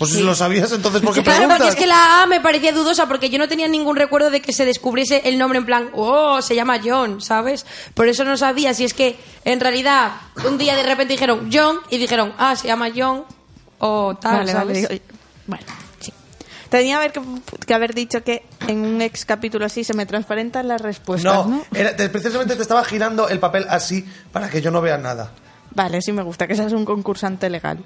Pues 0.00 0.12
si 0.12 0.22
lo 0.22 0.34
sabías, 0.34 0.72
entonces 0.72 1.02
¿por 1.02 1.12
qué 1.14 1.22
Claro, 1.22 1.40
preguntas? 1.40 1.58
porque 1.58 1.68
es 1.74 1.76
que 1.76 1.86
la 1.86 2.22
A 2.22 2.26
me 2.26 2.40
parecía 2.40 2.72
dudosa 2.72 3.06
porque 3.06 3.28
yo 3.30 3.38
no 3.38 3.48
tenía 3.48 3.68
ningún 3.68 3.96
recuerdo 3.96 4.30
de 4.30 4.40
que 4.40 4.52
se 4.52 4.64
descubriese 4.64 5.20
el 5.28 5.36
nombre 5.38 5.58
en 5.58 5.66
plan, 5.66 5.90
oh, 5.92 6.40
se 6.40 6.54
llama 6.54 6.80
John, 6.82 7.20
¿sabes? 7.20 7.66
Por 7.92 8.08
eso 8.08 8.24
no 8.24 8.36
sabía 8.38 8.72
si 8.72 8.84
es 8.84 8.94
que 8.94 9.18
en 9.44 9.60
realidad 9.60 10.12
un 10.48 10.56
día 10.56 10.74
de 10.74 10.82
repente 10.84 11.12
dijeron 11.12 11.50
John 11.52 11.76
y 11.90 11.98
dijeron, 11.98 12.32
ah, 12.38 12.56
se 12.56 12.66
llama 12.66 12.88
John 12.96 13.24
o 13.78 14.16
tal, 14.18 14.38
Vale, 14.38 14.52
¿sabes? 14.52 14.82
vale. 14.88 15.02
Bueno, 15.46 15.64
sí. 16.00 16.12
Tenía 16.70 16.96
haber 16.96 17.12
que, 17.12 17.20
que 17.66 17.74
haber 17.74 17.92
dicho 17.94 18.24
que 18.24 18.44
en 18.68 18.78
un 18.84 19.02
ex 19.02 19.26
capítulo 19.26 19.66
así 19.66 19.84
se 19.84 19.92
me 19.92 20.06
transparentan 20.06 20.66
las 20.66 20.80
respuestas, 20.80 21.46
¿no? 21.46 21.46
No, 21.46 21.64
era- 21.78 21.94
te- 21.94 22.08
precisamente 22.08 22.56
te 22.56 22.62
estaba 22.62 22.84
girando 22.84 23.28
el 23.28 23.38
papel 23.38 23.66
así 23.68 24.06
para 24.32 24.48
que 24.48 24.62
yo 24.62 24.70
no 24.70 24.80
vea 24.80 24.96
nada. 24.96 25.32
Vale, 25.74 26.00
sí 26.00 26.12
me 26.12 26.22
gusta 26.22 26.46
que 26.46 26.54
seas 26.56 26.72
un 26.72 26.86
concursante 26.86 27.50
legal. 27.50 27.84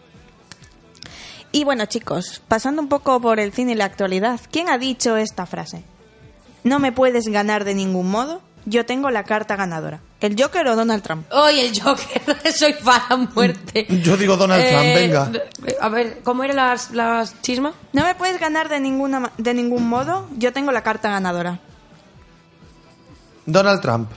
Y 1.54 1.62
bueno, 1.62 1.86
chicos, 1.86 2.42
pasando 2.48 2.82
un 2.82 2.88
poco 2.88 3.20
por 3.20 3.38
el 3.38 3.52
cine 3.52 3.72
y 3.72 3.74
la 3.76 3.84
actualidad, 3.84 4.40
¿quién 4.50 4.68
ha 4.68 4.76
dicho 4.76 5.16
esta 5.16 5.46
frase? 5.46 5.84
No 6.64 6.80
me 6.80 6.90
puedes 6.90 7.28
ganar 7.28 7.62
de 7.62 7.76
ningún 7.76 8.10
modo, 8.10 8.40
yo 8.66 8.84
tengo 8.84 9.08
la 9.12 9.22
carta 9.22 9.54
ganadora. 9.54 10.00
¿El 10.20 10.34
Joker 10.36 10.66
o 10.66 10.74
Donald 10.74 11.04
Trump? 11.04 11.26
Hoy 11.30 11.60
el 11.60 11.80
Joker, 11.80 12.22
soy 12.56 12.72
fan 12.72 13.02
a 13.08 13.16
muerte. 13.16 13.86
Yo 14.02 14.16
digo 14.16 14.36
Donald 14.36 14.64
Trump, 14.68 14.84
Eh, 14.84 14.94
venga. 14.96 15.30
A 15.80 15.88
ver, 15.90 16.22
¿cómo 16.24 16.42
eran 16.42 16.56
las, 16.56 16.90
las 16.90 17.40
chismas? 17.40 17.74
No 17.92 18.02
me 18.02 18.16
puedes 18.16 18.40
ganar 18.40 18.68
de, 18.68 18.80
ninguna, 18.80 19.30
de 19.38 19.54
ningún 19.54 19.88
modo, 19.88 20.26
yo 20.36 20.52
tengo 20.52 20.72
la 20.72 20.82
carta 20.82 21.08
ganadora. 21.10 21.60
Donald 23.46 23.80
Trump. 23.80 24.10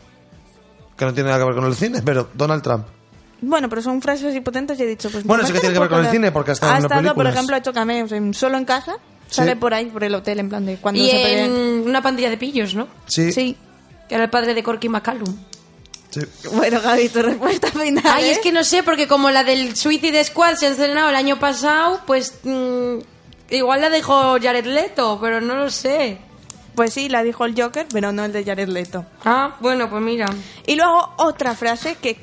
Que 0.98 1.06
no 1.06 1.14
tiene 1.14 1.30
nada 1.30 1.40
que 1.40 1.46
ver 1.46 1.56
con 1.56 1.66
el 1.66 1.76
cine, 1.76 2.02
pero 2.02 2.30
Donald 2.34 2.64
Trump. 2.64 2.88
Bueno, 3.42 3.70
pero 3.70 3.82
son 3.82 4.02
frases 4.02 4.26
así 4.26 4.42
potentes 4.42 4.80
y 4.80 4.84
he 4.84 4.88
dicho, 4.88 5.10
pues... 5.12 5.24
Bueno, 5.24 5.44
¿por 5.44 5.48
sí 5.48 5.54
qué 5.54 5.58
que 5.58 5.62
tiene 5.62 5.74
que 5.76 5.80
ver 5.80 5.90
con 5.90 6.06
el 6.06 6.12
cine, 6.12 6.32
porque 6.32 6.52
ha 6.52 6.54
estado 6.54 6.74
ha 6.74 6.78
en 6.78 6.84
estado, 6.86 7.14
por 7.14 7.28
ejemplo, 7.28 7.56
ha 7.56 7.60
hecho 7.60 7.72
cameos 7.74 8.12
en 8.12 8.34
Solo 8.34 8.58
en 8.58 8.66
Casa, 8.66 8.96
sale 9.30 9.56
por 9.56 9.74
ahí, 9.74 9.86
por 9.86 10.04
el 10.04 10.16
hotel, 10.16 10.40
en 10.40 10.50
plan 10.50 10.66
de 10.66 10.78
cuando 10.78 11.02
Y 11.02 11.08
se 11.10 11.18
pelean. 11.18 11.46
en 11.56 11.84
una 11.88 12.02
pandilla 12.02 12.30
de 12.30 12.38
pillos, 12.38 12.74
¿no? 12.74 12.88
Sí. 13.06 13.32
Sí. 13.32 13.56
Que 14.10 14.16
era 14.16 14.24
el 14.24 14.30
padre 14.30 14.54
de 14.56 14.64
Corky 14.64 14.90
McCallum. 14.90 15.36
sí. 16.10 16.22
Bueno, 16.54 16.82
Gaby, 16.82 17.10
tu 17.10 17.22
respuesta 17.22 17.68
final, 17.72 18.04
Ay, 18.08 18.26
¿eh? 18.26 18.32
es 18.32 18.40
que 18.40 18.52
no 18.52 18.64
sé, 18.64 18.82
porque 18.82 19.08
como 19.08 19.30
la 19.30 19.44
del 19.44 19.76
Suicide 19.76 20.24
Squad 20.24 20.56
se 20.56 20.66
ha 20.68 20.70
estrenado 20.70 21.10
el 21.10 21.16
año 21.16 21.38
pasado, 21.40 22.02
pues 22.08 22.40
mm, 22.44 22.96
igual 23.52 23.82
la 23.82 23.90
dejó 23.90 24.38
Jared 24.42 24.66
Leto, 24.66 25.20
pero 25.22 25.42
no 25.42 25.56
lo 25.56 25.70
sé. 25.70 26.18
Pues 26.74 26.94
sí, 26.94 27.10
la 27.10 27.24
dijo 27.24 27.44
el 27.46 27.60
Joker, 27.60 27.86
pero 27.92 28.12
no 28.12 28.24
el 28.26 28.32
de 28.32 28.44
Jared 28.44 28.68
Leto. 28.70 29.04
Ah, 29.26 29.56
bueno, 29.60 29.90
pues 29.90 30.02
mira. 30.02 30.28
Y 30.66 30.76
luego 30.76 31.14
otra 31.18 31.54
frase 31.56 31.96
que... 32.02 32.18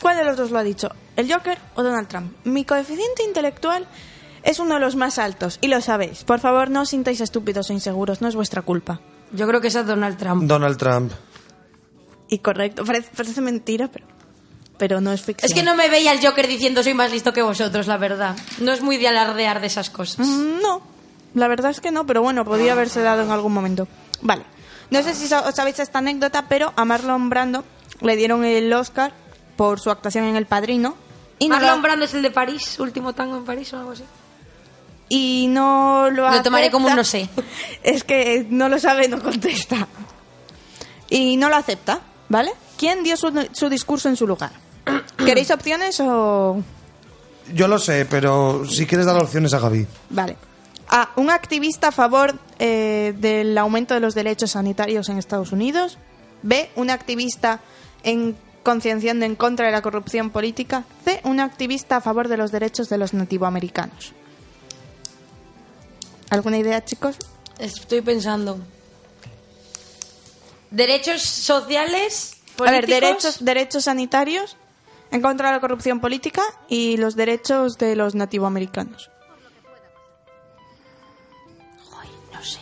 ¿Cuál 0.00 0.16
de 0.16 0.24
los 0.24 0.36
dos 0.36 0.50
lo 0.50 0.58
ha 0.58 0.62
dicho? 0.62 0.88
¿El 1.16 1.30
Joker 1.32 1.58
o 1.74 1.82
Donald 1.82 2.08
Trump? 2.08 2.32
Mi 2.44 2.64
coeficiente 2.64 3.22
intelectual 3.22 3.86
es 4.42 4.58
uno 4.58 4.74
de 4.74 4.80
los 4.80 4.96
más 4.96 5.18
altos, 5.18 5.58
y 5.60 5.68
lo 5.68 5.80
sabéis. 5.80 6.24
Por 6.24 6.40
favor, 6.40 6.70
no 6.70 6.82
os 6.82 6.88
sintáis 6.88 7.20
estúpidos 7.20 7.68
o 7.68 7.72
inseguros, 7.74 8.22
no 8.22 8.28
es 8.28 8.34
vuestra 8.34 8.62
culpa. 8.62 9.00
Yo 9.32 9.46
creo 9.46 9.60
que 9.60 9.68
esa 9.68 9.80
es 9.80 9.86
Donald 9.86 10.16
Trump. 10.16 10.44
Donald 10.44 10.78
Trump. 10.78 11.12
Y 12.28 12.38
correcto, 12.38 12.84
parece, 12.84 13.10
parece 13.14 13.40
mentira, 13.42 13.88
pero, 13.88 14.06
pero 14.78 15.00
no 15.00 15.12
es 15.12 15.20
ficción. 15.20 15.48
Es 15.50 15.54
que 15.54 15.62
no 15.62 15.74
me 15.76 15.88
veía 15.90 16.12
el 16.12 16.24
Joker 16.24 16.46
diciendo 16.48 16.82
soy 16.82 16.94
más 16.94 17.12
listo 17.12 17.32
que 17.32 17.42
vosotros, 17.42 17.86
la 17.86 17.98
verdad. 17.98 18.36
No 18.60 18.72
es 18.72 18.80
muy 18.82 18.96
de 18.96 19.08
alardear 19.08 19.60
de 19.60 19.66
esas 19.66 19.90
cosas. 19.90 20.26
Mm, 20.26 20.60
No, 20.62 20.80
la 21.34 21.48
verdad 21.48 21.70
es 21.70 21.80
que 21.80 21.90
no, 21.90 22.06
pero 22.06 22.22
bueno, 22.22 22.44
podía 22.44 22.72
haberse 22.72 23.02
dado 23.02 23.22
en 23.22 23.30
algún 23.30 23.52
momento. 23.52 23.86
Vale. 24.22 24.44
No 24.90 25.02
sé 25.02 25.14
si 25.14 25.32
os 25.32 25.54
sabéis 25.54 25.78
esta 25.78 25.98
anécdota, 25.98 26.46
pero 26.48 26.72
a 26.76 26.84
Marlon 26.84 27.28
Brando 27.30 27.64
le 28.00 28.16
dieron 28.16 28.44
el 28.44 28.72
Oscar 28.72 29.12
por 29.60 29.78
su 29.78 29.90
actuación 29.90 30.24
en 30.24 30.36
El 30.36 30.46
Padrino. 30.46 30.94
Y 31.38 31.46
no, 31.46 31.56
Marlon 31.56 31.76
lo, 31.76 31.82
Brando 31.82 32.06
es 32.06 32.14
el 32.14 32.22
de 32.22 32.30
París, 32.30 32.80
último 32.80 33.12
tango 33.12 33.36
en 33.36 33.44
París 33.44 33.70
o 33.74 33.78
algo 33.78 33.90
así. 33.90 34.04
y 35.10 35.48
no 35.50 36.08
lo 36.08 36.30
Lo 36.30 36.42
tomaré 36.42 36.70
como 36.70 36.88
un 36.88 36.96
no 36.96 37.04
sé. 37.04 37.28
Es 37.82 38.02
que 38.02 38.46
no 38.48 38.70
lo 38.70 38.78
sabe, 38.78 39.06
no 39.06 39.22
contesta. 39.22 39.86
Y 41.10 41.36
no 41.36 41.50
lo 41.50 41.56
acepta, 41.56 42.00
¿vale? 42.30 42.52
¿Quién 42.78 43.02
dio 43.02 43.18
su, 43.18 43.48
su 43.52 43.68
discurso 43.68 44.08
en 44.08 44.16
su 44.16 44.26
lugar? 44.26 44.52
¿Queréis 45.18 45.50
opciones 45.50 46.00
o...? 46.00 46.62
Yo 47.52 47.68
lo 47.68 47.78
sé, 47.78 48.06
pero 48.06 48.64
si 48.64 48.86
quieres 48.86 49.04
dar 49.04 49.22
opciones 49.22 49.52
a 49.52 49.58
Gaby. 49.58 49.86
Vale. 50.08 50.38
A. 50.88 51.10
Un 51.16 51.28
activista 51.28 51.88
a 51.88 51.92
favor 51.92 52.34
eh, 52.58 53.12
del 53.18 53.58
aumento 53.58 53.92
de 53.92 54.00
los 54.00 54.14
derechos 54.14 54.52
sanitarios 54.52 55.10
en 55.10 55.18
Estados 55.18 55.52
Unidos. 55.52 55.98
B. 56.42 56.70
Un 56.76 56.88
activista 56.88 57.60
en 58.02 58.34
concienciando 58.62 59.24
en 59.24 59.36
contra 59.36 59.66
de 59.66 59.72
la 59.72 59.82
corrupción 59.82 60.30
política. 60.30 60.84
C. 61.04 61.20
Un 61.24 61.40
activista 61.40 61.96
a 61.96 62.00
favor 62.00 62.28
de 62.28 62.36
los 62.36 62.52
derechos 62.52 62.88
de 62.88 62.98
los 62.98 63.14
nativoamericanos. 63.14 64.12
¿Alguna 66.30 66.58
idea, 66.58 66.84
chicos? 66.84 67.16
Estoy 67.58 68.00
pensando. 68.02 68.58
Derechos 70.70 71.22
sociales, 71.22 72.36
A 72.58 72.70
ver, 72.70 72.84
políticos. 72.84 72.88
derechos, 73.00 73.44
derechos 73.44 73.84
sanitarios 73.84 74.56
en 75.10 75.20
contra 75.22 75.48
de 75.48 75.54
la 75.56 75.60
corrupción 75.60 75.98
política 76.00 76.42
y 76.68 76.96
los 76.96 77.16
derechos 77.16 77.76
de 77.78 77.96
los 77.96 78.14
nativoamericanos. 78.14 79.10
No 82.32 82.44
sé. 82.44 82.60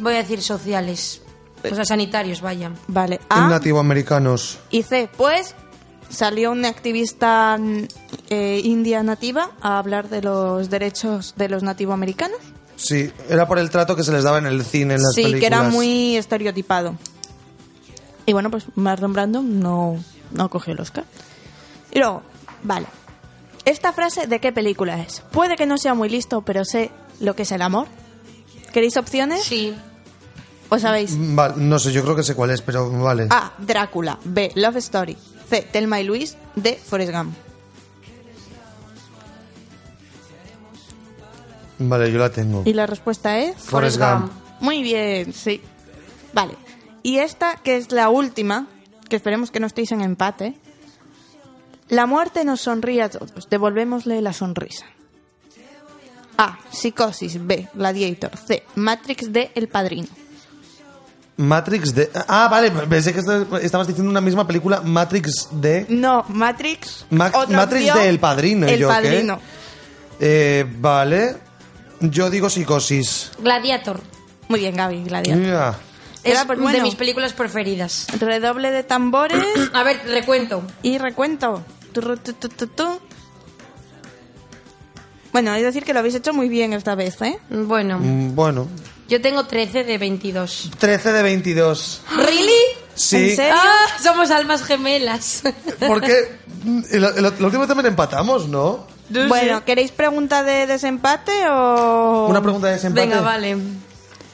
Voy 0.00 0.14
a 0.14 0.18
decir 0.18 0.42
sociales. 0.42 1.22
O 1.70 1.74
sea, 1.74 1.84
sanitarios, 1.84 2.40
vaya. 2.40 2.72
Vale. 2.88 3.20
A. 3.28 3.48
Nativoamericanos. 3.48 4.58
Y 4.70 4.82
C, 4.82 5.08
pues 5.16 5.54
salió 6.08 6.52
una 6.52 6.68
activista 6.68 7.56
mm, 7.58 7.86
eh, 8.30 8.60
india 8.64 9.02
nativa 9.02 9.50
a 9.60 9.78
hablar 9.78 10.08
de 10.08 10.22
los 10.22 10.70
derechos 10.70 11.34
de 11.36 11.48
los 11.48 11.62
nativoamericanos. 11.62 12.38
Sí, 12.76 13.10
era 13.28 13.48
por 13.48 13.58
el 13.58 13.70
trato 13.70 13.96
que 13.96 14.02
se 14.04 14.12
les 14.12 14.22
daba 14.22 14.38
en 14.38 14.46
el 14.46 14.64
cine, 14.64 14.94
en 14.94 15.02
las 15.02 15.14
sí, 15.14 15.22
películas. 15.22 15.40
que 15.40 15.46
era 15.46 15.62
muy 15.62 16.16
estereotipado. 16.16 16.94
Y 18.26 18.32
bueno, 18.32 18.50
pues 18.50 18.66
Marlon 18.74 19.12
Brando 19.12 19.42
no, 19.42 19.98
no 20.32 20.50
cogió 20.50 20.74
el 20.74 20.80
Oscar. 20.80 21.04
Y 21.92 21.98
luego, 21.98 22.22
vale. 22.62 22.86
¿Esta 23.64 23.92
frase 23.92 24.26
de 24.26 24.40
qué 24.40 24.52
película 24.52 25.00
es? 25.00 25.22
Puede 25.32 25.56
que 25.56 25.66
no 25.66 25.78
sea 25.78 25.94
muy 25.94 26.08
listo, 26.08 26.42
pero 26.42 26.64
sé 26.64 26.90
lo 27.20 27.34
que 27.34 27.42
es 27.42 27.52
el 27.52 27.62
amor. 27.62 27.86
¿Queréis 28.72 28.96
opciones? 28.96 29.42
Sí. 29.42 29.74
¿O 30.68 30.78
sabéis? 30.78 31.16
Vale, 31.16 31.54
no 31.58 31.78
sé, 31.78 31.92
yo 31.92 32.02
creo 32.02 32.16
que 32.16 32.22
sé 32.22 32.34
cuál 32.34 32.50
es, 32.50 32.60
pero 32.60 32.90
vale. 32.90 33.28
A. 33.30 33.52
Drácula. 33.58 34.18
B. 34.24 34.50
Love 34.56 34.76
Story. 34.76 35.16
C. 35.48 35.62
Telma 35.62 36.00
y 36.00 36.04
Luis. 36.04 36.36
D. 36.56 36.76
Forrest 36.76 37.12
Gump. 37.12 37.34
Vale, 41.78 42.10
yo 42.10 42.18
la 42.18 42.30
tengo. 42.30 42.62
Y 42.64 42.72
la 42.72 42.86
respuesta 42.86 43.38
es... 43.38 43.56
Forrest 43.56 43.98
Gump. 43.98 44.32
Muy 44.60 44.82
bien, 44.82 45.32
sí. 45.32 45.60
Vale. 46.32 46.54
Y 47.02 47.18
esta, 47.18 47.56
que 47.56 47.76
es 47.76 47.92
la 47.92 48.08
última, 48.08 48.66
que 49.08 49.16
esperemos 49.16 49.50
que 49.50 49.60
no 49.60 49.66
estéis 49.66 49.92
en 49.92 50.00
empate. 50.00 50.56
La 51.88 52.06
muerte 52.06 52.44
nos 52.44 52.62
sonríe 52.62 53.02
a 53.02 53.10
todos. 53.10 53.48
Devolvémosle 53.48 54.20
la 54.20 54.32
sonrisa. 54.32 54.86
A. 56.38 56.58
Psicosis. 56.70 57.46
B. 57.46 57.68
Gladiator. 57.74 58.36
C. 58.36 58.64
Matrix. 58.74 59.32
D. 59.32 59.52
El 59.54 59.68
Padrino. 59.68 60.08
Matrix 61.38 61.94
de... 61.94 62.10
Ah, 62.28 62.48
vale, 62.50 62.70
pensé 62.70 63.12
que 63.12 63.20
esto- 63.20 63.58
estabas 63.58 63.86
diciendo 63.86 64.10
una 64.10 64.20
misma 64.22 64.46
película, 64.46 64.80
Matrix 64.80 65.48
de... 65.52 65.84
No, 65.90 66.24
Matrix. 66.28 67.04
Ma- 67.10 67.26
otra 67.34 67.56
Matrix 67.58 67.82
opción, 67.90 67.98
de 68.04 68.08
El 68.08 68.18
Padrino, 68.18 68.66
¿y 68.66 68.70
El 68.70 68.80
yo 68.80 68.88
qué? 68.88 68.94
Padrino. 68.94 69.40
Eh, 70.18 70.64
vale. 70.78 71.36
Yo 72.00 72.30
digo 72.30 72.48
psicosis. 72.48 73.32
Gladiator. 73.38 74.00
Muy 74.48 74.60
bien, 74.60 74.76
Gaby, 74.76 75.04
Gladiator. 75.04 75.42
Mira. 75.42 75.74
Es 76.24 76.32
Era, 76.32 76.44
pues, 76.46 76.58
bueno. 76.58 76.78
de 76.78 76.82
mis 76.84 76.94
películas 76.94 77.32
preferidas. 77.34 78.06
Redoble 78.18 78.70
de 78.70 78.82
tambores 78.82 79.44
A 79.74 79.82
ver, 79.82 80.00
recuento. 80.08 80.62
y 80.82 80.98
recuento. 80.98 81.62
Turru, 81.92 82.16
tu, 82.16 82.32
tu, 82.32 82.48
tu, 82.48 82.66
tu. 82.66 82.98
Bueno, 85.32 85.54
es 85.54 85.62
decir 85.62 85.84
que 85.84 85.92
lo 85.92 85.98
habéis 85.98 86.14
hecho 86.14 86.32
muy 86.32 86.48
bien 86.48 86.72
esta 86.72 86.94
vez, 86.94 87.20
¿eh? 87.22 87.38
Bueno, 87.50 87.98
Mm, 87.98 88.34
Bueno. 88.34 88.66
Yo 89.08 89.20
tengo 89.20 89.44
13 89.46 89.84
de 89.84 89.98
22. 89.98 90.70
13 90.78 91.12
de 91.12 91.22
22. 91.22 92.00
¿Really? 92.16 92.50
Sí. 92.94 93.30
¿En 93.30 93.36
serio? 93.36 93.54
Ah, 93.56 93.86
somos 94.02 94.30
almas 94.30 94.62
gemelas. 94.62 95.42
Porque 95.86 96.38
mm, 96.64 96.80
el, 96.92 97.04
el- 97.04 97.24
el 97.26 97.44
último 97.44 97.66
también 97.66 97.86
empatamos, 97.86 98.48
¿no? 98.48 98.86
Bueno, 99.28 99.64
¿queréis 99.64 99.92
pregunta 99.92 100.42
de 100.42 100.66
desempate 100.66 101.32
o...? 101.48 102.26
Una 102.28 102.42
pregunta 102.42 102.66
de 102.66 102.72
desempate. 102.74 103.06
Venga, 103.06 103.20
vale. 103.20 103.56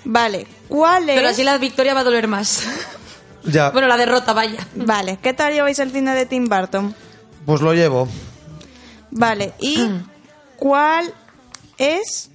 Vale, 0.04 0.46
¿cuál 0.68 1.10
es...? 1.10 1.16
Pero 1.16 1.28
así 1.28 1.42
la 1.44 1.58
victoria 1.58 1.92
va 1.92 2.00
a 2.00 2.04
doler 2.04 2.28
más. 2.28 2.62
Ya, 3.44 3.70
Bueno, 3.70 3.88
la 3.88 3.96
derrota, 3.96 4.32
vaya. 4.34 4.64
Vale, 4.76 5.18
¿qué 5.20 5.32
tal 5.32 5.52
lleváis 5.52 5.80
el 5.80 5.90
cine 5.90 6.14
de 6.14 6.26
Tim 6.26 6.44
Burton? 6.48 6.94
pues 7.44 7.60
lo 7.60 7.74
llevo. 7.74 8.06
Vale, 9.10 9.52
¿y 9.58 9.84
cuál 10.56 11.12
es 11.76 12.30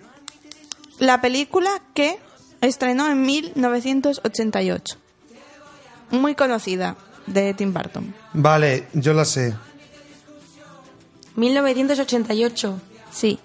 la 0.99 1.21
película 1.21 1.69
que 1.93 2.19
estrenó 2.61 3.07
en 3.09 3.21
1988? 3.23 4.97
Muy 6.11 6.35
conocida 6.35 6.95
de 7.25 7.53
Tim 7.53 7.73
Burton. 7.73 8.13
Vale, 8.33 8.87
yo 8.93 9.13
la 9.13 9.25
sé. 9.25 9.55
1988. 11.35 12.79
Sí. 13.11 13.39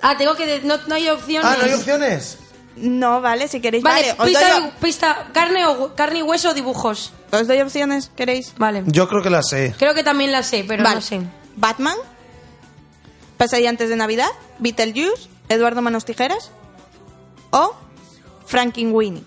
Ah, 0.00 0.16
tengo 0.16 0.34
que... 0.36 0.46
de- 0.46 0.60
No, 0.62 0.76
no 0.86 0.94
hay 0.94 1.08
opciones. 1.08 1.44
Ah, 1.50 1.56
¿no 1.58 1.64
hay 1.64 1.72
opciones? 1.74 2.38
No, 2.76 3.20
vale, 3.20 3.48
si 3.48 3.60
queréis... 3.60 3.82
Vale, 3.82 4.12
Vale, 4.16 4.20
os, 4.22 4.26
pista, 4.28 4.60
doy, 4.60 4.70
pista, 4.80 5.28
carne, 5.32 5.66
o, 5.66 5.94
carne 5.96 6.20
y 6.20 6.22
hueso 6.22 6.50
o 6.50 6.54
dibujos. 6.54 7.12
os 7.32 7.46
doy 7.48 7.60
opciones, 7.60 8.10
¿queréis? 8.14 8.54
Vale. 8.56 8.84
Yo 8.86 9.08
creo 9.08 9.20
que 9.22 9.30
la 9.30 9.42
sé. 9.42 9.74
Creo 9.78 9.94
que 9.94 10.04
también 10.04 10.30
la 10.30 10.44
sé, 10.44 10.64
pero 10.66 10.84
Vale. 10.84 10.96
no 10.96 11.00
sé. 11.00 11.20
Batman, 11.56 11.96
Pasadía 13.36 13.70
antes 13.70 13.88
de 13.88 13.96
Navidad, 13.96 14.28
Beetlejuice, 14.60 15.28
Eduardo 15.48 15.82
Manos 15.82 16.04
Tijeras 16.04 16.50
o 17.50 17.74
Frankenweenie. 18.46 19.24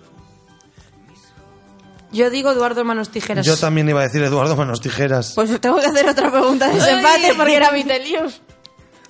Yo 2.11 2.29
digo 2.29 2.51
Eduardo 2.51 2.83
Manos 2.83 3.09
Tijeras. 3.09 3.45
Yo 3.45 3.55
también 3.55 3.87
iba 3.87 4.01
a 4.01 4.03
decir 4.03 4.21
Eduardo 4.21 4.55
Manos 4.57 4.81
Tijeras. 4.81 5.31
Pues 5.33 5.49
os 5.49 5.61
tengo 5.61 5.79
que 5.79 5.85
hacer 5.85 6.09
otra 6.09 6.29
pregunta 6.29 6.67
de 6.67 6.75
desempate 6.75 7.33
porque 7.35 7.55
era 7.55 7.71
Beetlejuice. 7.71 8.41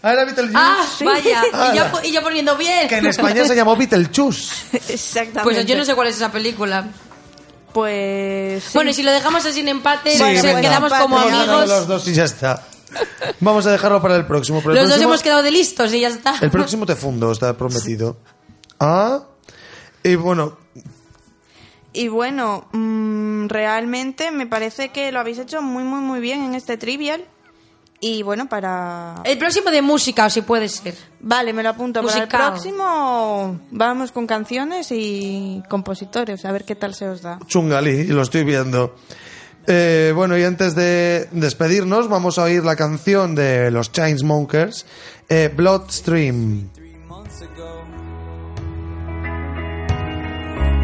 Ah, 0.03 0.13
era 0.13 0.25
Beetlejuice. 0.25 0.57
Ah, 0.57 0.85
vaya. 1.03 1.43
Y 1.73 1.77
yo, 1.77 1.83
y 2.03 2.11
yo 2.11 2.21
poniendo 2.21 2.55
bien. 2.57 2.87
Que 2.87 2.97
en 2.97 3.07
España 3.07 3.43
se 3.45 3.55
llamó 3.55 3.75
Beetlejuice. 3.75 4.77
Exactamente. 4.93 5.41
Pues 5.43 5.65
yo 5.65 5.75
no 5.77 5.83
sé 5.85 5.95
cuál 5.95 6.07
es 6.09 6.17
esa 6.17 6.31
película. 6.31 6.87
Pues. 7.73 8.63
sí. 8.65 8.69
Bueno, 8.75 8.91
y 8.91 8.93
si 8.93 9.01
lo 9.01 9.11
dejamos 9.11 9.45
así 9.45 9.61
en 9.61 9.69
empate, 9.69 10.11
Sí, 10.11 10.19
nos 10.21 10.41
venga. 10.43 10.61
quedamos 10.61 10.93
como 10.93 11.17
amigos. 11.17 11.67
los 11.67 11.87
dos 11.87 12.07
y 12.07 12.13
ya 12.13 12.25
está. 12.25 12.63
Vamos 13.39 13.65
a 13.65 13.71
dejarlo 13.71 13.99
para 14.01 14.15
el 14.17 14.25
próximo. 14.27 14.59
pero 14.59 14.73
el 14.73 14.81
Los 14.81 14.89
dos 14.89 15.01
hemos 15.01 15.23
quedado 15.23 15.41
de 15.41 15.49
listos 15.51 15.91
y 15.93 16.01
ya 16.01 16.09
está. 16.09 16.35
El 16.41 16.51
próximo 16.51 16.85
te 16.85 16.95
fundo, 16.95 17.31
está 17.31 17.57
prometido. 17.57 18.17
Ah. 18.81 19.21
Y 20.03 20.15
bueno, 20.15 20.57
Y 21.93 22.07
bueno, 22.07 22.67
mm, 22.71 23.47
realmente 23.47 24.31
me 24.31 24.47
parece 24.47 24.89
que 24.89 25.11
lo 25.11 25.19
habéis 25.19 25.37
hecho 25.37 25.61
muy, 25.61 25.83
muy, 25.83 25.99
muy 25.99 26.19
bien 26.19 26.43
en 26.43 26.55
este 26.55 26.77
trivial. 26.77 27.23
Y 27.99 28.23
bueno, 28.23 28.49
para. 28.49 29.21
El 29.25 29.37
próximo 29.37 29.69
de 29.69 29.83
música, 29.83 30.27
si 30.31 30.41
puede 30.41 30.67
ser. 30.69 30.95
Vale, 31.19 31.53
me 31.53 31.61
lo 31.61 31.69
apunto. 31.69 32.01
Para 32.01 32.15
Musical. 32.15 32.41
el 32.41 32.47
próximo 32.53 33.59
vamos 33.69 34.11
con 34.11 34.25
canciones 34.25 34.87
y 34.89 35.61
compositores, 35.69 36.43
a 36.45 36.51
ver 36.51 36.63
qué 36.65 36.75
tal 36.75 36.95
se 36.95 37.07
os 37.07 37.21
da. 37.21 37.37
Chungali, 37.45 38.07
lo 38.07 38.23
estoy 38.23 38.43
viendo. 38.43 38.95
Eh, 39.67 40.11
bueno, 40.15 40.35
y 40.35 40.43
antes 40.43 40.73
de 40.73 41.27
despedirnos, 41.31 42.07
vamos 42.07 42.39
a 42.39 42.43
oír 42.43 42.63
la 42.63 42.75
canción 42.75 43.35
de 43.35 43.69
los 43.69 43.91
Chainsmokers, 43.91 44.87
eh, 45.29 45.53
Bloodstream. 45.55 46.69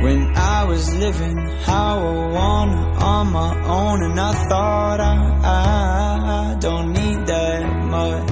When 0.04 0.36
I 0.36 0.64
was 0.66 0.94
living 0.94 1.38
how 1.64 1.98
I 1.98 2.28
want 2.32 2.72
on 3.02 3.34
my 3.34 3.54
own, 3.66 4.04
and 4.04 4.20
I 4.20 4.34
thought 4.48 5.00
I, 5.00 6.54
I, 6.54 6.60
don't 6.60 6.94
need 6.94 7.26
that 7.26 7.64
much. 7.96 8.30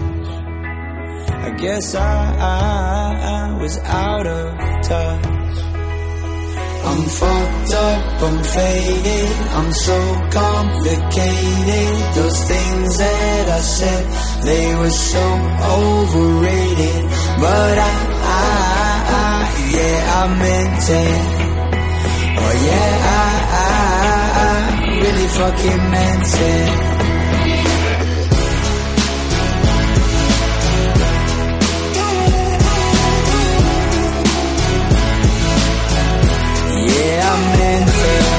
I 1.48 1.50
guess 1.58 1.96
I, 1.96 2.36
I, 2.38 3.18
I 3.34 3.62
was 3.62 3.78
out 3.80 4.28
of 4.28 4.46
touch. 4.84 5.26
I'm 6.86 7.04
fucked 7.20 7.74
up, 7.74 8.22
I'm 8.22 8.44
faded, 8.44 9.32
I'm 9.58 9.72
so 9.74 10.00
complicated. 10.32 11.94
Those 12.14 12.40
things 12.48 12.98
that 13.00 13.50
I 13.50 13.60
said, 13.60 14.04
they 14.44 14.76
were 14.76 14.90
so 14.92 15.26
overrated. 15.78 17.04
But 17.42 17.78
I, 17.80 17.94
I, 18.22 18.56
I 19.18 19.56
yeah, 19.74 20.22
I 20.22 20.40
meant 20.40 20.90
it. 20.90 21.45
Oh 22.38 22.54
yeah, 22.68 22.92
I, 23.16 23.32
I, 23.62 23.72
I 24.44 25.00
really 25.02 25.28
fucking 25.28 25.92
meant 25.92 26.34
it. 26.52 27.86
Yeah, 36.88 37.32
I 37.32 37.58
meant 37.58 37.90
it. 37.90 38.35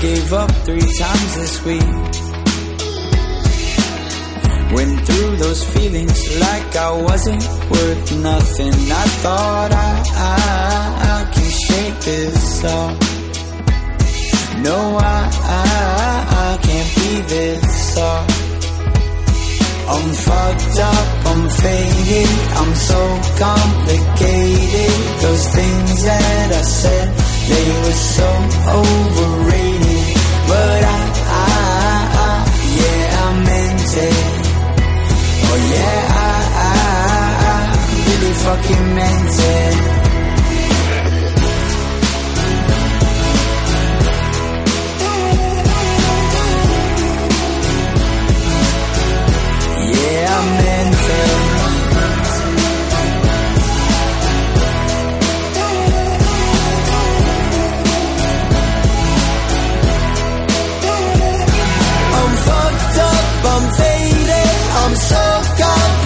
Gave 0.00 0.32
up 0.32 0.50
three 0.64 0.80
times 0.80 1.34
this 1.36 1.64
week. 1.64 1.82
Went 4.72 4.98
through 5.06 5.36
those 5.36 5.62
feelings 5.74 6.40
like 6.40 6.76
I 6.76 7.02
wasn't 7.02 7.42
worth 7.70 8.18
nothing. 8.18 8.72
I 8.72 9.06
thought 9.22 9.72
I, 9.72 9.90
I, 10.14 10.38
I 11.12 11.30
can 11.34 11.50
shake 11.66 12.00
this 12.00 12.64
off. 12.64 12.98
No, 14.62 14.96
I, 14.96 15.30
I, 15.58 15.68
I 16.44 16.58
can't 16.66 16.94
be 16.96 17.20
this 17.34 17.94
soft. 17.94 18.40
I'm 19.92 20.12
fucked 20.14 20.78
up, 20.78 21.08
I'm 21.26 21.48
faded, 21.60 22.30
I'm 22.60 22.74
so 22.74 23.00
complicated. 23.36 24.92
Those 25.20 25.46
things 25.58 26.04
that 26.04 26.52
I 26.52 26.62
said, 26.62 27.08
they 27.50 27.66
were 27.82 27.98
so 28.16 28.28
overrated. 28.78 29.29
But 30.50 30.82
I, 30.84 31.00
I, 31.30 31.48
I 32.18 32.30
yeah, 32.80 33.22
I 33.22 33.28
meant 33.48 33.92
it. 34.08 34.18
Oh 35.46 35.58
yeah, 35.72 36.00
I, 36.10 36.32
I, 36.64 36.72
I 37.46 37.56
really 38.06 38.32
fucking 38.44 38.84
meant 38.96 39.38
it. 39.38 39.76
Yeah, 49.92 50.26
I 50.30 50.44
meant 50.62 50.94
it. 50.94 51.49
so 65.10 65.16
cold. 65.58 65.99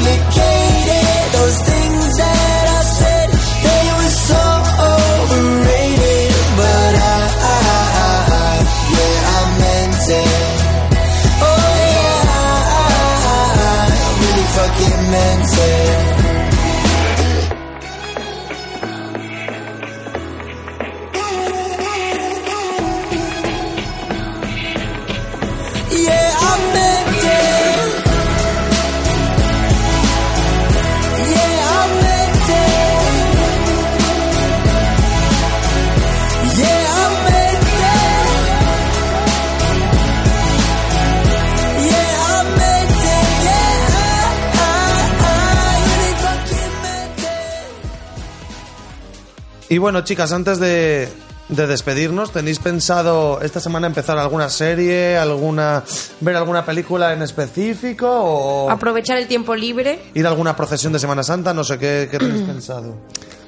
Y 49.74 49.78
bueno, 49.78 50.02
chicas, 50.02 50.30
antes 50.30 50.60
de, 50.60 51.08
de 51.48 51.66
despedirnos, 51.66 52.30
¿tenéis 52.30 52.60
pensado 52.60 53.40
esta 53.42 53.58
semana 53.58 53.88
empezar 53.88 54.16
alguna 54.18 54.48
serie, 54.48 55.18
alguna 55.18 55.82
ver 56.20 56.36
alguna 56.36 56.64
película 56.64 57.12
en 57.12 57.22
específico 57.22 58.08
o 58.08 58.70
Aprovechar 58.70 59.18
el 59.18 59.26
tiempo 59.26 59.56
libre. 59.56 59.98
ir 60.14 60.26
a 60.26 60.28
alguna 60.28 60.54
procesión 60.54 60.92
de 60.92 61.00
Semana 61.00 61.24
Santa? 61.24 61.52
No 61.52 61.64
sé 61.64 61.76
qué, 61.76 62.06
qué 62.08 62.18
tenéis 62.20 62.42
pensado. 62.46 62.94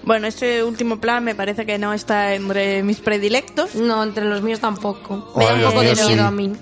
Bueno, 0.02 0.26
este 0.26 0.64
último 0.64 1.00
plan 1.00 1.22
me 1.22 1.36
parece 1.36 1.64
que 1.64 1.78
no 1.78 1.92
está 1.92 2.34
entre 2.34 2.82
mis 2.82 2.98
predilectos. 2.98 3.76
No, 3.76 4.02
entre 4.02 4.24
los 4.24 4.42
míos 4.42 4.58
tampoco. 4.58 5.30
Oh, 5.32 5.38
Me 5.38 5.44
da 5.46 5.54
un 5.54 5.62
poco 5.62 5.80
de 5.82 5.92
miedo 5.94 6.08
sí. 6.08 6.18
a 6.18 6.30
mí. 6.32 6.52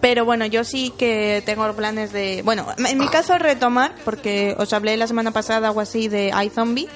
Pero 0.00 0.26
bueno, 0.26 0.44
yo 0.44 0.64
sí 0.64 0.92
que 0.98 1.42
tengo 1.46 1.72
planes 1.72 2.12
de... 2.12 2.42
Bueno, 2.44 2.66
en 2.76 2.98
mi 2.98 3.08
caso 3.08 3.38
retomar, 3.38 3.94
porque 4.04 4.54
os 4.58 4.70
hablé 4.74 4.98
la 4.98 5.06
semana 5.06 5.30
pasada 5.30 5.70
o 5.70 5.80
así 5.80 6.08
de 6.08 6.30
iZombie. 6.44 6.88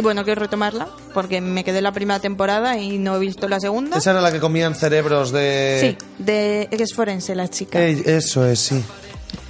Y 0.00 0.02
bueno, 0.02 0.24
quiero 0.24 0.40
retomarla, 0.40 0.88
porque 1.12 1.42
me 1.42 1.62
quedé 1.62 1.82
la 1.82 1.92
primera 1.92 2.20
temporada 2.20 2.78
y 2.78 2.96
no 2.96 3.16
he 3.16 3.18
visto 3.18 3.48
la 3.48 3.60
segunda. 3.60 3.98
Esa 3.98 4.12
era 4.12 4.22
la 4.22 4.32
que 4.32 4.40
comían 4.40 4.74
cerebros 4.74 5.30
de... 5.30 5.96
Sí, 5.98 6.06
de 6.18 6.68
es 6.70 6.94
forense 6.94 7.34
la 7.34 7.48
chica. 7.48 7.78
Ey, 7.84 8.02
eso 8.06 8.46
es, 8.46 8.60
sí. 8.60 8.82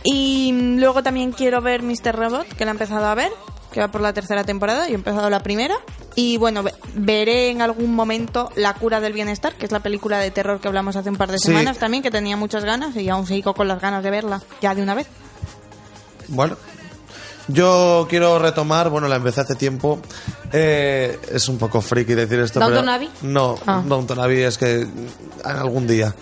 Y 0.02 0.50
luego 0.76 1.04
también 1.04 1.30
quiero 1.30 1.60
ver 1.62 1.84
Mr. 1.84 2.16
Robot, 2.16 2.48
que 2.48 2.64
la 2.64 2.72
he 2.72 2.74
empezado 2.74 3.06
a 3.06 3.14
ver, 3.14 3.30
que 3.70 3.78
va 3.78 3.92
por 3.92 4.00
la 4.00 4.12
tercera 4.12 4.42
temporada, 4.42 4.86
yo 4.86 4.92
he 4.92 4.96
empezado 4.96 5.30
la 5.30 5.40
primera. 5.40 5.76
Y 6.16 6.36
bueno, 6.36 6.64
ve- 6.64 6.74
veré 6.96 7.50
en 7.50 7.62
algún 7.62 7.94
momento 7.94 8.50
La 8.56 8.74
cura 8.74 9.00
del 9.00 9.12
bienestar, 9.12 9.54
que 9.54 9.66
es 9.66 9.70
la 9.70 9.78
película 9.78 10.18
de 10.18 10.32
terror 10.32 10.60
que 10.60 10.66
hablamos 10.66 10.96
hace 10.96 11.10
un 11.10 11.16
par 11.16 11.30
de 11.30 11.38
Sí. 11.38 11.46
semanas 11.46 11.78
también, 11.78 12.02
que 12.02 12.10
tenía 12.10 12.36
muchas 12.36 12.64
ganas 12.64 12.96
y 12.96 13.08
aún 13.08 13.28
sigo 13.28 13.54
con 13.54 13.68
las 13.68 13.80
ganas 13.80 14.02
de 14.02 14.10
verla, 14.10 14.42
ya 14.60 14.74
de 14.74 14.82
una 14.82 14.96
vez. 14.96 15.06
Bueno, 16.26 16.56
yo 17.52 18.06
quiero 18.08 18.38
retomar, 18.38 18.90
bueno, 18.90 19.08
la 19.08 19.16
empecé 19.16 19.40
hace 19.42 19.54
tiempo. 19.54 20.00
Eh, 20.52 21.18
es 21.32 21.48
un 21.48 21.58
poco 21.58 21.80
friki 21.80 22.14
decir 22.14 22.38
esto. 22.40 22.60
¿Downton 22.60 22.80
pero- 22.84 22.92
Abbey? 22.92 23.10
No, 23.22 23.56
Ah. 23.66 23.82
Downton 23.84 24.18
Abbey 24.20 24.42
es 24.42 24.58
que 24.58 24.80
en 24.80 25.08
algún 25.44 25.86
día, 25.86 26.14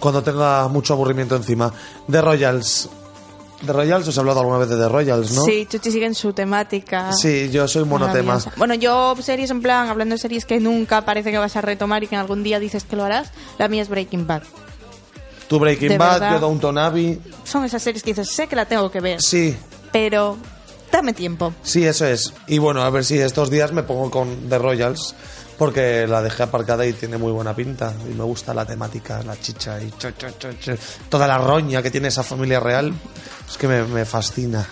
cuando 0.00 0.22
tenga 0.22 0.68
mucho 0.68 0.94
aburrimiento 0.94 1.36
encima. 1.36 1.72
The 2.10 2.20
Royals. 2.22 2.88
De 3.62 3.72
Royals, 3.72 4.06
os 4.06 4.16
he 4.16 4.20
hablado 4.20 4.38
alguna 4.38 4.58
vez 4.58 4.68
de 4.68 4.76
The 4.76 4.88
Royals, 4.88 5.32
¿no? 5.32 5.42
Sí, 5.44 5.66
Chuchi 5.68 5.90
sigue 5.90 6.06
en 6.06 6.14
su 6.14 6.32
temática. 6.32 7.12
Sí, 7.12 7.50
yo 7.50 7.66
soy 7.66 7.84
monotema. 7.84 8.38
Bueno, 8.56 8.74
yo 8.74 9.16
series 9.20 9.50
en 9.50 9.60
plan, 9.62 9.88
hablando 9.88 10.14
de 10.14 10.18
series 10.20 10.44
que 10.44 10.60
nunca 10.60 11.04
parece 11.04 11.32
que 11.32 11.38
vas 11.38 11.56
a 11.56 11.60
retomar 11.60 12.04
y 12.04 12.06
que 12.06 12.14
algún 12.14 12.44
día 12.44 12.60
dices 12.60 12.84
que 12.84 12.94
lo 12.94 13.04
harás, 13.04 13.32
la 13.58 13.66
mía 13.66 13.82
es 13.82 13.88
Breaking 13.88 14.28
Bad. 14.28 14.42
Tu 15.48 15.58
Breaking 15.58 15.88
De 15.88 15.98
Bad, 15.98 16.20
verdad. 16.20 16.32
yo 16.34 16.38
Downton 16.40 16.78
Abbey. 16.78 17.20
Son 17.42 17.64
esas 17.64 17.82
series 17.82 18.04
que 18.04 18.10
dices, 18.12 18.28
sé 18.30 18.46
que 18.46 18.54
la 18.54 18.66
tengo 18.66 18.92
que 18.92 19.00
ver, 19.00 19.20
Sí, 19.20 19.56
pero 19.90 20.36
dame 20.90 21.12
tiempo. 21.12 21.52
sí, 21.62 21.84
eso 21.84 22.06
es. 22.06 22.32
Y 22.46 22.58
bueno, 22.58 22.82
a 22.82 22.90
ver 22.90 23.04
si 23.04 23.18
estos 23.18 23.50
días 23.50 23.72
me 23.72 23.82
pongo 23.82 24.10
con 24.10 24.48
The 24.48 24.58
Royals, 24.58 25.14
porque 25.58 26.06
la 26.06 26.22
dejé 26.22 26.44
aparcada 26.44 26.86
y 26.86 26.92
tiene 26.92 27.18
muy 27.18 27.32
buena 27.32 27.54
pinta. 27.54 27.92
Y 28.10 28.14
me 28.14 28.24
gusta 28.24 28.54
la 28.54 28.64
temática, 28.64 29.22
la 29.24 29.38
chicha 29.38 29.80
y 29.82 29.90
cho, 29.98 30.10
cho, 30.12 30.28
cho, 30.38 30.52
cho. 30.52 30.72
toda 31.08 31.26
la 31.26 31.38
roña 31.38 31.82
que 31.82 31.90
tiene 31.90 32.08
esa 32.08 32.22
familia 32.22 32.60
real. 32.60 32.92
Es 33.48 33.56
que 33.56 33.66
me, 33.66 33.82
me 33.84 34.04
fascina. 34.04 34.66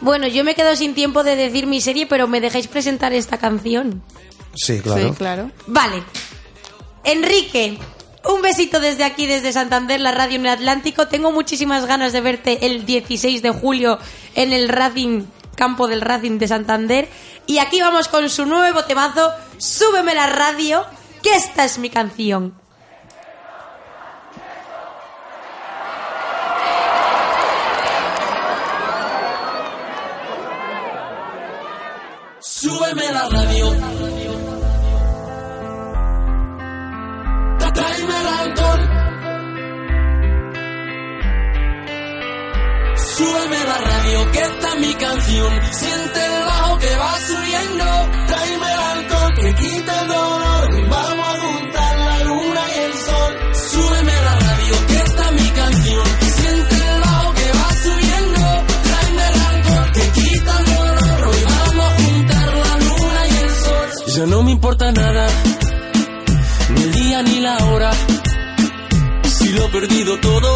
Bueno, 0.00 0.26
yo 0.26 0.44
me 0.44 0.50
he 0.52 0.54
quedado 0.54 0.76
sin 0.76 0.94
tiempo 0.94 1.22
de 1.22 1.36
decir 1.36 1.66
mi 1.66 1.80
serie, 1.80 2.06
pero 2.06 2.26
me 2.26 2.40
dejáis 2.40 2.66
presentar 2.66 3.12
esta 3.12 3.38
canción. 3.38 4.02
Sí, 4.54 4.80
claro. 4.80 5.08
Sí, 5.08 5.14
claro. 5.14 5.50
Vale. 5.66 6.02
Enrique, 7.04 7.78
un 8.24 8.42
besito 8.42 8.80
desde 8.80 9.04
aquí, 9.04 9.26
desde 9.26 9.52
Santander, 9.52 10.00
la 10.00 10.12
radio 10.12 10.36
en 10.36 10.46
el 10.46 10.52
Atlántico. 10.52 11.08
Tengo 11.08 11.30
muchísimas 11.32 11.86
ganas 11.86 12.12
de 12.12 12.20
verte 12.20 12.66
el 12.66 12.86
16 12.86 13.42
de 13.42 13.50
julio 13.50 13.98
en 14.34 14.52
el 14.52 14.68
Racing, 14.68 15.24
campo 15.54 15.88
del 15.88 16.00
Racing 16.00 16.38
de 16.38 16.48
Santander. 16.48 17.08
Y 17.46 17.58
aquí 17.58 17.80
vamos 17.80 18.08
con 18.08 18.28
su 18.30 18.46
nuevo 18.46 18.84
temazo, 18.84 19.32
Súbeme 19.58 20.14
la 20.14 20.26
radio, 20.26 20.84
que 21.22 21.34
esta 21.34 21.64
es 21.64 21.78
mi 21.78 21.90
canción. 21.90 22.63
Perdido 69.74 70.16
todo, 70.20 70.54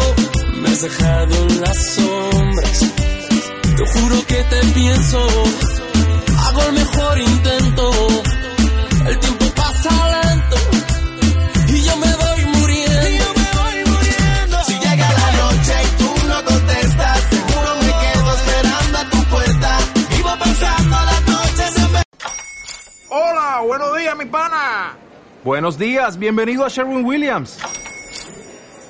me 0.61 0.69
has 0.69 0.81
dejado 0.81 1.35
en 1.49 1.61
las 1.61 1.95
sombras. 1.95 2.79
Te 3.75 3.85
juro 3.85 4.25
que 4.25 4.35
te 4.35 4.59
pienso, 4.73 5.27
hago 6.45 6.61
el 6.67 6.73
mejor 6.73 7.19
intento. 7.19 7.91
El 9.07 9.19
tiempo 9.19 9.45
pasa 9.57 9.89
lento 10.23 10.57
y 11.67 11.81
yo 11.81 11.97
me 11.97 12.15
voy 12.15 12.45
muriendo. 12.59 14.57
Si 14.67 14.73
llega 14.73 15.07
la 15.21 15.31
noche 15.41 15.73
y 15.83 15.97
tú 16.01 16.27
no 16.29 16.45
contestas, 16.45 17.19
seguro 17.29 17.71
me 17.81 17.93
quedo 18.03 18.29
esperando 18.39 18.97
a 18.99 19.09
tu 19.09 19.23
puerta. 19.25 19.77
Vivo 20.15 20.29
pensando 20.43 20.95
las 21.09 21.27
noches 21.27 21.77
en 21.77 21.91
vez 21.93 22.03
Hola, 23.09 23.63
buenos 23.67 23.97
días, 23.97 24.17
mi 24.17 24.25
pana. 24.25 24.97
Buenos 25.43 25.77
días, 25.77 26.17
bienvenido 26.17 26.63
a 26.63 26.69
Sherwin 26.69 27.03
Williams. 27.03 27.57